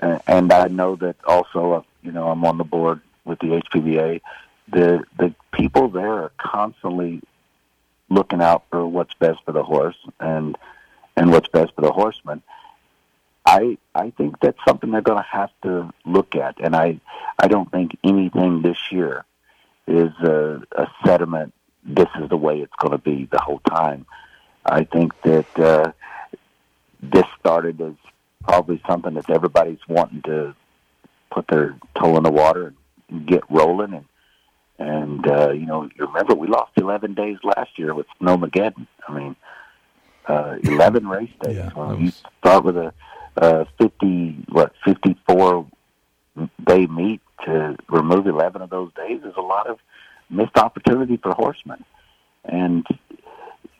and 0.00 0.50
I 0.50 0.68
know 0.68 0.96
that 0.96 1.16
also, 1.26 1.72
uh, 1.72 1.82
you 2.02 2.10
know, 2.10 2.28
I'm 2.30 2.46
on 2.46 2.56
the 2.56 2.64
board 2.64 3.02
with 3.26 3.40
the 3.40 3.60
HBPA. 3.62 4.22
The 4.72 5.04
the 5.18 5.34
people 5.52 5.88
there 5.88 6.10
are 6.10 6.32
constantly 6.38 7.20
looking 8.08 8.40
out 8.40 8.64
for 8.70 8.86
what's 8.86 9.12
best 9.12 9.40
for 9.44 9.52
the 9.52 9.62
horse 9.62 9.98
and 10.18 10.56
and 11.14 11.30
what's 11.30 11.48
best 11.48 11.74
for 11.74 11.82
the 11.82 11.92
horseman. 11.92 12.40
I 13.44 13.76
I 13.94 14.12
think 14.16 14.40
that's 14.40 14.64
something 14.66 14.92
they're 14.92 15.02
going 15.02 15.22
to 15.22 15.28
have 15.30 15.50
to 15.64 15.92
look 16.06 16.36
at, 16.36 16.58
and 16.58 16.74
I 16.74 17.00
I 17.38 17.48
don't 17.48 17.70
think 17.70 17.98
anything 18.02 18.62
this 18.62 18.78
year 18.90 19.26
is 19.86 20.12
a, 20.22 20.62
a 20.72 20.86
sediment. 21.04 21.52
This 21.84 22.08
is 22.20 22.28
the 22.28 22.36
way 22.36 22.60
it's 22.60 22.72
going 22.78 22.92
to 22.92 22.98
be 22.98 23.28
the 23.30 23.40
whole 23.40 23.60
time. 23.60 24.06
I 24.64 24.84
think 24.84 25.12
that 25.22 25.58
uh, 25.58 25.92
this 27.02 27.24
started 27.38 27.80
as 27.80 27.94
probably 28.42 28.82
something 28.88 29.14
that 29.14 29.30
everybody's 29.30 29.78
wanting 29.88 30.22
to 30.22 30.54
put 31.30 31.46
their 31.48 31.76
toe 31.98 32.16
in 32.16 32.22
the 32.22 32.30
water 32.30 32.74
and 33.08 33.26
get 33.26 33.42
rolling 33.50 33.94
and 33.94 34.04
and 34.80 35.26
uh, 35.26 35.50
you 35.50 35.66
know, 35.66 35.82
you 35.82 36.06
remember 36.06 36.34
we 36.34 36.46
lost 36.46 36.70
11 36.76 37.14
days 37.14 37.38
last 37.42 37.76
year 37.78 37.94
with 37.94 38.06
Snowmageddon. 38.20 38.86
I 39.08 39.12
mean, 39.12 39.36
uh, 40.26 40.56
11 40.62 41.08
race 41.08 41.30
days. 41.42 41.56
Yeah, 41.56 41.70
well, 41.74 41.96
was... 41.96 42.00
You 42.00 42.12
start 42.38 42.64
with 42.64 42.76
a 42.76 42.92
uh, 43.36 43.64
50, 43.80 44.46
what, 44.50 44.72
54 44.84 45.66
day 46.64 46.86
meet 46.86 47.20
to 47.44 47.76
remove 47.88 48.26
11 48.26 48.62
of 48.62 48.70
those 48.70 48.92
days 48.94 49.20
is 49.24 49.34
a 49.36 49.40
lot 49.40 49.66
of 49.66 49.78
missed 50.30 50.56
opportunity 50.56 51.16
for 51.16 51.32
horsemen. 51.32 51.84
And 52.44 52.86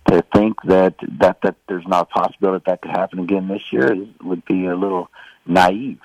to 0.09 0.25
think 0.35 0.61
that, 0.65 0.95
that, 1.21 1.43
that 1.43 1.57
there's 1.69 1.87
not 1.87 2.09
a 2.11 2.19
possibility 2.21 2.65
that, 2.67 2.71
that 2.71 2.83
could 2.83 2.91
happen 2.91 3.19
again 3.19 3.49
this 3.49 3.73
year 3.73 3.93
is, 3.93 4.09
would 4.23 4.45
be 4.45 4.67
a 4.67 4.77
little 4.77 5.11
naive. 5.47 6.01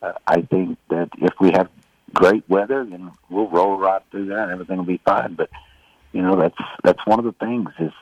Uh, 0.00 0.12
I 0.26 0.42
think 0.42 0.78
that 0.90 1.10
if 1.18 1.34
we 1.40 1.50
have 1.52 1.68
great 2.12 2.48
weather, 2.48 2.84
then 2.84 3.10
we'll 3.30 3.48
roll 3.48 3.76
right 3.76 4.02
through 4.10 4.26
that 4.26 4.44
and 4.44 4.52
everything 4.52 4.76
will 4.76 4.84
be 4.84 5.00
fine. 5.04 5.34
But, 5.34 5.50
you 6.12 6.22
know, 6.22 6.36
that's, 6.36 6.58
that's 6.84 7.04
one 7.06 7.18
of 7.18 7.24
the 7.24 7.32
things 7.32 7.70
is, 7.78 7.92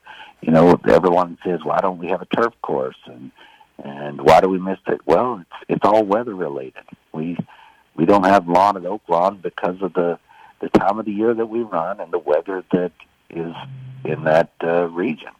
you 0.42 0.52
know, 0.52 0.78
everyone 0.88 1.38
says, 1.44 1.60
why 1.64 1.78
don't 1.80 1.98
we 1.98 2.08
have 2.08 2.22
a 2.22 2.26
turf 2.26 2.52
course? 2.62 2.98
And, 3.06 3.30
and 3.82 4.20
why 4.20 4.40
do 4.40 4.48
we 4.48 4.58
miss 4.58 4.78
it? 4.86 5.00
Well, 5.06 5.40
it's 5.40 5.64
it's 5.68 5.84
all 5.84 6.04
weather 6.04 6.34
related. 6.34 6.84
We 7.12 7.36
we 7.94 8.06
don't 8.06 8.24
have 8.24 8.48
lawn 8.48 8.76
at 8.76 8.84
Oaklawn 8.84 9.42
because 9.42 9.80
of 9.82 9.92
the 9.94 10.18
the 10.60 10.68
time 10.70 10.98
of 10.98 11.06
the 11.06 11.12
year 11.12 11.34
that 11.34 11.46
we 11.46 11.60
run 11.60 12.00
and 12.00 12.12
the 12.12 12.18
weather 12.18 12.64
that 12.72 12.92
is 13.30 13.54
in 14.04 14.24
that 14.24 14.52
uh, 14.62 14.88
region. 14.88 15.30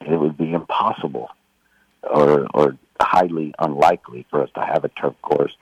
It 0.00 0.18
would 0.18 0.36
be 0.36 0.52
impossible 0.52 1.30
or 2.02 2.46
or 2.52 2.76
highly 3.00 3.54
unlikely 3.58 4.26
for 4.30 4.42
us 4.42 4.50
to 4.54 4.60
have 4.60 4.84
a 4.84 4.88
turf 4.88 5.14
course 5.22 5.54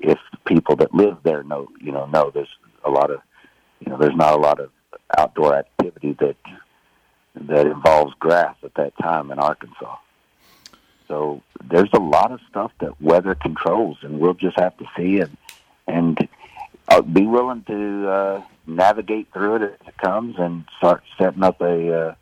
if 0.00 0.18
people 0.46 0.76
that 0.76 0.94
live 0.94 1.18
there 1.22 1.42
know 1.42 1.68
you 1.80 1.92
know 1.92 2.06
know 2.06 2.30
there's 2.32 2.54
a 2.84 2.90
lot 2.90 3.10
of 3.10 3.20
you 3.80 3.90
know 3.90 3.98
there's 3.98 4.16
not 4.16 4.34
a 4.34 4.40
lot 4.40 4.60
of 4.60 4.70
outdoor 5.16 5.54
activity 5.54 6.16
that 6.18 6.36
that 7.34 7.66
involves 7.66 8.14
grass 8.18 8.56
at 8.62 8.74
that 8.74 8.96
time 8.98 9.30
in 9.30 9.38
Arkansas. 9.38 9.96
So 11.08 11.42
there's 11.70 11.90
a 11.92 12.00
lot 12.00 12.32
of 12.32 12.40
stuff 12.48 12.72
that 12.80 13.00
weather 13.00 13.34
controls, 13.34 13.98
and 14.02 14.18
we'll 14.18 14.34
just 14.34 14.58
have 14.58 14.76
to 14.78 14.84
see 14.96 15.20
and 15.20 15.36
and 15.86 16.28
uh, 16.88 17.02
be 17.02 17.26
willing 17.26 17.62
to 17.64 18.08
uh, 18.08 18.42
navigate 18.66 19.32
through 19.32 19.56
it 19.56 19.62
as 19.62 19.88
it 19.88 19.96
comes 19.98 20.36
and 20.38 20.64
start 20.78 21.02
setting 21.18 21.42
up 21.42 21.60
a 21.60 21.92
uh, 21.92 22.14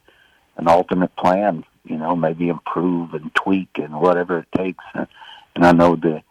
an 0.56 0.68
alternate 0.68 1.14
plan. 1.16 1.64
You 1.84 1.96
know, 1.96 2.16
maybe 2.16 2.48
improve 2.48 3.12
and 3.14 3.34
tweak 3.34 3.68
and 3.76 4.00
whatever 4.00 4.38
it 4.38 4.48
takes. 4.56 4.84
And 4.94 5.64
I 5.64 5.72
know 5.72 5.96
the 5.96 6.22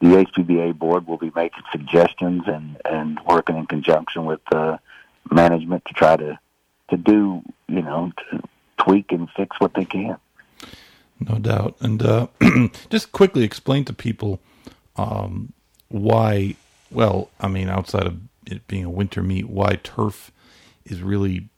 the 0.00 0.06
HBPA 0.06 0.78
board 0.78 1.06
will 1.06 1.18
be 1.18 1.32
making 1.34 1.62
suggestions 1.72 2.44
and 2.46 2.80
and 2.84 3.18
working 3.26 3.56
in 3.56 3.66
conjunction 3.66 4.24
with 4.24 4.40
uh, 4.52 4.78
management 5.30 5.84
to 5.86 5.92
try 5.92 6.16
to 6.16 6.38
to 6.90 6.96
do 6.96 7.42
you 7.68 7.82
know 7.82 8.12
to 8.30 8.42
tweak 8.78 9.12
and 9.12 9.28
fix 9.36 9.58
what 9.60 9.74
they 9.74 9.84
can. 9.84 10.16
No 11.20 11.38
doubt. 11.38 11.76
And 11.80 12.02
uh, 12.02 12.28
just 12.90 13.12
quickly 13.12 13.44
explain 13.44 13.84
to 13.84 13.92
people 13.92 14.40
um, 14.96 15.52
why, 15.88 16.56
well, 16.90 17.30
I 17.40 17.48
mean, 17.48 17.68
outside 17.68 18.06
of 18.06 18.18
it 18.46 18.66
being 18.66 18.84
a 18.84 18.90
winter 18.90 19.22
meet, 19.22 19.48
why 19.48 19.78
turf 19.82 20.32
is 20.84 21.02
really 21.02 21.48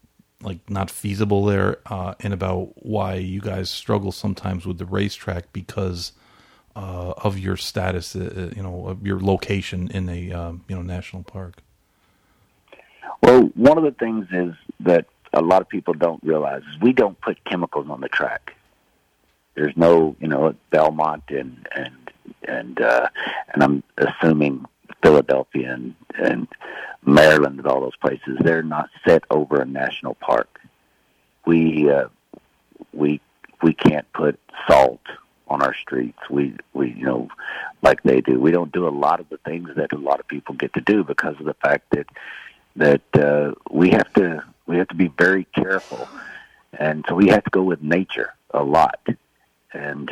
like 0.40 0.68
not 0.68 0.90
feasible 0.90 1.44
there, 1.44 1.78
uh, 1.86 2.14
and 2.20 2.34
about 2.34 2.72
why 2.84 3.14
you 3.14 3.40
guys 3.40 3.70
struggle 3.70 4.10
sometimes 4.10 4.66
with 4.66 4.78
the 4.78 4.84
racetrack 4.84 5.52
because 5.52 6.12
uh, 6.74 7.12
of 7.18 7.38
your 7.38 7.56
status, 7.56 8.16
uh, 8.16 8.32
uh, 8.50 8.54
you 8.56 8.62
know, 8.62 8.88
of 8.88 9.06
your 9.06 9.20
location 9.20 9.88
in 9.92 10.08
a 10.08 10.32
um, 10.32 10.64
you 10.68 10.74
know 10.74 10.82
national 10.82 11.22
park. 11.22 11.62
Well, 13.22 13.50
one 13.54 13.78
of 13.78 13.84
the 13.84 13.92
things 13.92 14.26
is 14.32 14.54
that 14.80 15.06
a 15.32 15.40
lot 15.40 15.62
of 15.62 15.68
people 15.68 15.94
don't 15.94 16.22
realize 16.24 16.62
is 16.62 16.80
we 16.80 16.92
don't 16.92 17.18
put 17.20 17.42
chemicals 17.44 17.88
on 17.88 18.00
the 18.00 18.08
track 18.08 18.56
there's 19.54 19.76
no, 19.76 20.16
you 20.20 20.28
know, 20.28 20.54
Belmont 20.70 21.24
and 21.28 21.68
and 21.74 22.10
and 22.44 22.80
uh, 22.80 23.08
and 23.52 23.62
I'm 23.62 23.82
assuming 23.98 24.64
Philadelphia 25.02 25.72
and 25.72 25.94
and 26.14 26.48
Maryland 27.04 27.58
and 27.58 27.66
all 27.66 27.80
those 27.80 27.96
places. 27.96 28.38
They're 28.40 28.62
not 28.62 28.90
set 29.04 29.24
over 29.30 29.60
a 29.60 29.66
national 29.66 30.14
park. 30.14 30.60
We 31.44 31.90
uh, 31.90 32.08
we 32.92 33.20
we 33.62 33.74
can't 33.74 34.10
put 34.12 34.38
salt 34.68 35.00
on 35.48 35.62
our 35.62 35.74
streets. 35.74 36.18
We 36.30 36.56
we 36.72 36.92
you 36.92 37.04
know 37.04 37.28
like 37.82 38.02
they 38.02 38.20
do. 38.20 38.40
We 38.40 38.52
don't 38.52 38.72
do 38.72 38.86
a 38.86 38.90
lot 38.90 39.20
of 39.20 39.28
the 39.28 39.38
things 39.38 39.70
that 39.76 39.92
a 39.92 39.98
lot 39.98 40.20
of 40.20 40.28
people 40.28 40.54
get 40.54 40.72
to 40.74 40.80
do 40.80 41.04
because 41.04 41.38
of 41.38 41.46
the 41.46 41.54
fact 41.54 41.90
that 41.90 42.06
that 42.76 43.02
uh, 43.14 43.52
we 43.70 43.90
have 43.90 44.12
to 44.14 44.44
we 44.66 44.76
have 44.76 44.88
to 44.88 44.94
be 44.94 45.08
very 45.08 45.44
careful, 45.54 46.08
and 46.72 47.04
so 47.08 47.14
we 47.14 47.28
have 47.28 47.44
to 47.44 47.50
go 47.50 47.62
with 47.62 47.82
nature 47.82 48.34
a 48.50 48.62
lot. 48.62 49.00
And 49.72 50.08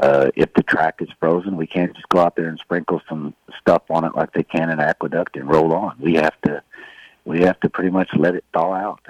uh, 0.00 0.30
if 0.34 0.52
the 0.54 0.62
track 0.62 0.96
is 1.00 1.08
frozen, 1.18 1.56
we 1.56 1.66
can't 1.66 1.94
just 1.94 2.08
go 2.08 2.20
out 2.20 2.36
there 2.36 2.48
and 2.48 2.58
sprinkle 2.58 3.02
some 3.08 3.34
stuff 3.60 3.82
on 3.90 4.04
it 4.04 4.14
like 4.14 4.32
they 4.32 4.42
can 4.42 4.70
in 4.70 4.80
aqueduct 4.80 5.36
and 5.36 5.48
roll 5.48 5.72
on. 5.74 5.96
We 5.98 6.14
have 6.14 6.40
to 6.42 6.62
we 7.24 7.42
have 7.42 7.60
to 7.60 7.68
pretty 7.68 7.90
much 7.90 8.10
let 8.14 8.34
it 8.34 8.44
thaw 8.52 8.72
out. 8.72 9.04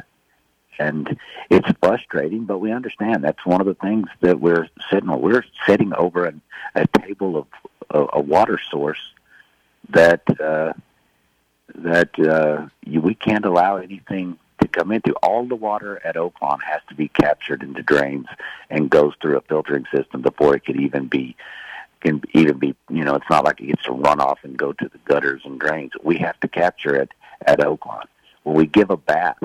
And 0.78 1.18
it's 1.50 1.68
frustrating, 1.82 2.44
but 2.44 2.58
we 2.58 2.72
understand 2.72 3.22
that's 3.22 3.44
one 3.46 3.60
of 3.60 3.66
the 3.66 3.74
things 3.74 4.08
that 4.20 4.40
we're 4.40 4.68
sitting. 4.90 5.08
We're 5.08 5.44
sitting 5.66 5.92
over 5.94 6.26
a, 6.26 6.34
a 6.74 6.86
table 6.98 7.36
of 7.36 7.46
a, 7.90 8.18
a 8.18 8.20
water 8.20 8.58
source 8.70 9.12
that 9.90 10.22
uh, 10.40 10.72
that 11.74 12.18
uh, 12.18 12.68
you, 12.84 13.00
we 13.00 13.14
can't 13.14 13.44
allow 13.44 13.76
anything 13.76 14.38
come 14.72 14.92
into. 14.92 15.12
All 15.22 15.46
the 15.46 15.54
water 15.54 16.00
at 16.04 16.16
Oaklawn 16.16 16.62
has 16.62 16.80
to 16.88 16.94
be 16.94 17.08
captured 17.08 17.62
into 17.62 17.82
drains 17.82 18.26
and 18.70 18.90
goes 18.90 19.14
through 19.20 19.36
a 19.36 19.42
filtering 19.42 19.86
system 19.94 20.22
before 20.22 20.54
it 20.54 20.64
could 20.64 20.80
even 20.80 21.06
be 21.06 21.36
can 22.02 22.20
even 22.32 22.58
be 22.58 22.74
you 22.90 23.04
know 23.04 23.14
it's 23.14 23.30
not 23.30 23.44
like 23.44 23.60
it 23.60 23.66
gets 23.66 23.84
to 23.84 23.92
run 23.92 24.20
off 24.20 24.40
and 24.42 24.56
go 24.56 24.72
to 24.72 24.88
the 24.88 24.98
gutters 25.04 25.42
and 25.44 25.60
drains. 25.60 25.92
We 26.02 26.18
have 26.18 26.38
to 26.40 26.48
capture 26.48 26.94
it 26.96 27.10
at 27.46 27.60
Oaklawn. 27.60 28.04
When 28.42 28.56
we 28.56 28.66
give 28.66 28.90
a 28.90 28.96
bath, 28.96 29.38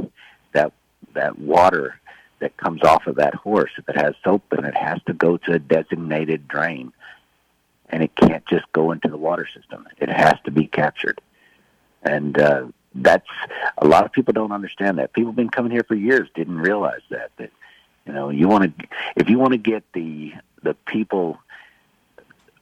that 0.54 0.74
that 1.14 1.38
water 1.40 2.00
that 2.40 2.58
comes 2.58 2.84
off 2.84 3.08
of 3.08 3.16
that 3.16 3.36
horse, 3.36 3.72
it 3.88 3.96
has 3.96 4.14
soap 4.24 4.44
in 4.58 4.66
it, 4.66 4.76
has 4.76 5.00
to 5.08 5.14
go 5.14 5.38
to 5.38 5.54
a 5.54 5.60
designated 5.60 6.48
drain, 6.48 6.92
and 7.90 8.04
it 8.04 8.16
can't 8.16 8.46
just 8.48 8.66
go 8.74 8.92
into 8.92 9.08
the 9.08 9.18
water 9.18 9.48
system. 9.56 9.88
It 9.98 10.10
has 10.10 10.36
to 10.46 10.52
be 10.52 10.66
captured, 10.66 11.22
and 12.04 12.40
uh, 12.40 12.68
that's 13.02 13.28
a 13.78 13.88
lot 13.88 14.06
of 14.06 14.12
people 14.12 14.34
don't 14.34 14.52
understand 14.52 14.98
that. 14.98 15.14
People 15.14 15.32
have 15.32 15.36
been 15.36 15.50
coming 15.50 15.72
here 15.72 15.84
for 15.84 15.96
years, 15.96 16.28
didn't 16.36 16.58
realize 16.58 17.02
that. 17.10 17.32
That 17.38 17.52
you 18.06 18.14
know, 18.14 18.30
you 18.30 18.48
want 18.48 18.78
to 18.78 18.88
if 19.16 19.30
you 19.30 19.38
want 19.38 19.52
to 19.52 19.58
get 19.58 19.84
the 19.94 20.34
the 20.64 20.74
people 20.86 21.38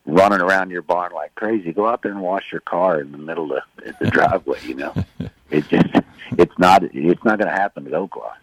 running 0.06 0.42
around 0.42 0.70
your 0.70 0.82
barn 0.82 1.12
like 1.14 1.34
crazy, 1.36 1.72
go 1.72 1.88
out 1.88 2.02
there 2.02 2.12
and 2.12 2.22
wash 2.22 2.52
your 2.52 2.62
car 2.62 3.02
in 3.02 3.12
the 3.12 3.18
middle 3.18 3.54
of 3.54 3.64
the, 4.00 4.10
driveway. 4.12 4.60
You 4.64 4.76
know, 4.76 4.94
it 5.50 5.68
just 5.70 5.90
it's 6.38 6.58
not 6.60 6.84
it's 6.84 7.24
not 7.24 7.40
going 7.40 7.50
to 7.50 7.56
happen 7.56 7.88
at 7.88 7.94
Oaklawn. 7.94 8.34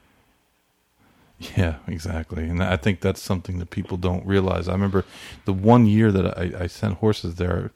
Yeah, 1.57 1.77
exactly, 1.89 2.49
and 2.49 2.63
I 2.63 2.77
think 2.77 3.01
that's 3.01 3.21
something 3.21 3.59
that 3.59 3.71
people 3.71 3.97
don't 3.97 4.25
realize. 4.25 4.69
I 4.69 4.73
remember 4.73 5.05
the 5.45 5.53
one 5.53 5.87
year 5.87 6.13
that 6.13 6.39
I, 6.39 6.65
I 6.65 6.67
sent 6.69 6.95
horses 6.95 7.35
there 7.35 7.73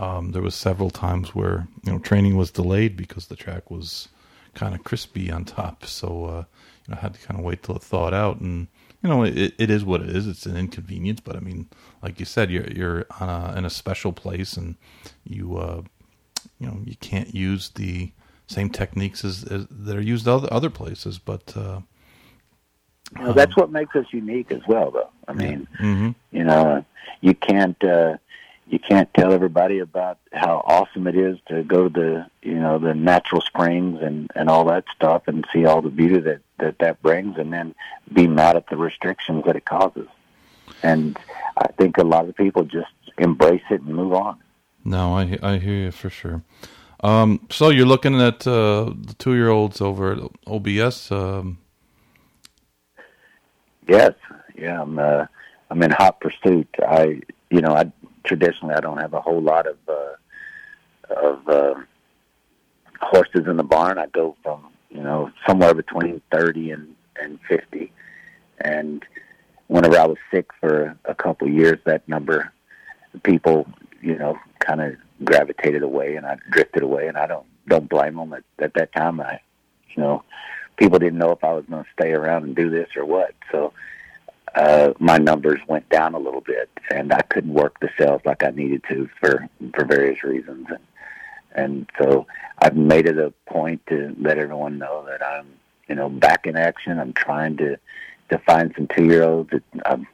um, 0.00 0.32
there 0.32 0.40
was 0.40 0.54
several 0.54 0.88
times 0.88 1.34
where 1.34 1.68
you 1.84 1.92
know 1.92 1.98
training 1.98 2.36
was 2.36 2.50
delayed 2.50 2.96
because 2.96 3.26
the 3.26 3.36
track 3.36 3.70
was 3.70 4.08
kind 4.54 4.74
of 4.74 4.82
crispy 4.82 5.30
on 5.30 5.44
top. 5.44 5.84
So 5.84 6.24
uh, 6.24 6.44
you 6.86 6.94
know, 6.94 6.96
I 6.96 7.00
had 7.00 7.14
to 7.14 7.20
kind 7.20 7.38
of 7.38 7.44
wait 7.44 7.62
till 7.62 7.76
it 7.76 7.82
thawed 7.82 8.14
out, 8.14 8.40
and 8.40 8.66
you 9.02 9.08
know, 9.10 9.22
it, 9.22 9.54
it 9.58 9.68
is 9.68 9.84
what 9.84 10.00
it 10.00 10.08
is. 10.08 10.26
It's 10.26 10.46
an 10.46 10.56
inconvenience, 10.56 11.20
but 11.20 11.36
I 11.36 11.40
mean, 11.40 11.68
like 12.02 12.18
you 12.18 12.24
said, 12.24 12.50
you're 12.50 12.66
you're 12.68 13.06
a, 13.20 13.54
in 13.56 13.66
a 13.66 13.70
special 13.70 14.12
place, 14.12 14.56
and 14.56 14.76
you 15.24 15.58
uh, 15.58 15.82
you 16.58 16.66
know 16.66 16.80
you 16.82 16.96
can't 16.96 17.34
use 17.34 17.68
the 17.68 18.10
same 18.46 18.70
techniques 18.70 19.22
as, 19.22 19.44
as 19.44 19.66
that 19.70 19.96
are 19.96 20.00
used 20.00 20.26
other 20.26 20.48
other 20.50 20.70
places. 20.70 21.18
But 21.18 21.54
uh, 21.54 21.80
well, 23.18 23.34
that's 23.34 23.54
what 23.54 23.70
makes 23.70 23.94
us 23.96 24.06
unique 24.12 24.50
as 24.50 24.62
well, 24.66 24.92
though. 24.92 25.10
I 25.28 25.34
mean, 25.34 25.68
mm-hmm. 25.78 26.10
you 26.32 26.44
know, 26.44 26.86
you 27.20 27.34
can't 27.34 27.82
uh, 27.84 28.16
you 28.70 28.78
can't 28.78 29.12
tell 29.14 29.32
everybody 29.32 29.80
about 29.80 30.18
how 30.32 30.62
awesome 30.64 31.08
it 31.08 31.16
is 31.16 31.38
to 31.48 31.64
go 31.64 31.88
to 31.88 31.90
the 31.90 32.26
you 32.42 32.54
know 32.54 32.78
the 32.78 32.94
natural 32.94 33.40
springs 33.40 34.00
and 34.00 34.30
and 34.36 34.48
all 34.48 34.64
that 34.64 34.84
stuff 34.94 35.24
and 35.26 35.44
see 35.52 35.66
all 35.66 35.82
the 35.82 35.90
beauty 35.90 36.20
that 36.20 36.40
that 36.58 36.78
that 36.78 37.02
brings, 37.02 37.36
and 37.36 37.52
then 37.52 37.74
be 38.12 38.28
mad 38.28 38.56
at 38.56 38.68
the 38.68 38.76
restrictions 38.76 39.44
that 39.44 39.56
it 39.56 39.64
causes. 39.64 40.06
And 40.82 41.18
I 41.56 41.66
think 41.72 41.98
a 41.98 42.04
lot 42.04 42.28
of 42.28 42.36
people 42.36 42.64
just 42.64 42.92
embrace 43.18 43.62
it 43.70 43.80
and 43.80 43.94
move 43.94 44.12
on. 44.12 44.38
No, 44.84 45.14
I 45.16 45.36
I 45.42 45.58
hear 45.58 45.74
you 45.74 45.90
for 45.90 46.08
sure. 46.08 46.42
Um, 47.02 47.46
so 47.50 47.70
you're 47.70 47.86
looking 47.86 48.20
at 48.20 48.46
uh, 48.46 48.92
the 48.94 49.14
two 49.18 49.34
year 49.34 49.48
olds 49.48 49.80
over 49.80 50.12
at 50.12 50.18
OBS. 50.46 51.10
Um... 51.10 51.58
Yes, 53.88 54.12
yeah, 54.54 54.82
I'm 54.82 54.96
uh, 54.98 55.26
I'm 55.70 55.82
in 55.82 55.90
hot 55.90 56.20
pursuit. 56.20 56.68
I 56.78 57.22
you 57.50 57.62
know 57.62 57.74
I 57.74 57.90
traditionally 58.24 58.74
I 58.74 58.80
don't 58.80 58.98
have 58.98 59.14
a 59.14 59.20
whole 59.20 59.40
lot 59.40 59.66
of 59.66 59.76
uh, 59.88 61.14
of 61.14 61.48
uh, 61.48 61.74
horses 63.00 63.46
in 63.46 63.56
the 63.56 63.62
barn. 63.64 63.98
I 63.98 64.06
go 64.06 64.36
from 64.42 64.66
you 64.90 65.02
know 65.02 65.30
somewhere 65.46 65.74
between 65.74 66.20
thirty 66.32 66.70
and 66.70 66.94
and 67.20 67.38
fifty, 67.48 67.92
and 68.58 69.04
whenever 69.66 69.98
I 69.98 70.06
was 70.06 70.18
sick 70.32 70.50
for 70.60 70.96
a 71.04 71.14
couple 71.14 71.48
years, 71.48 71.78
that 71.84 72.08
number 72.08 72.52
people 73.22 73.66
you 74.00 74.16
know 74.16 74.38
kind 74.60 74.80
of 74.80 74.94
gravitated 75.24 75.82
away, 75.82 76.16
and 76.16 76.26
I 76.26 76.36
drifted 76.50 76.82
away, 76.82 77.06
and 77.06 77.16
I 77.16 77.26
don't 77.26 77.46
don't 77.68 77.88
blame 77.88 78.16
them. 78.16 78.32
At, 78.32 78.44
at 78.58 78.74
that 78.74 78.92
time, 78.92 79.20
I 79.20 79.40
you 79.94 80.02
know 80.02 80.24
people 80.76 80.98
didn't 80.98 81.18
know 81.18 81.32
if 81.32 81.44
I 81.44 81.52
was 81.52 81.64
going 81.68 81.84
to 81.84 81.90
stay 81.98 82.12
around 82.12 82.44
and 82.44 82.56
do 82.56 82.70
this 82.70 82.88
or 82.96 83.04
what, 83.04 83.34
so 83.52 83.72
uh, 84.54 84.92
my 84.98 85.18
numbers 85.18 85.60
went 85.68 85.88
down 85.88 86.14
a 86.14 86.18
little 86.18 86.40
bit, 86.40 86.68
and 86.90 87.12
I 87.12 87.22
couldn't 87.22 87.54
work 87.54 87.78
the 87.80 87.90
sales 87.98 88.20
like 88.24 88.44
I 88.44 88.50
needed 88.50 88.82
to 88.88 89.08
for 89.20 89.48
for 89.74 89.84
various 89.84 90.22
reasons, 90.24 90.66
and 90.68 90.78
and 91.52 91.90
so 92.00 92.26
I've 92.58 92.76
made 92.76 93.06
it 93.06 93.18
a 93.18 93.32
point 93.46 93.86
to 93.88 94.14
let 94.18 94.38
everyone 94.38 94.78
know 94.78 95.04
that 95.06 95.24
I'm 95.24 95.46
you 95.88 95.94
know 95.94 96.08
back 96.08 96.46
in 96.46 96.56
action. 96.56 96.98
I'm 96.98 97.12
trying 97.12 97.56
to 97.58 97.76
to 98.30 98.38
find 98.38 98.72
some 98.76 98.88
two 98.88 99.04
year 99.04 99.24
olds. 99.24 99.50
I've 99.84 100.06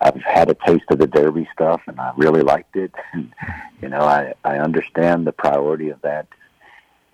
I've 0.00 0.22
had 0.22 0.50
a 0.50 0.54
taste 0.54 0.84
of 0.90 0.98
the 0.98 1.06
Derby 1.06 1.48
stuff, 1.52 1.82
and 1.86 2.00
I 2.00 2.12
really 2.16 2.42
liked 2.42 2.76
it. 2.76 2.92
And, 3.12 3.32
you 3.80 3.88
know, 3.90 4.00
I 4.00 4.34
I 4.44 4.58
understand 4.58 5.26
the 5.26 5.32
priority 5.32 5.90
of 5.90 6.00
that. 6.02 6.26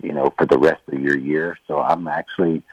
You 0.01 0.13
know, 0.13 0.33
for 0.35 0.47
the 0.47 0.57
rest 0.57 0.81
of 0.87 0.99
your 0.99 1.17
year, 1.17 1.59
so 1.67 1.79
I'm 1.79 2.07
actually 2.07 2.63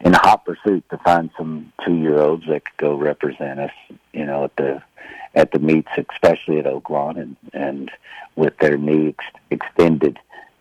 in 0.00 0.12
hot 0.12 0.44
pursuit 0.44 0.84
to 0.90 0.98
find 0.98 1.30
some 1.36 1.72
two 1.84 1.94
year 1.94 2.18
olds 2.18 2.46
that 2.48 2.64
could 2.64 2.76
go 2.76 2.94
represent 2.94 3.60
us, 3.60 3.72
you 4.12 4.26
know, 4.26 4.44
at 4.44 4.56
the 4.56 4.82
at 5.34 5.50
the 5.50 5.58
meets, 5.58 5.90
especially 5.96 6.58
at 6.58 6.66
Oaklawn, 6.66 7.20
and 7.20 7.36
and 7.52 7.90
with 8.36 8.56
their 8.58 8.76
new 8.76 9.08
ex- 9.08 9.40
extended 9.50 10.18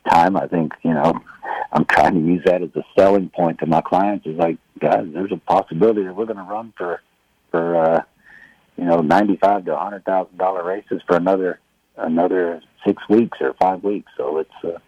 time, 0.10 0.36
I 0.36 0.48
think 0.48 0.74
you 0.84 0.93
know 0.93 1.22
I'm 1.72 1.86
trying 1.86 2.13
to 2.15 2.19
use 2.19 2.43
that 2.46 2.62
as 2.62 2.76
a 2.76 2.84
selling 2.98 3.30
point 3.30 3.60
to 3.60 3.65
my 3.65 3.82
clients. 3.82 4.26
Is 4.26 4.38
like, 4.38 4.58
guys, 4.80 5.08
there's 5.13 5.32
a 5.32 5.38
possibility 5.38 6.04
that 6.04 6.15
we're 6.15 6.26
going 6.26 6.38
to 6.38 6.43
run 6.43 6.74
for 6.78 7.02
for 7.52 7.76
uh, 7.76 8.04
you 8.78 8.86
know 8.86 9.00
ninety 9.02 9.38
five 9.38 9.65
to 9.65 9.76
a 9.76 9.80
hundred 9.80 10.06
thousand 10.06 10.38
dollar 10.38 10.63
races 10.63 11.02
for 11.08 11.15
another 11.15 11.60
another 11.98 12.62
six 12.86 13.02
weeks 13.10 13.38
or 13.41 13.54
five 13.54 13.84
weeks. 13.84 14.12
So 14.17 14.34
let's 14.34 14.63
uh, 14.63 14.80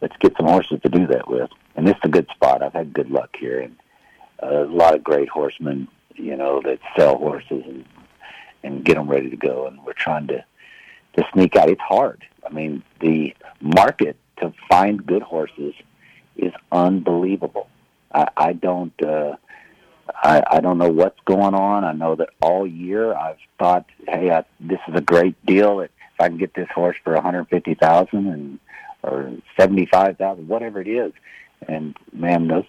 let's 0.00 0.16
get 0.18 0.36
some 0.36 0.46
horses 0.46 0.80
to 0.82 0.88
do 0.88 1.06
that 1.08 1.28
with. 1.28 1.50
And 1.74 1.86
this 1.86 1.96
is 1.96 2.02
a 2.04 2.08
good 2.08 2.28
spot. 2.34 2.62
I've 2.62 2.74
had 2.74 2.92
good 2.92 3.10
luck 3.10 3.34
here, 3.38 3.60
and 3.60 3.76
a 4.42 4.64
lot 4.64 4.94
of 4.94 5.04
great 5.04 5.28
horsemen, 5.28 5.88
you 6.14 6.36
know, 6.36 6.60
that 6.62 6.80
sell 6.96 7.16
horses 7.16 7.62
and 7.66 7.84
and 8.64 8.84
get 8.84 8.94
them 8.94 9.08
ready 9.08 9.30
to 9.30 9.36
go. 9.36 9.66
And 9.66 9.82
we're 9.84 9.92
trying 9.92 10.26
to 10.28 10.44
to 11.16 11.26
sneak 11.32 11.56
out. 11.56 11.70
It's 11.70 11.80
hard. 11.80 12.24
I 12.44 12.52
mean, 12.52 12.82
the 13.00 13.34
market 13.60 14.16
to 14.40 14.52
find 14.68 15.06
good 15.06 15.22
horses 15.22 15.74
is 16.36 16.52
unbelievable. 16.70 17.68
I, 18.14 18.28
I 18.36 18.52
don't. 18.52 18.92
Uh, 19.02 19.36
I, 20.14 20.42
I 20.50 20.60
don't 20.60 20.78
know 20.78 20.90
what's 20.90 21.18
going 21.24 21.54
on. 21.54 21.84
I 21.84 21.92
know 21.92 22.16
that 22.16 22.30
all 22.40 22.66
year 22.66 23.14
I've 23.14 23.38
thought, 23.58 23.86
hey, 24.08 24.30
I, 24.30 24.44
this 24.60 24.80
is 24.88 24.94
a 24.94 25.00
great 25.00 25.36
deal. 25.46 25.80
If 25.80 25.90
I 26.18 26.28
can 26.28 26.38
get 26.38 26.54
this 26.54 26.68
horse 26.74 26.96
for 27.04 27.14
one 27.14 27.22
hundred 27.22 27.48
fifty 27.48 27.74
thousand 27.74 28.26
and 28.26 28.58
or 29.02 29.32
seventy 29.56 29.86
five 29.86 30.18
thousand, 30.18 30.48
whatever 30.48 30.80
it 30.80 30.88
is, 30.88 31.12
and 31.68 31.96
man, 32.12 32.48
those 32.48 32.64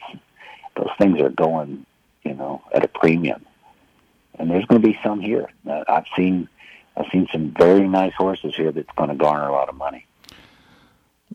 those 0.76 0.90
things 0.98 1.20
are 1.22 1.30
going, 1.30 1.86
you 2.24 2.34
know, 2.34 2.62
at 2.74 2.84
a 2.84 2.88
premium. 2.88 3.46
And 4.40 4.50
there's 4.50 4.66
going 4.66 4.82
to 4.82 4.88
be 4.88 4.98
some 5.04 5.20
here. 5.22 5.50
I've 5.88 6.06
seen, 6.16 6.50
I've 6.98 7.06
seen 7.12 7.28
some 7.32 7.54
very 7.58 7.88
nice 7.88 8.14
horses 8.14 8.56
here 8.56 8.72
that's 8.72 8.90
going 8.96 9.10
to 9.10 9.16
garner 9.16 9.48
a 9.48 9.52
lot 9.52 9.70
of 9.70 9.76
money. 9.76 10.08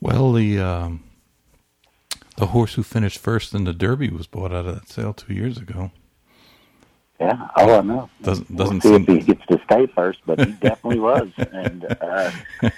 Well, 0.01 0.33
the 0.33 0.59
um, 0.59 1.05
the 2.37 2.47
horse 2.47 2.75
who 2.75 2.83
finished 2.83 3.19
first 3.19 3.55
in 3.55 3.65
the 3.65 3.73
Derby 3.73 4.11
was 4.11 4.27
bought 4.27 4.53
out 4.53 4.67
of 4.67 4.75
that 4.75 4.89
sale 4.89 5.13
two 5.13 5.35
years 5.35 5.59
ago. 5.59 5.91
Yeah, 7.21 7.49
oh, 7.57 7.79
I 7.79 7.81
know. 7.81 8.09
Doesn't 8.23 8.57
doesn't 8.57 8.85
we'll 8.85 8.99
seem 8.99 9.07
see 9.07 9.13
if 9.13 9.27
he 9.27 9.33
gets 9.35 9.47
to 9.47 9.61
stay 9.65 9.87
first, 9.87 10.21
but 10.25 10.39
he 10.39 10.53
definitely 10.53 11.01
was. 11.01 11.29
And 11.53 11.85
uh, 12.01 12.31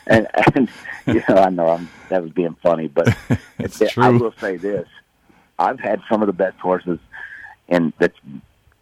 and 0.06 0.26
and 0.54 0.70
you 1.06 1.22
know, 1.28 1.36
I 1.36 1.50
know 1.50 1.68
I'm 1.68 1.90
that 2.08 2.22
was 2.22 2.32
being 2.32 2.56
funny, 2.62 2.88
but 2.88 3.14
it's 3.58 3.82
I 3.82 3.86
true. 3.88 4.18
will 4.18 4.34
say 4.40 4.56
this: 4.56 4.88
I've 5.60 5.78
had 5.78 6.00
some 6.08 6.22
of 6.22 6.26
the 6.26 6.32
best 6.32 6.58
horses, 6.58 6.98
and 7.68 7.92
that's 7.98 8.18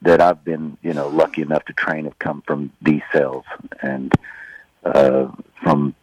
that 0.02 0.20
I've 0.20 0.44
been 0.44 0.78
you 0.82 0.94
know 0.94 1.08
lucky 1.08 1.42
enough 1.42 1.64
to 1.66 1.72
train 1.72 2.04
have 2.04 2.18
come 2.18 2.42
from 2.46 2.72
these 2.80 3.02
sales, 3.12 3.44
and 3.82 4.12
uh, 4.84 5.28
from 5.62 5.94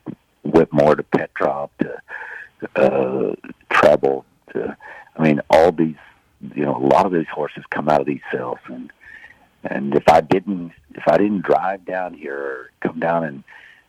Whitmore 0.44 0.96
to 0.96 1.04
Petrov 1.04 1.70
to 1.80 2.02
uh, 2.76 3.36
Treble 3.70 4.26
to 4.54 4.78
I 5.18 5.24
mean 5.24 5.42
all 5.50 5.72
these 5.72 5.96
you 6.54 6.66
know 6.66 6.76
a 6.76 6.86
lot 6.86 7.06
of 7.06 7.14
these 7.14 7.28
horses 7.28 7.64
come 7.70 7.90
out 7.90 8.02
of 8.02 8.08
these 8.08 8.22
sales 8.32 8.60
and 8.68 8.92
and 9.64 9.96
if 9.96 10.04
I 10.08 10.22
didn't 10.22 10.72
if 10.94 11.08
I 11.08 11.18
didn't 11.18 11.42
drive 11.42 11.86
down 11.86 12.14
here 12.14 12.38
or 12.38 12.72
come 12.82 13.00
down 13.00 13.24
and 13.24 13.44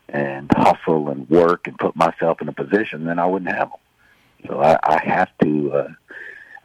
and 0.09 0.51
hustle 0.57 1.09
and 1.11 1.29
work 1.29 1.67
and 1.67 1.77
put 1.79 1.97
myself 1.97 2.41
in 2.41 2.49
a 2.49 2.53
position, 2.53 3.05
then 3.05 3.19
I 3.19 3.27
wouldn't 3.27 3.51
have 3.51 3.71
them. 3.71 3.81
So 4.47 4.61
I, 4.63 4.79
I 4.85 5.05
have 5.05 5.29
to 5.43 5.73
uh, 5.73 5.89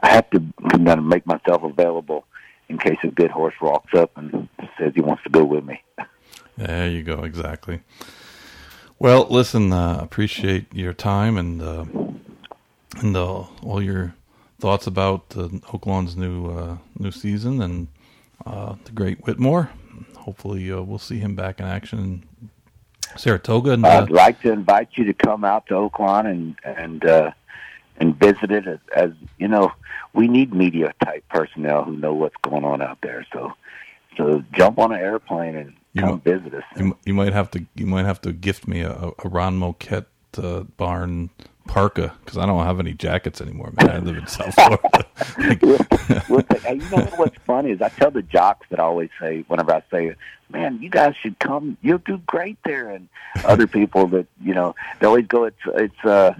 I 0.01 0.09
have 0.09 0.29
to 0.31 0.43
come 0.69 0.83
down 0.83 0.99
and 0.99 1.09
make 1.09 1.25
myself 1.25 1.63
available 1.63 2.25
in 2.69 2.77
case 2.77 2.97
a 3.03 3.07
good 3.07 3.31
horse 3.31 3.55
walks 3.61 3.93
up 3.93 4.11
and 4.17 4.47
says 4.77 4.93
he 4.95 5.01
wants 5.01 5.23
to 5.23 5.29
go 5.29 5.43
with 5.43 5.63
me. 5.63 5.81
There 6.57 6.89
you 6.89 7.03
go. 7.03 7.23
Exactly. 7.23 7.81
Well, 8.99 9.27
listen. 9.29 9.73
Uh, 9.73 9.99
appreciate 10.01 10.73
your 10.73 10.93
time 10.93 11.37
and 11.37 11.61
uh, 11.61 11.85
and 12.97 13.15
uh, 13.15 13.45
all 13.63 13.81
your 13.81 14.13
thoughts 14.59 14.85
about 14.85 15.25
uh, 15.35 15.47
Oaklawn's 15.73 16.15
new 16.15 16.47
uh, 16.47 16.77
new 16.97 17.11
season 17.11 17.61
and 17.61 17.87
uh, 18.45 18.75
the 18.85 18.91
great 18.91 19.25
Whitmore. 19.25 19.71
Hopefully, 20.17 20.71
uh, 20.71 20.81
we'll 20.81 20.99
see 20.99 21.17
him 21.17 21.35
back 21.35 21.59
in 21.59 21.65
action 21.65 21.99
in 21.99 22.49
Saratoga. 23.17 23.71
And, 23.71 23.85
I'd 23.85 24.11
like 24.11 24.39
to 24.41 24.51
invite 24.51 24.89
you 24.93 25.05
to 25.05 25.13
come 25.13 25.43
out 25.43 25.65
to 25.67 25.73
Oaklawn 25.73 26.27
and 26.27 26.55
and 26.63 27.03
uh, 27.05 27.31
and 28.01 28.19
visit 28.19 28.51
it. 28.51 28.67
As, 28.67 28.79
as 28.95 29.11
you 29.37 29.47
know, 29.47 29.71
we 30.13 30.27
need 30.27 30.53
media 30.53 30.93
type 31.05 31.23
personnel 31.29 31.83
who 31.85 31.95
know 31.95 32.13
what's 32.13 32.35
going 32.41 32.65
on 32.65 32.81
out 32.81 32.99
there. 33.01 33.25
So 33.31 33.53
so 34.17 34.43
jump 34.53 34.77
on 34.79 34.91
an 34.91 34.99
airplane 34.99 35.55
and 35.55 35.73
You 35.93 36.01
come 36.01 36.09
might- 36.11 36.23
visit 36.23 36.53
us. 36.53 36.63
you, 36.77 36.97
you 37.05 37.13
might 37.13 37.33
have 37.33 37.49
to 37.51 37.65
you 37.75 37.85
might 37.85 38.05
have 38.05 38.19
to 38.21 38.33
gift 38.33 38.67
me 38.67 38.81
a, 38.81 39.11
a 39.23 39.29
Ron 39.29 39.57
Moquett 39.59 40.05
uh, 40.37 40.63
barn 40.77 41.29
parka 41.67 42.13
because 42.23 42.37
I 42.37 42.45
don't 42.45 42.65
have 42.65 42.79
any 42.79 42.93
jackets 42.93 43.39
anymore, 43.39 43.71
man. 43.77 43.89
I 43.89 43.99
live 43.99 44.17
in 44.17 44.27
South 44.37 44.53
Florida. 44.55 45.05
Like, 45.37 45.61
you 46.69 46.89
know 46.89 47.05
what's 47.15 47.37
funny 47.45 47.71
is 47.71 47.81
I 47.81 47.89
tell 47.89 48.11
the 48.11 48.21
jocks 48.21 48.67
that 48.69 48.79
I 48.79 48.83
always 48.83 49.09
say 49.19 49.43
whenever 49.47 49.73
I 49.73 49.83
say, 49.91 50.15
"Man, 50.49 50.81
you 50.81 50.89
guys 50.89 51.13
should 51.21 51.37
come. 51.39 51.77
You'll 51.81 51.99
do 51.99 52.17
great 52.25 52.57
there." 52.65 52.89
And 52.89 53.07
other 53.45 53.67
people 53.67 54.07
that 54.07 54.27
you 54.43 54.53
know, 54.53 54.75
they 54.99 55.07
always 55.07 55.27
go, 55.27 55.45
"It's 55.45 55.57
it's 55.67 56.05
uh, 56.05 56.33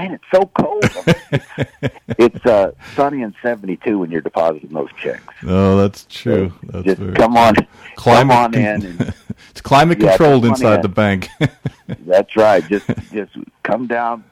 man, 0.00 0.12
it's 0.14 0.24
so 0.32 0.46
cold. 0.58 0.82
it's 0.84 1.94
it's 2.18 2.46
uh, 2.46 2.72
sunny 2.94 3.22
and 3.22 3.34
seventy 3.42 3.76
two 3.76 3.98
when 3.98 4.10
you're 4.10 4.20
depositing 4.20 4.70
those 4.70 4.88
checks. 5.00 5.22
no, 5.42 5.76
that's 5.76 6.06
true. 6.08 6.52
That's 6.64 6.84
Just 6.84 7.14
come 7.16 7.36
on, 7.36 7.54
Climate 7.96 8.30
come 8.30 8.30
on 8.30 8.54
in. 8.54 8.84
And, 8.86 9.14
it's 9.50 9.60
climate 9.60 10.00
Yeah, 10.00 10.10
controlled 10.16 10.44
inside 10.46 10.76
in. 10.76 10.82
the 10.82 10.88
bank. 10.88 11.28
that's 12.06 12.34
right. 12.36 12.66
Just 12.68 12.86
just 13.12 13.32
come 13.62 13.86
down, 13.86 14.24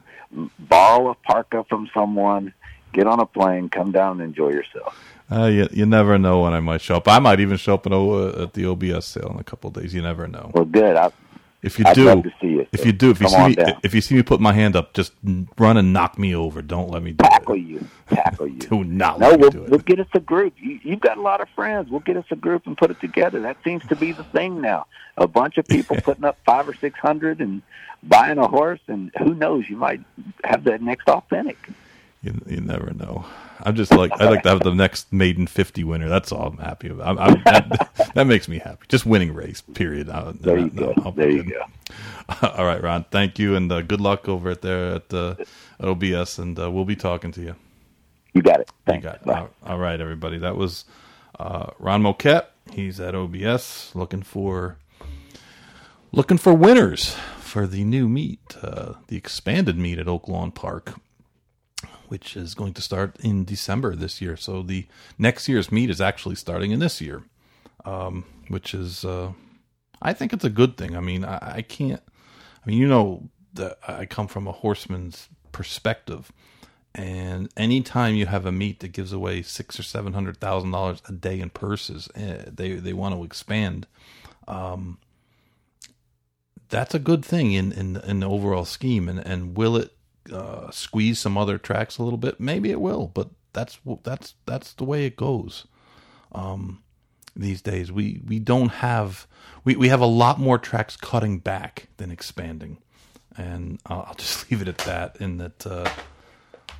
borrow 0.59 1.09
a 1.09 1.15
parka 1.15 1.63
from 1.65 1.89
someone, 1.93 2.53
get 2.93 3.07
on 3.07 3.19
a 3.19 3.25
plane, 3.25 3.69
come 3.69 3.91
down 3.91 4.19
and 4.21 4.29
enjoy 4.29 4.49
yourself. 4.49 4.95
uh, 5.31 5.45
you, 5.45 5.67
you 5.71 5.85
never 5.85 6.17
know 6.17 6.41
when 6.41 6.53
I 6.53 6.59
might 6.59 6.81
show 6.81 6.95
up. 6.95 7.07
I 7.07 7.19
might 7.19 7.39
even 7.39 7.57
show 7.57 7.75
up 7.75 7.85
at, 7.85 7.93
o, 7.93 8.11
uh, 8.29 8.43
at 8.43 8.53
the 8.53 8.65
OBS 8.65 9.05
sale 9.05 9.29
in 9.33 9.39
a 9.39 9.43
couple 9.43 9.67
of 9.67 9.75
days. 9.75 9.93
You 9.93 10.01
never 10.01 10.27
know. 10.27 10.49
Well, 10.55 10.65
good. 10.65 10.95
I 10.95 11.11
If 11.61 11.77
you 11.77 11.85
I'd 11.87 11.93
do, 11.95 12.05
love 12.05 12.23
to 12.23 12.31
see 12.39 12.47
you. 12.47 12.67
if 12.71 12.85
you 12.85 12.93
do, 12.93 13.11
if 13.11 13.19
you 13.19 13.27
see 13.27 13.47
me, 13.49 13.55
down. 13.55 13.73
if 13.83 13.93
you 13.93 13.99
see 13.99 14.15
me 14.15 14.23
put 14.23 14.39
my 14.39 14.53
hand 14.53 14.75
up, 14.77 14.93
just 14.93 15.11
run 15.57 15.75
and 15.75 15.91
knock 15.91 16.17
me 16.17 16.33
over. 16.33 16.61
Don't 16.61 16.89
let 16.89 17.03
me 17.03 17.11
do 17.11 17.23
tackle 17.23 17.55
it. 17.55 17.59
you, 17.59 17.87
tackle 18.09 18.47
you. 18.47 18.59
Do 18.59 18.83
not 18.85 19.19
No, 19.19 19.29
let 19.31 19.39
we'll, 19.41 19.49
do 19.49 19.65
we'll 19.67 19.79
get 19.79 19.99
us 19.99 20.07
a 20.13 20.21
group. 20.21 20.53
You, 20.57 20.79
you've 20.83 21.01
got 21.01 21.17
a 21.17 21.21
lot 21.21 21.41
of 21.41 21.49
friends. 21.49 21.89
We'll 21.89 21.99
get 21.99 22.15
us 22.15 22.25
a 22.31 22.37
group 22.37 22.65
and 22.65 22.77
put 22.77 22.91
it 22.91 23.01
together. 23.01 23.41
That 23.41 23.57
seems 23.63 23.85
to 23.87 23.95
be 23.97 24.13
the 24.13 24.23
thing 24.23 24.61
now. 24.61 24.85
A 25.17 25.27
bunch 25.27 25.57
of 25.57 25.67
people 25.67 25.97
putting 26.03 26.23
up 26.23 26.37
five 26.45 26.69
or 26.69 26.73
six 26.75 26.97
hundred 26.99 27.41
and 27.41 27.61
buying 28.03 28.37
a 28.37 28.47
horse, 28.47 28.79
and 28.87 29.11
who 29.17 29.33
knows, 29.35 29.67
you 29.69 29.75
might 29.75 29.99
have 30.45 30.63
the 30.63 30.77
next 30.77 31.09
authentic. 31.09 31.57
You, 32.21 32.41
you 32.47 32.59
never 32.61 32.91
know. 32.93 33.25
I'm 33.61 33.75
just 33.75 33.91
like 33.93 34.11
I 34.19 34.25
like 34.29 34.43
to 34.43 34.49
have 34.49 34.59
the 34.61 34.73
next 34.73 35.11
maiden 35.13 35.47
fifty 35.47 35.83
winner. 35.85 36.09
That's 36.09 36.31
all 36.31 36.47
I'm 36.47 36.57
happy 36.57 36.89
about. 36.89 37.07
I'm, 37.07 37.19
I'm, 37.19 37.43
that, 37.45 38.11
that 38.15 38.27
makes 38.27 38.47
me 38.49 38.57
happy. 38.59 38.85
Just 38.89 39.05
winning 39.05 39.33
race. 39.33 39.61
Period. 39.61 40.09
Uh, 40.09 40.33
There 40.39 40.57
you 40.57 40.69
go. 40.69 40.93
I'll 41.03 41.11
There 41.13 41.29
you 41.29 41.43
good. 41.43 41.53
go. 41.53 42.47
All 42.57 42.65
right, 42.65 42.81
Ron. 42.81 43.05
Thank 43.09 43.39
you, 43.39 43.55
and 43.55 43.71
uh, 43.71 43.81
good 43.81 44.01
luck 44.01 44.27
over 44.27 44.49
at 44.49 44.61
there 44.61 44.95
at 44.95 45.13
uh, 45.13 45.35
at 45.79 45.87
OBS, 45.87 46.37
and 46.39 46.59
uh, 46.59 46.69
we'll 46.69 46.85
be 46.85 46.95
talking 46.97 47.31
to 47.33 47.41
you. 47.41 47.55
You 48.33 48.41
got 48.41 48.59
it. 48.59 48.69
You 48.93 48.99
got 48.99 49.21
it. 49.25 49.49
All 49.65 49.79
right, 49.79 49.99
everybody. 49.99 50.37
That 50.37 50.55
was 50.55 50.85
uh, 51.39 51.71
Ron 51.79 52.03
Moquett. 52.03 52.45
He's 52.71 52.99
at 52.99 53.15
OBS 53.15 53.95
looking 53.95 54.21
for 54.23 54.77
looking 56.11 56.37
for 56.37 56.53
winners 56.53 57.15
for 57.39 57.65
the 57.65 57.83
new 57.83 58.07
meet, 58.07 58.55
uh, 58.61 58.93
the 59.07 59.17
expanded 59.17 59.77
meet 59.77 59.97
at 59.99 60.05
Oaklawn 60.05 60.53
Park, 60.53 60.99
which 62.07 62.35
is 62.35 62.55
going 62.55 62.73
to 62.73 62.81
start 62.81 63.15
in 63.21 63.45
December 63.45 63.95
this 63.95 64.21
year. 64.21 64.35
So 64.35 64.61
the 64.63 64.87
next 65.17 65.47
year's 65.47 65.71
meet 65.71 65.89
is 65.89 66.01
actually 66.01 66.35
starting 66.35 66.71
in 66.71 66.79
this 66.79 67.01
year, 67.01 67.23
um, 67.85 68.25
which 68.47 68.73
is 68.73 69.05
uh, 69.05 69.33
I 70.01 70.13
think 70.13 70.33
it's 70.33 70.45
a 70.45 70.49
good 70.49 70.77
thing. 70.77 70.95
I 70.95 70.99
mean, 71.01 71.23
I, 71.23 71.55
I 71.57 71.61
can't. 71.61 72.01
I 72.65 72.69
mean, 72.69 72.77
you 72.77 72.87
know 72.87 73.29
that 73.53 73.77
I 73.87 74.05
come 74.05 74.27
from 74.27 74.47
a 74.47 74.51
horseman's 74.51 75.29
perspective, 75.51 76.31
and 76.95 77.49
anytime 77.55 78.15
you 78.15 78.25
have 78.25 78.45
a 78.45 78.51
meet 78.51 78.79
that 78.79 78.89
gives 78.89 79.13
away 79.13 79.41
six 79.41 79.79
or 79.79 79.83
seven 79.83 80.13
hundred 80.13 80.37
thousand 80.37 80.71
dollars 80.71 81.01
a 81.07 81.11
day 81.11 81.39
in 81.39 81.49
purses, 81.49 82.09
eh, 82.15 82.43
they 82.47 82.73
they 82.73 82.93
want 82.93 83.15
to 83.15 83.23
expand. 83.23 83.87
Um, 84.47 84.97
that's 86.69 86.93
a 86.93 86.99
good 86.99 87.23
thing 87.23 87.53
in 87.53 87.71
in, 87.71 87.97
in 87.97 88.19
the 88.21 88.29
overall 88.29 88.65
scheme, 88.65 89.07
and 89.07 89.19
and 89.19 89.55
will 89.55 89.77
it 89.77 89.93
uh, 90.31 90.71
squeeze 90.71 91.19
some 91.19 91.37
other 91.37 91.57
tracks 91.57 91.97
a 91.97 92.03
little 92.03 92.17
bit? 92.17 92.39
Maybe 92.39 92.71
it 92.71 92.81
will, 92.81 93.07
but 93.07 93.29
that's 93.53 93.79
that's 94.03 94.35
that's 94.45 94.73
the 94.73 94.83
way 94.83 95.05
it 95.05 95.15
goes. 95.15 95.65
Um, 96.31 96.83
these 97.35 97.61
days, 97.61 97.91
we 97.91 98.21
we 98.27 98.39
don't 98.39 98.69
have 98.69 99.27
we 99.63 99.75
we 99.75 99.89
have 99.89 100.01
a 100.01 100.05
lot 100.05 100.39
more 100.39 100.57
tracks 100.57 100.95
cutting 100.95 101.39
back 101.39 101.87
than 101.97 102.11
expanding, 102.11 102.77
and 103.37 103.79
I'll, 103.85 104.05
I'll 104.09 104.13
just 104.17 104.49
leave 104.49 104.61
it 104.61 104.67
at 104.67 104.79
that. 104.79 105.17
In 105.19 105.37
that, 105.37 105.65
uh, 105.65 105.89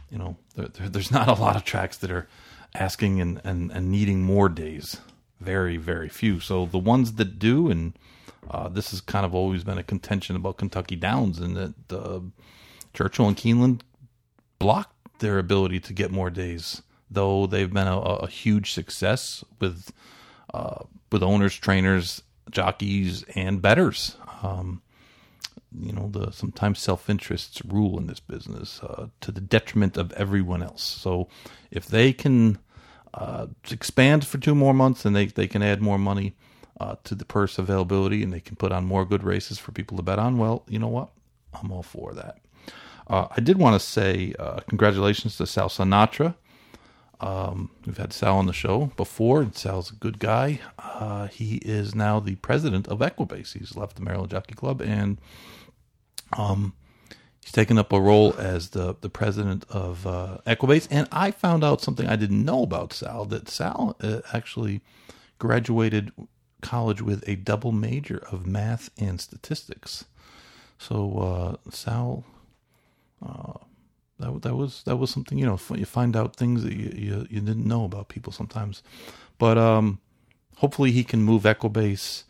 you 0.10 0.18
know, 0.18 0.38
there, 0.56 0.68
there, 0.68 0.90
there's 0.90 1.12
not 1.12 1.28
a 1.28 1.34
lot 1.34 1.56
of 1.56 1.64
tracks 1.64 1.98
that 1.98 2.12
are 2.12 2.28
asking 2.76 3.20
and, 3.22 3.42
and, 3.44 3.72
and 3.72 3.92
needing 3.92 4.22
more 4.22 4.50
days. 4.50 4.98
Very, 5.40 5.78
very 5.78 6.10
few. 6.10 6.40
So 6.40 6.66
the 6.66 6.78
ones 6.78 7.14
that 7.14 7.40
do, 7.40 7.70
and 7.70 7.94
uh, 8.52 8.68
this 8.68 8.92
has 8.92 9.02
kind 9.02 9.26
of 9.26 9.34
always 9.34 9.64
been 9.64 9.78
a 9.78 9.84
contention 9.84 10.36
about 10.36 10.58
Kentucky 10.58 10.96
Downs, 10.96 11.40
and 11.40 11.56
that 11.56 11.74
uh, 11.92 12.20
Churchill 12.94 13.28
and 13.28 13.38
Keeneland 13.38 13.82
blocked 14.58 15.20
their 15.20 15.40
ability 15.40 15.80
to 15.82 15.94
get 15.94 16.12
more 16.12 16.30
days, 16.30 16.82
though 17.10 17.46
they've 17.46 17.72
been 17.72 17.88
a, 17.88 17.98
a 18.00 18.28
huge 18.28 18.72
success 18.72 19.44
with 19.60 19.92
uh, 20.54 20.84
with 21.12 21.24
owners, 21.24 21.56
trainers, 21.56 22.22
jockeys, 22.50 23.24
and 23.36 23.62
betters. 23.62 24.16
Um, 24.42 24.82
you 25.78 25.92
know, 25.92 26.10
the 26.10 26.32
sometimes 26.32 26.80
self 26.80 27.10
interests 27.10 27.62
rule 27.64 27.98
in 27.98 28.08
this 28.08 28.20
business 28.20 28.82
uh, 28.82 29.08
to 29.22 29.32
the 29.32 29.42
detriment 29.42 29.98
of 29.98 30.12
everyone 30.14 30.64
else. 30.64 30.84
So 30.84 31.28
if 31.72 31.86
they 31.86 32.12
can 32.14 32.58
uh, 33.14 33.48
expand 33.70 34.26
for 34.26 34.38
two 34.38 34.56
more 34.56 34.74
months 34.74 35.06
and 35.06 35.16
they, 35.16 35.28
they 35.28 35.48
can 35.48 35.62
add 35.62 35.82
more 35.82 36.00
money 36.00 36.36
uh, 36.80 36.96
to 37.04 37.16
the 37.16 37.26
purse 37.26 37.58
availability 37.58 38.24
and 38.24 38.34
they 38.34 38.40
can 38.40 38.56
put 38.56 38.72
on 38.72 38.86
more 38.86 39.06
good 39.06 39.24
races 39.24 39.60
for 39.60 39.72
people 39.72 39.98
to 39.98 40.04
bet 40.04 40.20
on, 40.20 40.38
well, 40.38 40.64
you 40.68 40.80
know 40.80 40.88
what? 40.88 41.10
I'm 41.54 41.72
all 41.72 41.84
for 41.84 42.14
that. 42.14 42.40
Uh, 43.10 43.28
I 43.36 43.40
did 43.42 43.58
want 43.58 43.80
to 43.80 43.86
say 43.86 44.34
uh, 44.38 44.60
congratulations 44.68 45.38
to 45.38 45.48
Sal 45.48 45.70
Sinatra. 45.70 46.36
Um, 47.20 47.72
we've 47.86 47.98
had 47.98 48.14
Sal 48.14 48.38
on 48.38 48.46
the 48.46 48.54
show 48.54 48.92
before, 48.96 49.42
and 49.42 49.56
Sal's 49.56 49.92
a 49.92 49.96
good 49.96 50.20
guy. 50.20 50.60
Uh, 50.78 51.28
he 51.28 51.56
is 51.58 51.94
now 51.94 52.20
the 52.20 52.36
president 52.36 52.88
of 52.88 53.00
Equibase. 53.00 53.58
He's 53.58 53.76
left 53.76 53.98
the 53.98 54.04
Maryland 54.04 54.32
Jockey 54.32 54.54
Club, 54.54 54.80
and 54.80 55.20
um, 56.38 56.74
he's 57.42 57.52
taken 57.52 57.78
up 57.78 57.92
a 57.92 58.00
role 58.00 58.34
as 58.38 58.70
the 58.70 58.96
the 59.02 59.10
president 59.10 59.66
of 59.70 60.08
uh, 60.08 60.38
Equibase. 60.48 60.88
And 60.90 61.08
I 61.12 61.32
found 61.32 61.64
out 61.64 61.82
something 61.82 62.08
I 62.08 62.16
didn't 62.16 62.46
know 62.46 62.64
about 62.64 62.94
Sal 62.94 63.26
that 63.26 63.50
Sal 63.50 63.98
uh, 64.02 64.22
actually 64.32 64.82
graduated 65.40 66.12
college 66.62 67.02
with 67.02 67.28
a 67.28 67.36
double 67.36 67.72
major 67.72 68.18
of 68.32 68.46
math 68.46 68.90
and 68.98 69.20
statistics. 69.20 70.06
So 70.78 71.58
uh, 71.66 71.72
Sal, 71.72 72.24
uh, 73.26 73.54
that 74.20 74.42
that 74.42 74.56
was 74.56 74.84
that 74.84 74.98
was 74.98 75.10
something 75.10 75.38
you 75.38 75.46
know 75.46 75.60
you 75.76 75.86
find 75.86 76.16
out 76.16 76.36
things 76.36 76.64
that 76.64 76.74
you 76.74 76.92
you, 76.96 77.28
you 77.30 77.42
didn't 77.42 77.66
know 77.68 77.86
about 77.86 78.10
people 78.10 78.32
sometimes, 78.34 78.84
but 79.38 79.58
um, 79.58 80.00
hopefully 80.58 80.92
he 80.92 81.04
can 81.04 81.22
move 81.22 81.44
Equibase 81.44 82.24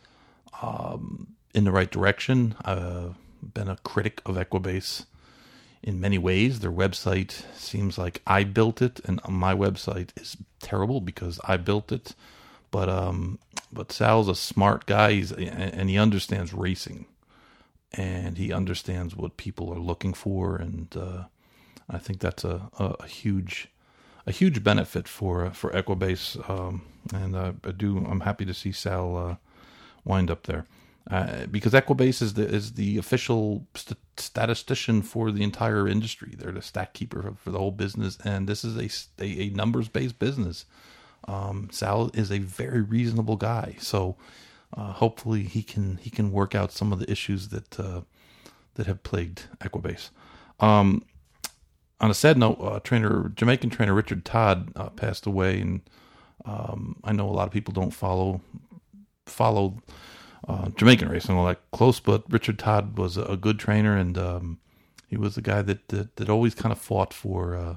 um, 0.61 1.35
in 1.53 1.63
the 1.63 1.71
right 1.71 1.89
direction. 1.89 2.55
I've 2.63 3.15
been 3.41 3.69
a 3.69 3.77
critic 3.77 4.21
of 4.25 4.35
Equibase 4.35 5.05
in 5.81 5.99
many 5.99 6.17
ways. 6.17 6.59
Their 6.59 6.71
website 6.71 7.43
seems 7.55 7.97
like 7.97 8.21
I 8.27 8.43
built 8.43 8.81
it, 8.81 8.99
and 9.05 9.21
my 9.27 9.53
website 9.53 10.09
is 10.19 10.37
terrible 10.59 11.01
because 11.01 11.39
I 11.45 11.57
built 11.57 11.91
it. 11.91 12.13
But 12.71 12.89
um, 12.89 13.39
but 13.71 13.91
Sal's 13.91 14.27
a 14.27 14.35
smart 14.35 14.85
guy, 14.85 15.13
he's, 15.13 15.31
and 15.31 15.89
he 15.89 15.97
understands 15.97 16.53
racing, 16.53 17.05
and 17.93 18.37
he 18.37 18.53
understands 18.53 19.15
what 19.15 19.37
people 19.37 19.73
are 19.73 19.79
looking 19.79 20.13
for, 20.13 20.55
and 20.57 20.95
uh, 20.97 21.23
I 21.89 21.97
think 21.99 22.19
that's 22.19 22.43
a, 22.43 22.69
a, 22.79 22.85
a 23.01 23.07
huge 23.07 23.69
a 24.27 24.31
huge 24.31 24.63
benefit 24.63 25.07
for 25.07 25.51
for 25.51 25.71
Equibase. 25.71 26.49
Um, 26.49 26.83
and 27.13 27.35
uh, 27.35 27.53
I 27.65 27.71
do 27.71 27.97
I'm 27.99 28.21
happy 28.21 28.45
to 28.45 28.53
see 28.53 28.71
Sal 28.71 29.17
uh, 29.17 29.35
wind 30.05 30.31
up 30.31 30.45
there. 30.47 30.65
Uh, 31.09 31.47
because 31.47 31.73
Equibase 31.73 32.21
is 32.21 32.35
the 32.35 32.47
is 32.47 32.73
the 32.73 32.97
official 32.97 33.67
st- 33.75 33.99
statistician 34.17 35.01
for 35.01 35.31
the 35.31 35.43
entire 35.43 35.87
industry. 35.87 36.35
They're 36.37 36.51
the 36.53 36.61
stat 36.61 36.93
keeper 36.93 37.21
for, 37.23 37.33
for 37.35 37.51
the 37.51 37.59
whole 37.59 37.71
business, 37.71 38.17
and 38.25 38.47
this 38.47 38.63
is 38.65 38.77
a 38.77 39.23
a, 39.23 39.43
a 39.43 39.49
numbers 39.51 39.89
based 39.89 40.19
business. 40.19 40.65
Um, 41.27 41.69
Sal 41.71 42.11
is 42.13 42.31
a 42.31 42.39
very 42.39 42.81
reasonable 42.81 43.37
guy, 43.37 43.75
so 43.79 44.17
uh, 44.75 44.93
hopefully 44.93 45.43
he 45.43 45.63
can 45.63 45.97
he 45.97 46.09
can 46.09 46.31
work 46.31 46.53
out 46.53 46.71
some 46.71 46.91
of 46.91 46.99
the 46.99 47.11
issues 47.11 47.49
that 47.49 47.79
uh, 47.79 48.01
that 48.75 48.87
have 48.87 49.03
plagued 49.03 49.43
Equibase. 49.59 50.09
Um, 50.59 51.03
on 51.99 52.11
a 52.11 52.13
sad 52.13 52.37
note, 52.37 52.59
uh, 52.61 52.79
trainer 52.79 53.29
Jamaican 53.35 53.71
trainer 53.71 53.93
Richard 53.93 54.23
Todd 54.25 54.71
uh, 54.75 54.89
passed 54.89 55.25
away, 55.25 55.59
and 55.59 55.81
um, 56.45 56.97
I 57.03 57.11
know 57.11 57.27
a 57.27 57.31
lot 57.31 57.47
of 57.47 57.51
people 57.51 57.73
don't 57.73 57.91
follow 57.91 58.41
follow 59.25 59.81
uh, 60.47 60.69
Jamaican 60.69 61.09
racing 61.09 61.35
all 61.35 61.45
that 61.45 61.61
close, 61.71 61.99
but 61.99 62.23
Richard 62.31 62.57
Todd 62.57 62.97
was 62.97 63.17
a, 63.17 63.37
good 63.37 63.59
trainer, 63.59 63.95
and 63.97 64.17
um, 64.17 64.59
he 65.07 65.17
was 65.17 65.35
the 65.35 65.41
guy 65.41 65.61
that, 65.61 65.87
that 65.89 66.15
that 66.15 66.29
always 66.29 66.55
kind 66.55 66.71
of 66.71 66.79
fought 66.79 67.13
for 67.13 67.55
uh, 67.55 67.75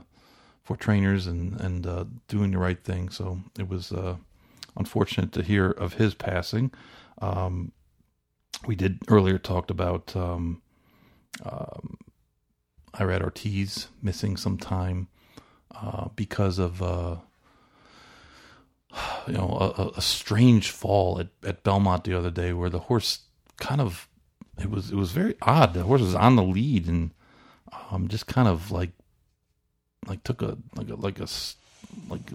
for 0.62 0.76
trainers 0.76 1.26
and 1.26 1.61
and 1.61 2.20
doing 2.28 2.52
the 2.52 2.59
right 2.59 2.83
thing. 2.85 3.09
So 3.09 3.40
it 3.59 3.68
was 3.68 3.92
unfortunate 4.76 5.32
to 5.32 5.42
hear 5.42 5.70
of 5.70 5.94
his 5.94 6.14
passing. 6.14 6.72
Um, 7.20 7.72
we 8.66 8.77
did 8.77 9.00
earlier 9.08 9.38
talked 9.38 9.70
about 9.70 10.14
um, 10.16 10.62
um, 11.44 11.98
Irad 12.94 13.23
Ortiz 13.23 13.88
missing 14.02 14.37
some 14.37 14.58
time 14.58 15.08
uh, 15.75 16.08
because 16.14 16.58
of 16.58 16.83
uh, 16.83 17.16
you 19.27 19.35
know 19.35 19.75
a, 19.77 19.98
a 19.98 20.02
strange 20.02 20.70
fall 20.70 21.18
at, 21.18 21.29
at 21.44 21.62
Belmont 21.62 22.04
the 22.04 22.14
other 22.14 22.31
day, 22.31 22.52
where 22.52 22.70
the 22.70 22.81
horse 22.81 23.20
kind 23.56 23.81
of 23.81 24.08
it 24.58 24.70
was 24.70 24.90
it 24.90 24.96
was 24.96 25.12
very 25.12 25.35
odd. 25.42 25.75
The 25.75 25.85
horse 25.85 26.02
was 26.02 26.14
on 26.14 26.37
the 26.37 26.42
lead 26.42 26.87
and 26.87 27.12
um, 27.90 28.08
just 28.08 28.27
kind 28.27 28.48
of 28.48 28.70
like 28.70 28.90
like 30.06 30.23
took 30.25 30.42
a 30.42 30.58
like 30.77 30.88
a 30.88 30.96
like 30.96 31.20
a 31.20 31.29
like 32.08 32.31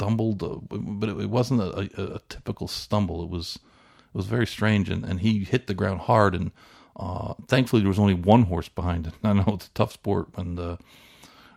stumbled, 0.00 0.42
uh, 0.42 0.56
but 0.70 1.10
it, 1.10 1.20
it 1.20 1.30
wasn't 1.30 1.60
a, 1.60 1.90
a, 2.00 2.14
a 2.14 2.20
typical 2.30 2.66
stumble. 2.66 3.22
It 3.22 3.28
was 3.28 3.56
it 3.56 4.14
was 4.16 4.26
very 4.26 4.46
strange, 4.46 4.88
and, 4.88 5.04
and 5.04 5.20
he 5.20 5.44
hit 5.44 5.66
the 5.66 5.74
ground 5.74 6.00
hard, 6.00 6.34
and 6.34 6.52
uh, 6.96 7.34
thankfully 7.48 7.82
there 7.82 7.88
was 7.88 7.98
only 7.98 8.14
one 8.14 8.44
horse 8.44 8.68
behind 8.68 9.06
it. 9.06 9.14
I 9.22 9.34
know 9.34 9.44
it's 9.48 9.66
a 9.66 9.70
tough 9.70 9.92
sport 9.92 10.28
when 10.34 10.54
the 10.54 10.78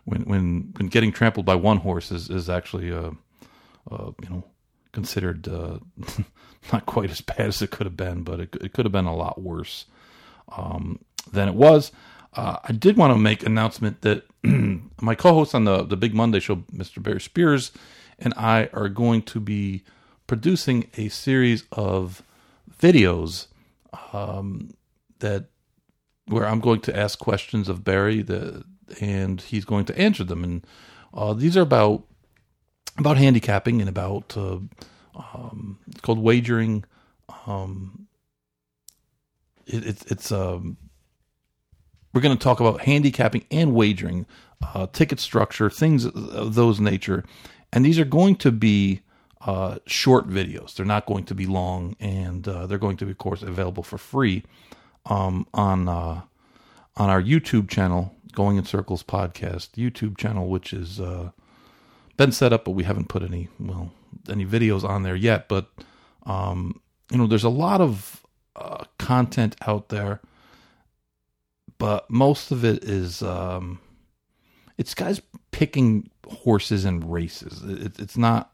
when 0.04 0.22
when 0.24 0.74
when 0.76 0.88
getting 0.88 1.10
trampled 1.10 1.46
by 1.46 1.54
one 1.54 1.78
horse 1.78 2.12
is 2.12 2.28
is 2.28 2.50
actually 2.50 2.92
uh, 2.92 3.12
uh 3.90 4.10
you 4.22 4.28
know 4.28 4.44
considered 4.92 5.48
uh, 5.48 5.78
not 6.72 6.84
quite 6.84 7.10
as 7.10 7.22
bad 7.22 7.46
as 7.46 7.62
it 7.62 7.70
could 7.70 7.86
have 7.86 7.96
been, 7.96 8.24
but 8.24 8.40
it, 8.40 8.56
it 8.60 8.72
could 8.74 8.84
have 8.84 8.92
been 8.92 9.06
a 9.06 9.16
lot 9.16 9.40
worse 9.40 9.86
um, 10.56 10.98
than 11.32 11.48
it 11.48 11.54
was. 11.54 11.92
Uh, 12.34 12.58
I 12.62 12.72
did 12.72 12.96
want 12.96 13.12
to 13.12 13.18
make 13.18 13.44
announcement 13.44 14.02
that 14.02 14.24
my 15.00 15.14
co-host 15.14 15.54
on 15.54 15.64
the 15.64 15.82
the 15.82 15.96
Big 15.96 16.14
Monday 16.14 16.40
show, 16.40 16.56
Mr. 16.72 17.02
Barry 17.02 17.22
Spears, 17.22 17.72
and 18.18 18.34
I 18.36 18.68
are 18.72 18.88
going 18.88 19.22
to 19.22 19.40
be 19.40 19.82
producing 20.26 20.90
a 20.96 21.08
series 21.08 21.64
of 21.72 22.22
videos 22.78 23.48
um, 24.12 24.74
that 25.20 25.46
where 26.26 26.46
I'm 26.46 26.60
going 26.60 26.80
to 26.82 26.96
ask 26.96 27.18
questions 27.18 27.68
of 27.68 27.84
Barry, 27.84 28.24
and 29.00 29.40
he's 29.40 29.64
going 29.64 29.84
to 29.86 29.98
answer 29.98 30.24
them. 30.24 30.44
And 30.44 30.66
uh, 31.12 31.34
these 31.34 31.56
are 31.56 31.62
about 31.62 32.04
about 32.96 33.16
handicapping 33.16 33.80
and 33.80 33.88
about 33.88 34.36
uh, 34.36 34.58
um, 35.14 35.78
it's 35.88 36.00
called 36.00 36.18
wagering. 36.18 36.84
Um, 37.46 38.06
it, 39.66 39.86
it, 39.86 40.10
it's 40.10 40.32
um, 40.32 40.76
we're 42.12 42.20
going 42.20 42.36
to 42.36 42.42
talk 42.42 42.60
about 42.60 42.82
handicapping 42.82 43.44
and 43.50 43.74
wagering, 43.74 44.26
uh, 44.62 44.86
ticket 44.92 45.18
structure, 45.18 45.68
things 45.68 46.06
of 46.06 46.54
those 46.54 46.78
nature, 46.80 47.24
and 47.74 47.84
these 47.84 47.98
are 47.98 48.04
going 48.04 48.36
to 48.36 48.52
be 48.52 49.00
uh, 49.40 49.78
short 49.84 50.28
videos. 50.28 50.74
They're 50.74 50.86
not 50.86 51.06
going 51.06 51.24
to 51.24 51.34
be 51.34 51.44
long, 51.44 51.96
and 51.98 52.46
uh, 52.46 52.66
they're 52.66 52.78
going 52.78 52.96
to 52.98 53.04
be, 53.04 53.10
of 53.10 53.18
course, 53.18 53.42
available 53.42 53.82
for 53.82 53.98
free 53.98 54.44
um, 55.06 55.46
on 55.52 55.88
uh, 55.88 56.22
on 56.96 57.10
our 57.10 57.20
YouTube 57.20 57.68
channel, 57.68 58.14
Going 58.32 58.56
in 58.56 58.64
Circles 58.64 59.02
podcast 59.02 59.72
YouTube 59.72 60.16
channel, 60.16 60.48
which 60.48 60.72
is 60.72 61.00
uh, 61.00 61.32
been 62.16 62.30
set 62.30 62.52
up, 62.52 62.64
but 62.64 62.70
we 62.70 62.84
haven't 62.84 63.08
put 63.08 63.24
any 63.24 63.48
well 63.58 63.90
any 64.30 64.46
videos 64.46 64.84
on 64.84 65.02
there 65.02 65.16
yet. 65.16 65.48
But 65.48 65.68
um, 66.24 66.80
you 67.10 67.18
know, 67.18 67.26
there's 67.26 67.44
a 67.44 67.50
lot 67.50 67.80
of 67.80 68.24
uh, 68.54 68.84
content 68.98 69.56
out 69.66 69.88
there, 69.88 70.20
but 71.78 72.08
most 72.08 72.52
of 72.52 72.64
it 72.64 72.84
is 72.84 73.20
um, 73.20 73.80
it's 74.78 74.94
guys 74.94 75.20
picking 75.50 76.10
horses 76.26 76.84
and 76.84 77.10
races. 77.12 77.62
It, 77.62 77.98
it's 77.98 78.16
not. 78.16 78.52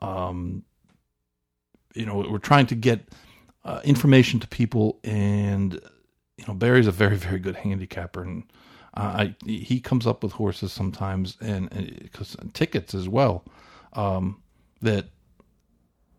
Um, 0.00 0.64
you 1.94 2.06
know, 2.06 2.26
we're 2.28 2.38
trying 2.38 2.66
to 2.66 2.74
get 2.74 3.08
uh, 3.64 3.80
information 3.84 4.40
to 4.40 4.48
people, 4.48 4.98
and 5.04 5.74
you 6.36 6.44
know, 6.46 6.54
Barry's 6.54 6.86
a 6.86 6.92
very, 6.92 7.16
very 7.28 7.38
good 7.38 7.56
handicapper, 7.56 8.22
and 8.22 8.44
uh, 8.94 9.00
I, 9.00 9.34
he 9.46 9.80
comes 9.80 10.06
up 10.06 10.22
with 10.22 10.32
horses 10.32 10.72
sometimes, 10.72 11.36
and 11.40 11.70
because 12.02 12.36
tickets 12.52 12.94
as 12.94 13.08
well. 13.08 13.44
Um, 13.94 14.42
that 14.80 15.06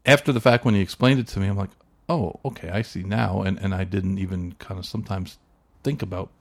after 0.06 0.32
the 0.32 0.39
fact, 0.39 0.64
when 0.64 0.76
he 0.76 0.82
explained 0.82 1.20
it 1.20 1.28
to 1.30 1.39
me, 1.39 1.47
I'm 1.47 1.58
like, 1.58 1.72
oh, 2.08 2.39
okay, 2.45 2.70
I 2.70 2.82
see 2.82 3.04
now, 3.04 3.41
and 3.41 3.60
and 3.60 3.74
I 3.74 3.84
didn't 3.84 4.20
even 4.20 4.54
kind 4.54 4.80
of 4.80 4.86
sometimes 4.86 5.38
think 5.84 6.01
about 6.01 6.32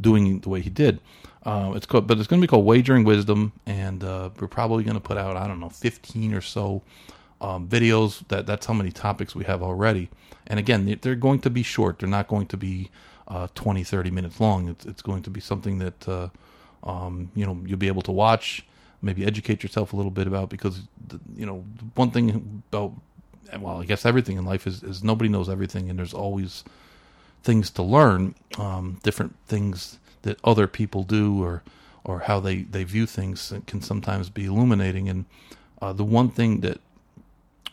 doing 0.00 0.40
the 0.40 0.48
way 0.48 0.60
he 0.60 0.70
did. 0.70 1.00
Uh, 1.44 1.72
it's 1.74 1.86
called, 1.86 2.06
but 2.06 2.18
it's 2.18 2.28
going 2.28 2.40
to 2.40 2.46
be 2.46 2.48
called 2.50 2.64
Wagering 2.64 3.04
Wisdom, 3.04 3.52
and 3.66 4.04
uh, 4.04 4.30
we're 4.38 4.46
probably 4.46 4.84
going 4.84 4.94
to 4.94 5.00
put 5.00 5.18
out 5.18 5.36
I 5.36 5.48
don't 5.48 5.60
know 5.60 5.68
15 5.68 6.34
or 6.34 6.40
so 6.40 6.82
um, 7.40 7.66
videos. 7.68 8.26
That 8.28 8.46
that's 8.46 8.66
how 8.66 8.74
many 8.74 8.92
topics 8.92 9.34
we 9.34 9.44
have 9.44 9.62
already. 9.62 10.08
And 10.46 10.58
again, 10.58 10.98
they're 11.02 11.14
going 11.14 11.40
to 11.40 11.50
be 11.50 11.62
short. 11.62 11.98
They're 11.98 12.08
not 12.08 12.28
going 12.28 12.46
to 12.48 12.56
be 12.56 12.90
uh, 13.28 13.48
20, 13.54 13.82
30 13.84 14.10
minutes 14.10 14.40
long. 14.40 14.68
It's 14.68 14.86
it's 14.86 15.02
going 15.02 15.22
to 15.22 15.30
be 15.30 15.40
something 15.40 15.78
that 15.78 16.08
uh, 16.08 16.28
um, 16.84 17.30
you 17.34 17.44
know 17.44 17.60
you'll 17.66 17.78
be 17.78 17.88
able 17.88 18.02
to 18.02 18.12
watch, 18.12 18.64
maybe 19.00 19.24
educate 19.24 19.62
yourself 19.64 19.92
a 19.92 19.96
little 19.96 20.12
bit 20.12 20.28
about 20.28 20.48
because 20.48 20.82
you 21.34 21.46
know 21.46 21.64
one 21.94 22.10
thing 22.12 22.62
about 22.70 22.92
well, 23.60 23.82
I 23.82 23.84
guess 23.84 24.06
everything 24.06 24.38
in 24.38 24.44
life 24.44 24.66
is, 24.66 24.82
is 24.82 25.04
nobody 25.04 25.28
knows 25.28 25.48
everything, 25.48 25.90
and 25.90 25.98
there's 25.98 26.14
always 26.14 26.64
things 27.42 27.70
to 27.70 27.82
learn, 27.82 28.34
um, 28.58 28.98
different 29.02 29.36
things 29.46 29.98
that 30.22 30.38
other 30.44 30.66
people 30.66 31.02
do 31.02 31.42
or 31.42 31.62
or 32.04 32.20
how 32.20 32.40
they, 32.40 32.62
they 32.62 32.82
view 32.82 33.06
things 33.06 33.52
can 33.66 33.80
sometimes 33.80 34.28
be 34.28 34.46
illuminating. 34.46 35.08
And 35.08 35.24
uh, 35.80 35.92
the 35.92 36.04
one 36.04 36.30
thing 36.30 36.60
that 36.60 36.80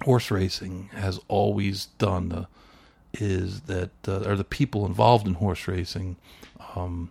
horse 0.04 0.30
racing 0.30 0.90
has 0.94 1.20
always 1.28 1.88
done 1.98 2.32
uh, 2.32 2.46
is 3.14 3.62
that, 3.62 3.90
uh, 4.08 4.20
or 4.20 4.36
the 4.36 4.44
people 4.44 4.86
involved 4.86 5.26
in 5.26 5.34
horse 5.36 5.68
racing, 5.68 6.16
um, 6.76 7.10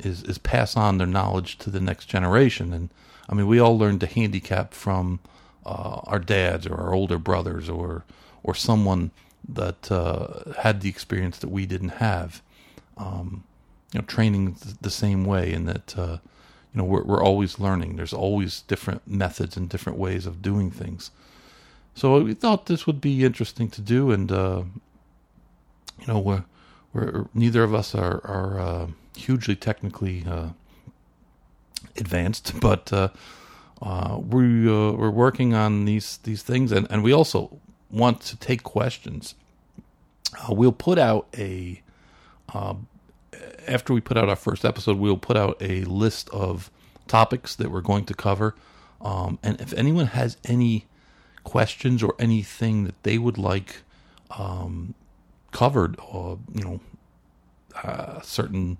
is 0.00 0.24
is 0.24 0.38
pass 0.38 0.76
on 0.76 0.98
their 0.98 1.06
knowledge 1.06 1.56
to 1.58 1.70
the 1.70 1.80
next 1.80 2.06
generation. 2.06 2.72
And 2.72 2.88
I 3.28 3.34
mean, 3.34 3.46
we 3.46 3.60
all 3.60 3.78
learned 3.78 4.00
to 4.00 4.06
handicap 4.06 4.74
from 4.74 5.20
uh, 5.64 6.00
our 6.04 6.18
dads 6.18 6.66
or 6.66 6.74
our 6.74 6.92
older 6.92 7.18
brothers 7.18 7.68
or 7.68 8.04
or 8.42 8.54
someone 8.54 9.12
that 9.48 9.90
uh, 9.90 10.52
had 10.58 10.80
the 10.80 10.88
experience 10.88 11.38
that 11.38 11.50
we 11.50 11.66
didn't 11.66 11.90
have. 12.00 12.42
Um, 12.96 13.44
you 13.92 14.00
know, 14.00 14.06
training 14.06 14.56
the 14.80 14.90
same 14.90 15.24
way, 15.24 15.52
and 15.52 15.68
that 15.68 15.98
uh, 15.98 16.18
you 16.72 16.78
know 16.78 16.84
we're 16.84 17.04
we're 17.04 17.22
always 17.22 17.58
learning. 17.58 17.96
There's 17.96 18.12
always 18.12 18.62
different 18.62 19.06
methods 19.06 19.56
and 19.56 19.68
different 19.68 19.98
ways 19.98 20.26
of 20.26 20.42
doing 20.42 20.70
things. 20.70 21.10
So 21.94 22.20
we 22.22 22.34
thought 22.34 22.66
this 22.66 22.86
would 22.86 23.00
be 23.00 23.24
interesting 23.24 23.68
to 23.70 23.80
do, 23.80 24.10
and 24.10 24.32
uh, 24.32 24.62
you 26.00 26.06
know, 26.08 26.18
we're, 26.18 26.44
we're 26.92 27.26
neither 27.34 27.62
of 27.62 27.74
us 27.74 27.94
are 27.94 28.20
are 28.24 28.60
uh, 28.60 28.86
hugely 29.16 29.56
technically 29.56 30.24
uh, 30.28 30.50
advanced, 31.96 32.54
but 32.60 32.92
uh, 32.92 33.08
we 34.18 34.66
we're 34.66 35.10
working 35.10 35.54
on 35.54 35.84
these 35.84 36.18
these 36.18 36.42
things, 36.42 36.72
and, 36.72 36.86
and 36.90 37.04
we 37.04 37.12
also 37.12 37.60
want 37.90 38.20
to 38.22 38.36
take 38.36 38.62
questions. 38.62 39.34
we'll 40.48 40.72
put 40.72 40.98
out 40.98 41.28
a 41.36 41.82
after 43.66 43.92
we 43.92 44.00
put 44.00 44.16
out 44.16 44.28
our 44.28 44.36
first 44.36 44.64
episode, 44.64 44.98
we'll 44.98 45.16
put 45.16 45.36
out 45.36 45.56
a 45.60 45.82
list 45.84 46.28
of 46.30 46.70
topics 47.06 47.56
that 47.56 47.70
we're 47.70 47.80
going 47.80 48.04
to 48.06 48.14
cover. 48.14 48.54
Um, 49.00 49.38
and 49.42 49.60
if 49.60 49.72
anyone 49.74 50.06
has 50.06 50.36
any 50.44 50.86
questions 51.42 52.02
or 52.02 52.14
anything 52.18 52.84
that 52.84 53.02
they 53.02 53.18
would 53.18 53.38
like 53.38 53.82
um, 54.30 54.94
covered, 55.52 55.96
or 56.00 56.38
you 56.52 56.64
know, 56.64 56.80
uh, 57.82 58.20
certain 58.22 58.78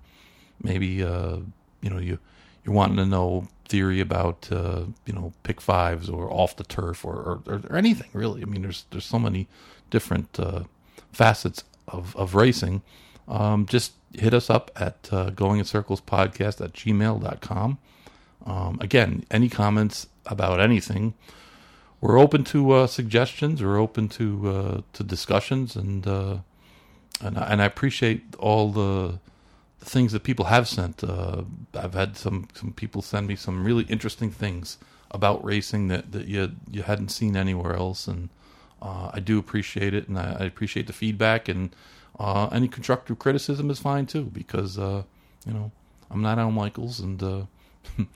maybe 0.61 1.03
uh, 1.03 1.37
you 1.81 1.89
know 1.89 1.99
you 1.99 2.17
you're 2.63 2.75
wanting 2.75 2.97
to 2.97 3.05
know 3.05 3.47
theory 3.67 3.99
about 3.99 4.49
uh, 4.51 4.85
you 5.05 5.13
know 5.13 5.33
pick 5.43 5.61
fives 5.61 6.09
or 6.09 6.31
off 6.31 6.55
the 6.55 6.63
turf 6.63 7.03
or, 7.03 7.41
or, 7.47 7.61
or 7.69 7.75
anything 7.75 8.09
really. 8.13 8.41
I 8.41 8.45
mean, 8.45 8.61
there's 8.61 8.85
there's 8.91 9.05
so 9.05 9.19
many 9.19 9.47
different 9.89 10.39
uh, 10.39 10.63
facets 11.11 11.63
of 11.87 12.15
of 12.15 12.35
racing. 12.35 12.81
Um, 13.27 13.65
just 13.65 13.93
hit 14.13 14.33
us 14.33 14.49
up 14.49 14.71
at 14.75 15.09
uh, 15.11 15.29
going 15.31 15.59
in 15.59 15.65
circles 15.65 16.01
podcast 16.01 16.63
at 16.63 16.73
gmail.com. 16.73 17.77
Um, 18.45 18.77
again, 18.79 19.25
any 19.31 19.49
comments 19.49 20.07
about 20.27 20.59
anything, 20.59 21.15
we're 22.01 22.19
open 22.19 22.43
to 22.45 22.71
uh, 22.71 22.87
suggestions. 22.87 23.63
We're 23.63 23.79
open 23.79 24.09
to 24.09 24.49
uh, 24.49 24.81
to 24.93 25.03
discussions, 25.03 25.75
and 25.75 26.05
uh, 26.05 26.37
and 27.21 27.37
and 27.37 27.61
I 27.61 27.65
appreciate 27.65 28.35
all 28.37 28.71
the, 28.71 29.13
the 29.13 29.19
things 29.85 30.11
that 30.11 30.23
people 30.23 30.45
have 30.45 30.67
sent. 30.67 31.03
Uh, 31.03 31.43
I've 31.73 31.93
had 31.93 32.17
some 32.17 32.47
some 32.53 32.73
people 32.73 33.01
send 33.01 33.27
me 33.27 33.35
some 33.35 33.63
really 33.63 33.83
interesting 33.85 34.31
things 34.31 34.77
about 35.11 35.43
racing 35.45 35.87
that, 35.89 36.11
that 36.11 36.27
you 36.27 36.51
you 36.69 36.83
hadn't 36.83 37.09
seen 37.09 37.35
anywhere 37.35 37.75
else, 37.75 38.07
and 38.07 38.29
uh, 38.81 39.11
I 39.13 39.19
do 39.19 39.39
appreciate 39.39 39.93
it, 39.93 40.07
and 40.07 40.17
I, 40.17 40.37
I 40.39 40.43
appreciate 40.45 40.87
the 40.87 40.93
feedback 40.93 41.47
and 41.47 41.75
uh, 42.19 42.47
any 42.51 42.67
constructive 42.67 43.19
criticism 43.19 43.69
is 43.69 43.79
fine 43.79 44.05
too, 44.05 44.25
because 44.25 44.77
uh, 44.77 45.03
you 45.45 45.53
know 45.53 45.71
I'm 46.09 46.21
not 46.21 46.39
Al 46.39 46.51
Michaels, 46.51 46.99
and 46.99 47.21
uh, 47.21 47.43
you 47.97 48.07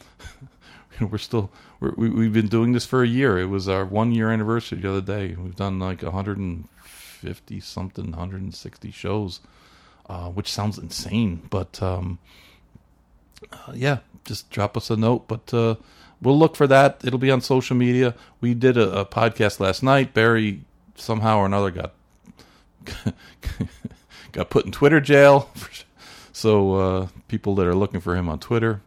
know, 1.01 1.07
we're 1.07 1.17
still 1.17 1.51
we're, 1.79 1.93
we, 1.95 2.09
we 2.09 2.23
have 2.25 2.33
been 2.33 2.47
doing 2.47 2.71
this 2.73 2.85
for 2.85 3.03
a 3.03 3.07
year. 3.07 3.37
It 3.37 3.47
was 3.47 3.67
our 3.67 3.85
one 3.85 4.11
year 4.11 4.29
anniversary 4.31 4.79
the 4.79 4.89
other 4.89 5.01
day. 5.01 5.35
We've 5.35 5.55
done 5.55 5.79
like 5.79 6.01
150 6.01 7.59
something, 7.59 8.11
160 8.11 8.91
shows, 8.91 9.41
uh, 10.09 10.29
which 10.29 10.51
sounds 10.51 10.79
insane, 10.79 11.41
but 11.49 11.81
um, 11.83 12.17
uh, 13.53 13.73
yeah, 13.75 13.99
just 14.25 14.49
drop 14.49 14.75
us 14.75 14.89
a 14.89 14.97
note. 14.97 15.27
But 15.27 15.53
uh, 15.53 15.75
we'll 16.21 16.37
look 16.37 16.55
for 16.55 16.67
that. 16.67 17.01
It'll 17.03 17.19
be 17.19 17.31
on 17.31 17.41
social 17.41 17.75
media. 17.75 18.15
We 18.41 18.55
did 18.55 18.75
a, 18.75 19.01
a 19.01 19.05
podcast 19.05 19.59
last 19.59 19.83
night. 19.83 20.13
Barry 20.15 20.61
somehow 20.95 21.37
or 21.37 21.45
another 21.45 21.71
got 21.71 21.93
got 24.31 24.49
put 24.49 24.65
in 24.65 24.71
Twitter 24.71 24.99
jail. 24.99 25.49
So 26.31 26.75
uh, 26.75 27.07
people 27.27 27.55
that 27.55 27.67
are 27.67 27.75
looking 27.75 27.99
for 27.99 28.15
him 28.15 28.29
on 28.29 28.39
Twitter, 28.39 28.79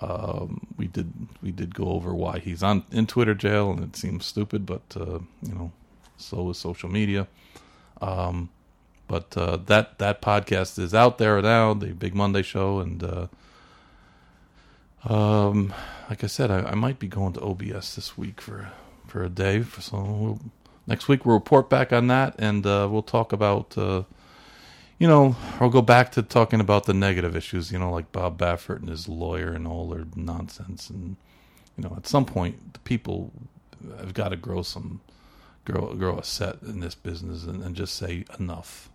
um, 0.00 0.66
we 0.78 0.86
did 0.86 1.12
we 1.42 1.50
did 1.50 1.74
go 1.74 1.88
over 1.88 2.14
why 2.14 2.38
he's 2.38 2.62
on 2.62 2.84
in 2.90 3.06
Twitter 3.06 3.34
jail, 3.34 3.70
and 3.70 3.84
it 3.84 3.96
seems 3.96 4.24
stupid, 4.24 4.64
but 4.64 4.80
uh, 4.96 5.18
you 5.42 5.54
know, 5.54 5.72
so 6.16 6.48
is 6.48 6.56
social 6.56 6.88
media. 6.88 7.28
Um, 8.00 8.48
but 9.08 9.36
uh, 9.36 9.56
that 9.66 9.98
that 9.98 10.20
podcast 10.20 10.78
is 10.78 10.94
out 10.94 11.18
there 11.18 11.40
now, 11.40 11.74
the 11.74 11.88
Big 11.88 12.14
Monday 12.14 12.42
Show, 12.42 12.80
and 12.80 13.02
uh, 13.02 13.26
um, 15.04 15.72
like 16.10 16.24
I 16.24 16.26
said, 16.26 16.50
I, 16.50 16.70
I, 16.70 16.74
might 16.74 16.98
be 16.98 17.06
going 17.06 17.32
to 17.34 17.40
OBS 17.40 17.94
this 17.94 18.18
week 18.18 18.40
for 18.40 18.70
for 19.06 19.22
a 19.22 19.28
day. 19.28 19.62
So 19.80 20.02
we'll, 20.02 20.40
next 20.86 21.08
week 21.08 21.24
we'll 21.24 21.36
report 21.36 21.70
back 21.70 21.92
on 21.92 22.08
that, 22.08 22.34
and 22.38 22.66
uh, 22.66 22.88
we'll 22.90 23.02
talk 23.02 23.32
about. 23.32 23.76
Uh, 23.78 24.02
you 24.98 25.06
know, 25.06 25.36
I'll 25.60 25.68
go 25.68 25.82
back 25.82 26.12
to 26.12 26.22
talking 26.22 26.58
about 26.58 26.86
the 26.86 26.94
negative 26.94 27.36
issues. 27.36 27.70
You 27.70 27.78
know, 27.78 27.90
like 27.90 28.12
Bob 28.12 28.38
Baffert 28.38 28.80
and 28.80 28.88
his 28.88 29.08
lawyer 29.08 29.52
and 29.52 29.66
all 29.66 29.88
their 29.88 30.06
nonsense. 30.14 30.88
And 30.88 31.16
you 31.76 31.84
know, 31.84 31.94
at 31.96 32.06
some 32.06 32.24
point, 32.24 32.72
the 32.72 32.78
people 32.80 33.30
have 33.98 34.14
got 34.14 34.30
to 34.30 34.36
grow 34.36 34.62
some, 34.62 35.00
grow 35.64 35.94
grow 35.94 36.18
a 36.18 36.24
set 36.24 36.62
in 36.62 36.80
this 36.80 36.94
business, 36.94 37.44
and, 37.44 37.62
and 37.62 37.76
just 37.76 37.94
say 37.94 38.24
enough. 38.38 38.90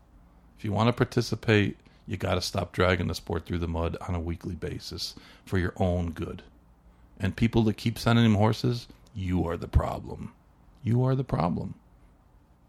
If 0.62 0.66
you 0.66 0.74
want 0.74 0.89
to 0.89 0.93
participate, 0.93 1.80
you 2.05 2.18
got 2.18 2.36
to 2.36 2.41
stop 2.41 2.72
dragging 2.72 3.07
the 3.07 3.16
sport 3.16 3.47
through 3.47 3.57
the 3.57 3.68
mud 3.68 3.97
on 4.07 4.14
a 4.14 4.20
weekly 4.20 4.53
basis 4.53 5.16
for 5.43 5.57
your 5.57 5.74
own 5.78 6.12
good. 6.12 6.43
And 7.20 7.36
people 7.36 7.64
that 7.64 7.78
keep 7.78 7.97
sending 7.97 8.24
him 8.24 8.36
horses, 8.36 8.88
you 9.16 9.43
are 9.47 9.57
the 9.57 9.68
problem. 9.68 10.34
You 10.84 11.03
are 11.03 11.16
the 11.16 11.24
problem. 11.24 11.74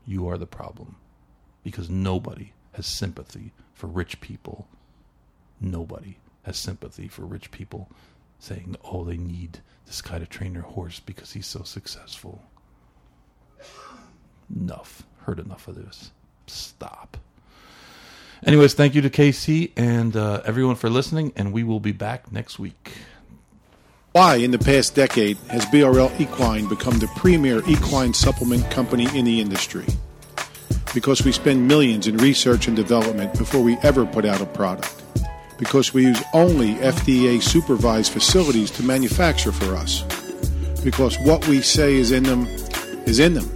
You 0.06 0.26
are 0.26 0.38
the 0.38 0.46
problem. 0.46 0.96
Because 1.62 1.90
nobody 1.90 2.54
has 2.72 2.86
sympathy 2.86 3.52
for 3.74 3.88
rich 3.88 4.22
people. 4.22 4.66
Nobody 5.60 6.16
has 6.44 6.56
sympathy 6.56 7.08
for 7.08 7.26
rich 7.26 7.50
people 7.50 7.90
saying, 8.38 8.74
oh, 8.84 9.04
they 9.04 9.18
need 9.18 9.60
this 9.84 10.00
guy 10.00 10.18
to 10.18 10.24
train 10.24 10.54
their 10.54 10.62
horse 10.62 10.98
because 10.98 11.32
he's 11.32 11.46
so 11.46 11.62
successful. 11.62 12.42
Enough. 14.48 15.02
Heard 15.26 15.38
enough 15.40 15.68
of 15.68 15.74
this. 15.74 16.10
Stop. 16.46 17.18
Anyways, 18.44 18.74
thank 18.74 18.96
you 18.96 19.02
to 19.02 19.10
KC 19.10 19.70
and 19.76 20.16
uh, 20.16 20.42
everyone 20.44 20.74
for 20.74 20.90
listening, 20.90 21.32
and 21.36 21.52
we 21.52 21.62
will 21.62 21.78
be 21.78 21.92
back 21.92 22.32
next 22.32 22.58
week. 22.58 22.92
Why, 24.10 24.36
in 24.36 24.50
the 24.50 24.58
past 24.58 24.94
decade, 24.96 25.36
has 25.48 25.64
BRL 25.66 26.20
Equine 26.20 26.68
become 26.68 26.98
the 26.98 27.06
premier 27.16 27.62
equine 27.68 28.12
supplement 28.12 28.68
company 28.70 29.06
in 29.16 29.24
the 29.24 29.40
industry? 29.40 29.86
Because 30.92 31.24
we 31.24 31.32
spend 31.32 31.66
millions 31.66 32.08
in 32.08 32.16
research 32.18 32.66
and 32.66 32.76
development 32.76 33.32
before 33.38 33.62
we 33.62 33.78
ever 33.78 34.04
put 34.04 34.26
out 34.26 34.42
a 34.42 34.46
product. 34.46 35.02
Because 35.56 35.94
we 35.94 36.02
use 36.06 36.22
only 36.34 36.74
FDA 36.74 37.40
supervised 37.40 38.12
facilities 38.12 38.70
to 38.72 38.82
manufacture 38.82 39.52
for 39.52 39.76
us. 39.76 40.02
Because 40.82 41.16
what 41.20 41.46
we 41.46 41.62
say 41.62 41.94
is 41.94 42.10
in 42.10 42.24
them 42.24 42.46
is 43.06 43.20
in 43.20 43.34
them. 43.34 43.50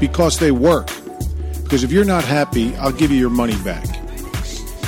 Because 0.00 0.38
they 0.38 0.50
work. 0.50 0.88
Because 1.72 1.84
if 1.84 1.90
you're 1.90 2.04
not 2.04 2.22
happy, 2.22 2.76
I'll 2.76 2.92
give 2.92 3.10
you 3.10 3.16
your 3.16 3.30
money 3.30 3.56
back 3.64 3.86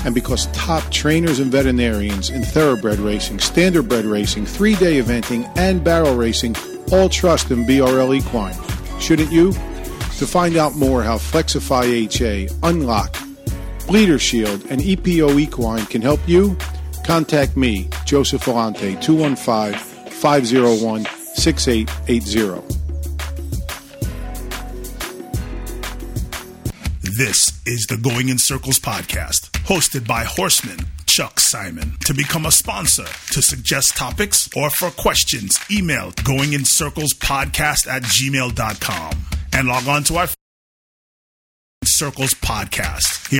and 0.05 0.14
because 0.14 0.49
top 0.49 0.82
trainers 0.93 1.39
and 1.39 1.51
veterinarians 1.51 2.28
in 2.28 2.43
thoroughbred 2.43 2.99
racing, 2.99 3.39
standardbred 3.39 4.05
racing, 4.05 4.45
three 4.45 4.74
day 4.74 5.01
eventing, 5.01 5.51
and 5.57 5.82
barrel 5.82 6.14
racing 6.14 6.55
all 6.93 7.09
trust 7.09 7.51
in 7.51 7.64
BRL 7.64 8.14
Equine. 8.14 9.01
Shouldn't 9.01 9.32
you? 9.32 9.53
To 9.53 10.26
find 10.26 10.59
out 10.59 10.76
more 10.76 11.03
how 11.03 11.16
Flexify 11.16 11.85
HA, 11.87 12.51
Unlock, 12.62 13.16
Bleeder 13.87 14.18
Shield, 14.18 14.66
and 14.68 14.82
EPO 14.82 15.41
Equine 15.41 15.87
can 15.87 16.03
help 16.03 16.20
you, 16.28 16.55
contact 17.03 17.57
me, 17.57 17.89
Joseph 18.05 18.45
Volante, 18.45 19.01
215 19.01 19.72
501 20.11 21.07
6880. 21.35 22.84
This 27.17 27.62
is 27.65 27.87
the 27.87 27.97
Going 27.97 28.29
in 28.29 28.39
Circles 28.39 28.81
podcast, 28.81 29.51
hosted 29.67 30.05
by 30.05 30.25
Horseman 30.25 30.79
Chuck 31.07 31.39
Simon. 31.39 31.93
To 32.07 32.15
become 32.15 32.45
a 32.45 32.51
sponsor, 32.51 33.05
to 33.05 33.41
suggest 33.41 33.97
topics, 33.97 34.49
or 34.57 34.69
for 34.71 34.91
questions, 34.91 35.57
email 35.71 36.11
goingincirclespodcast 36.11 37.87
at 37.87 38.03
gmail.com 38.03 39.12
and 39.53 39.69
log 39.69 39.87
on 39.87 40.03
to 40.05 40.17
our 40.17 40.29
Circles 41.85 42.35
podcast. 42.35 43.31
Here 43.31 43.39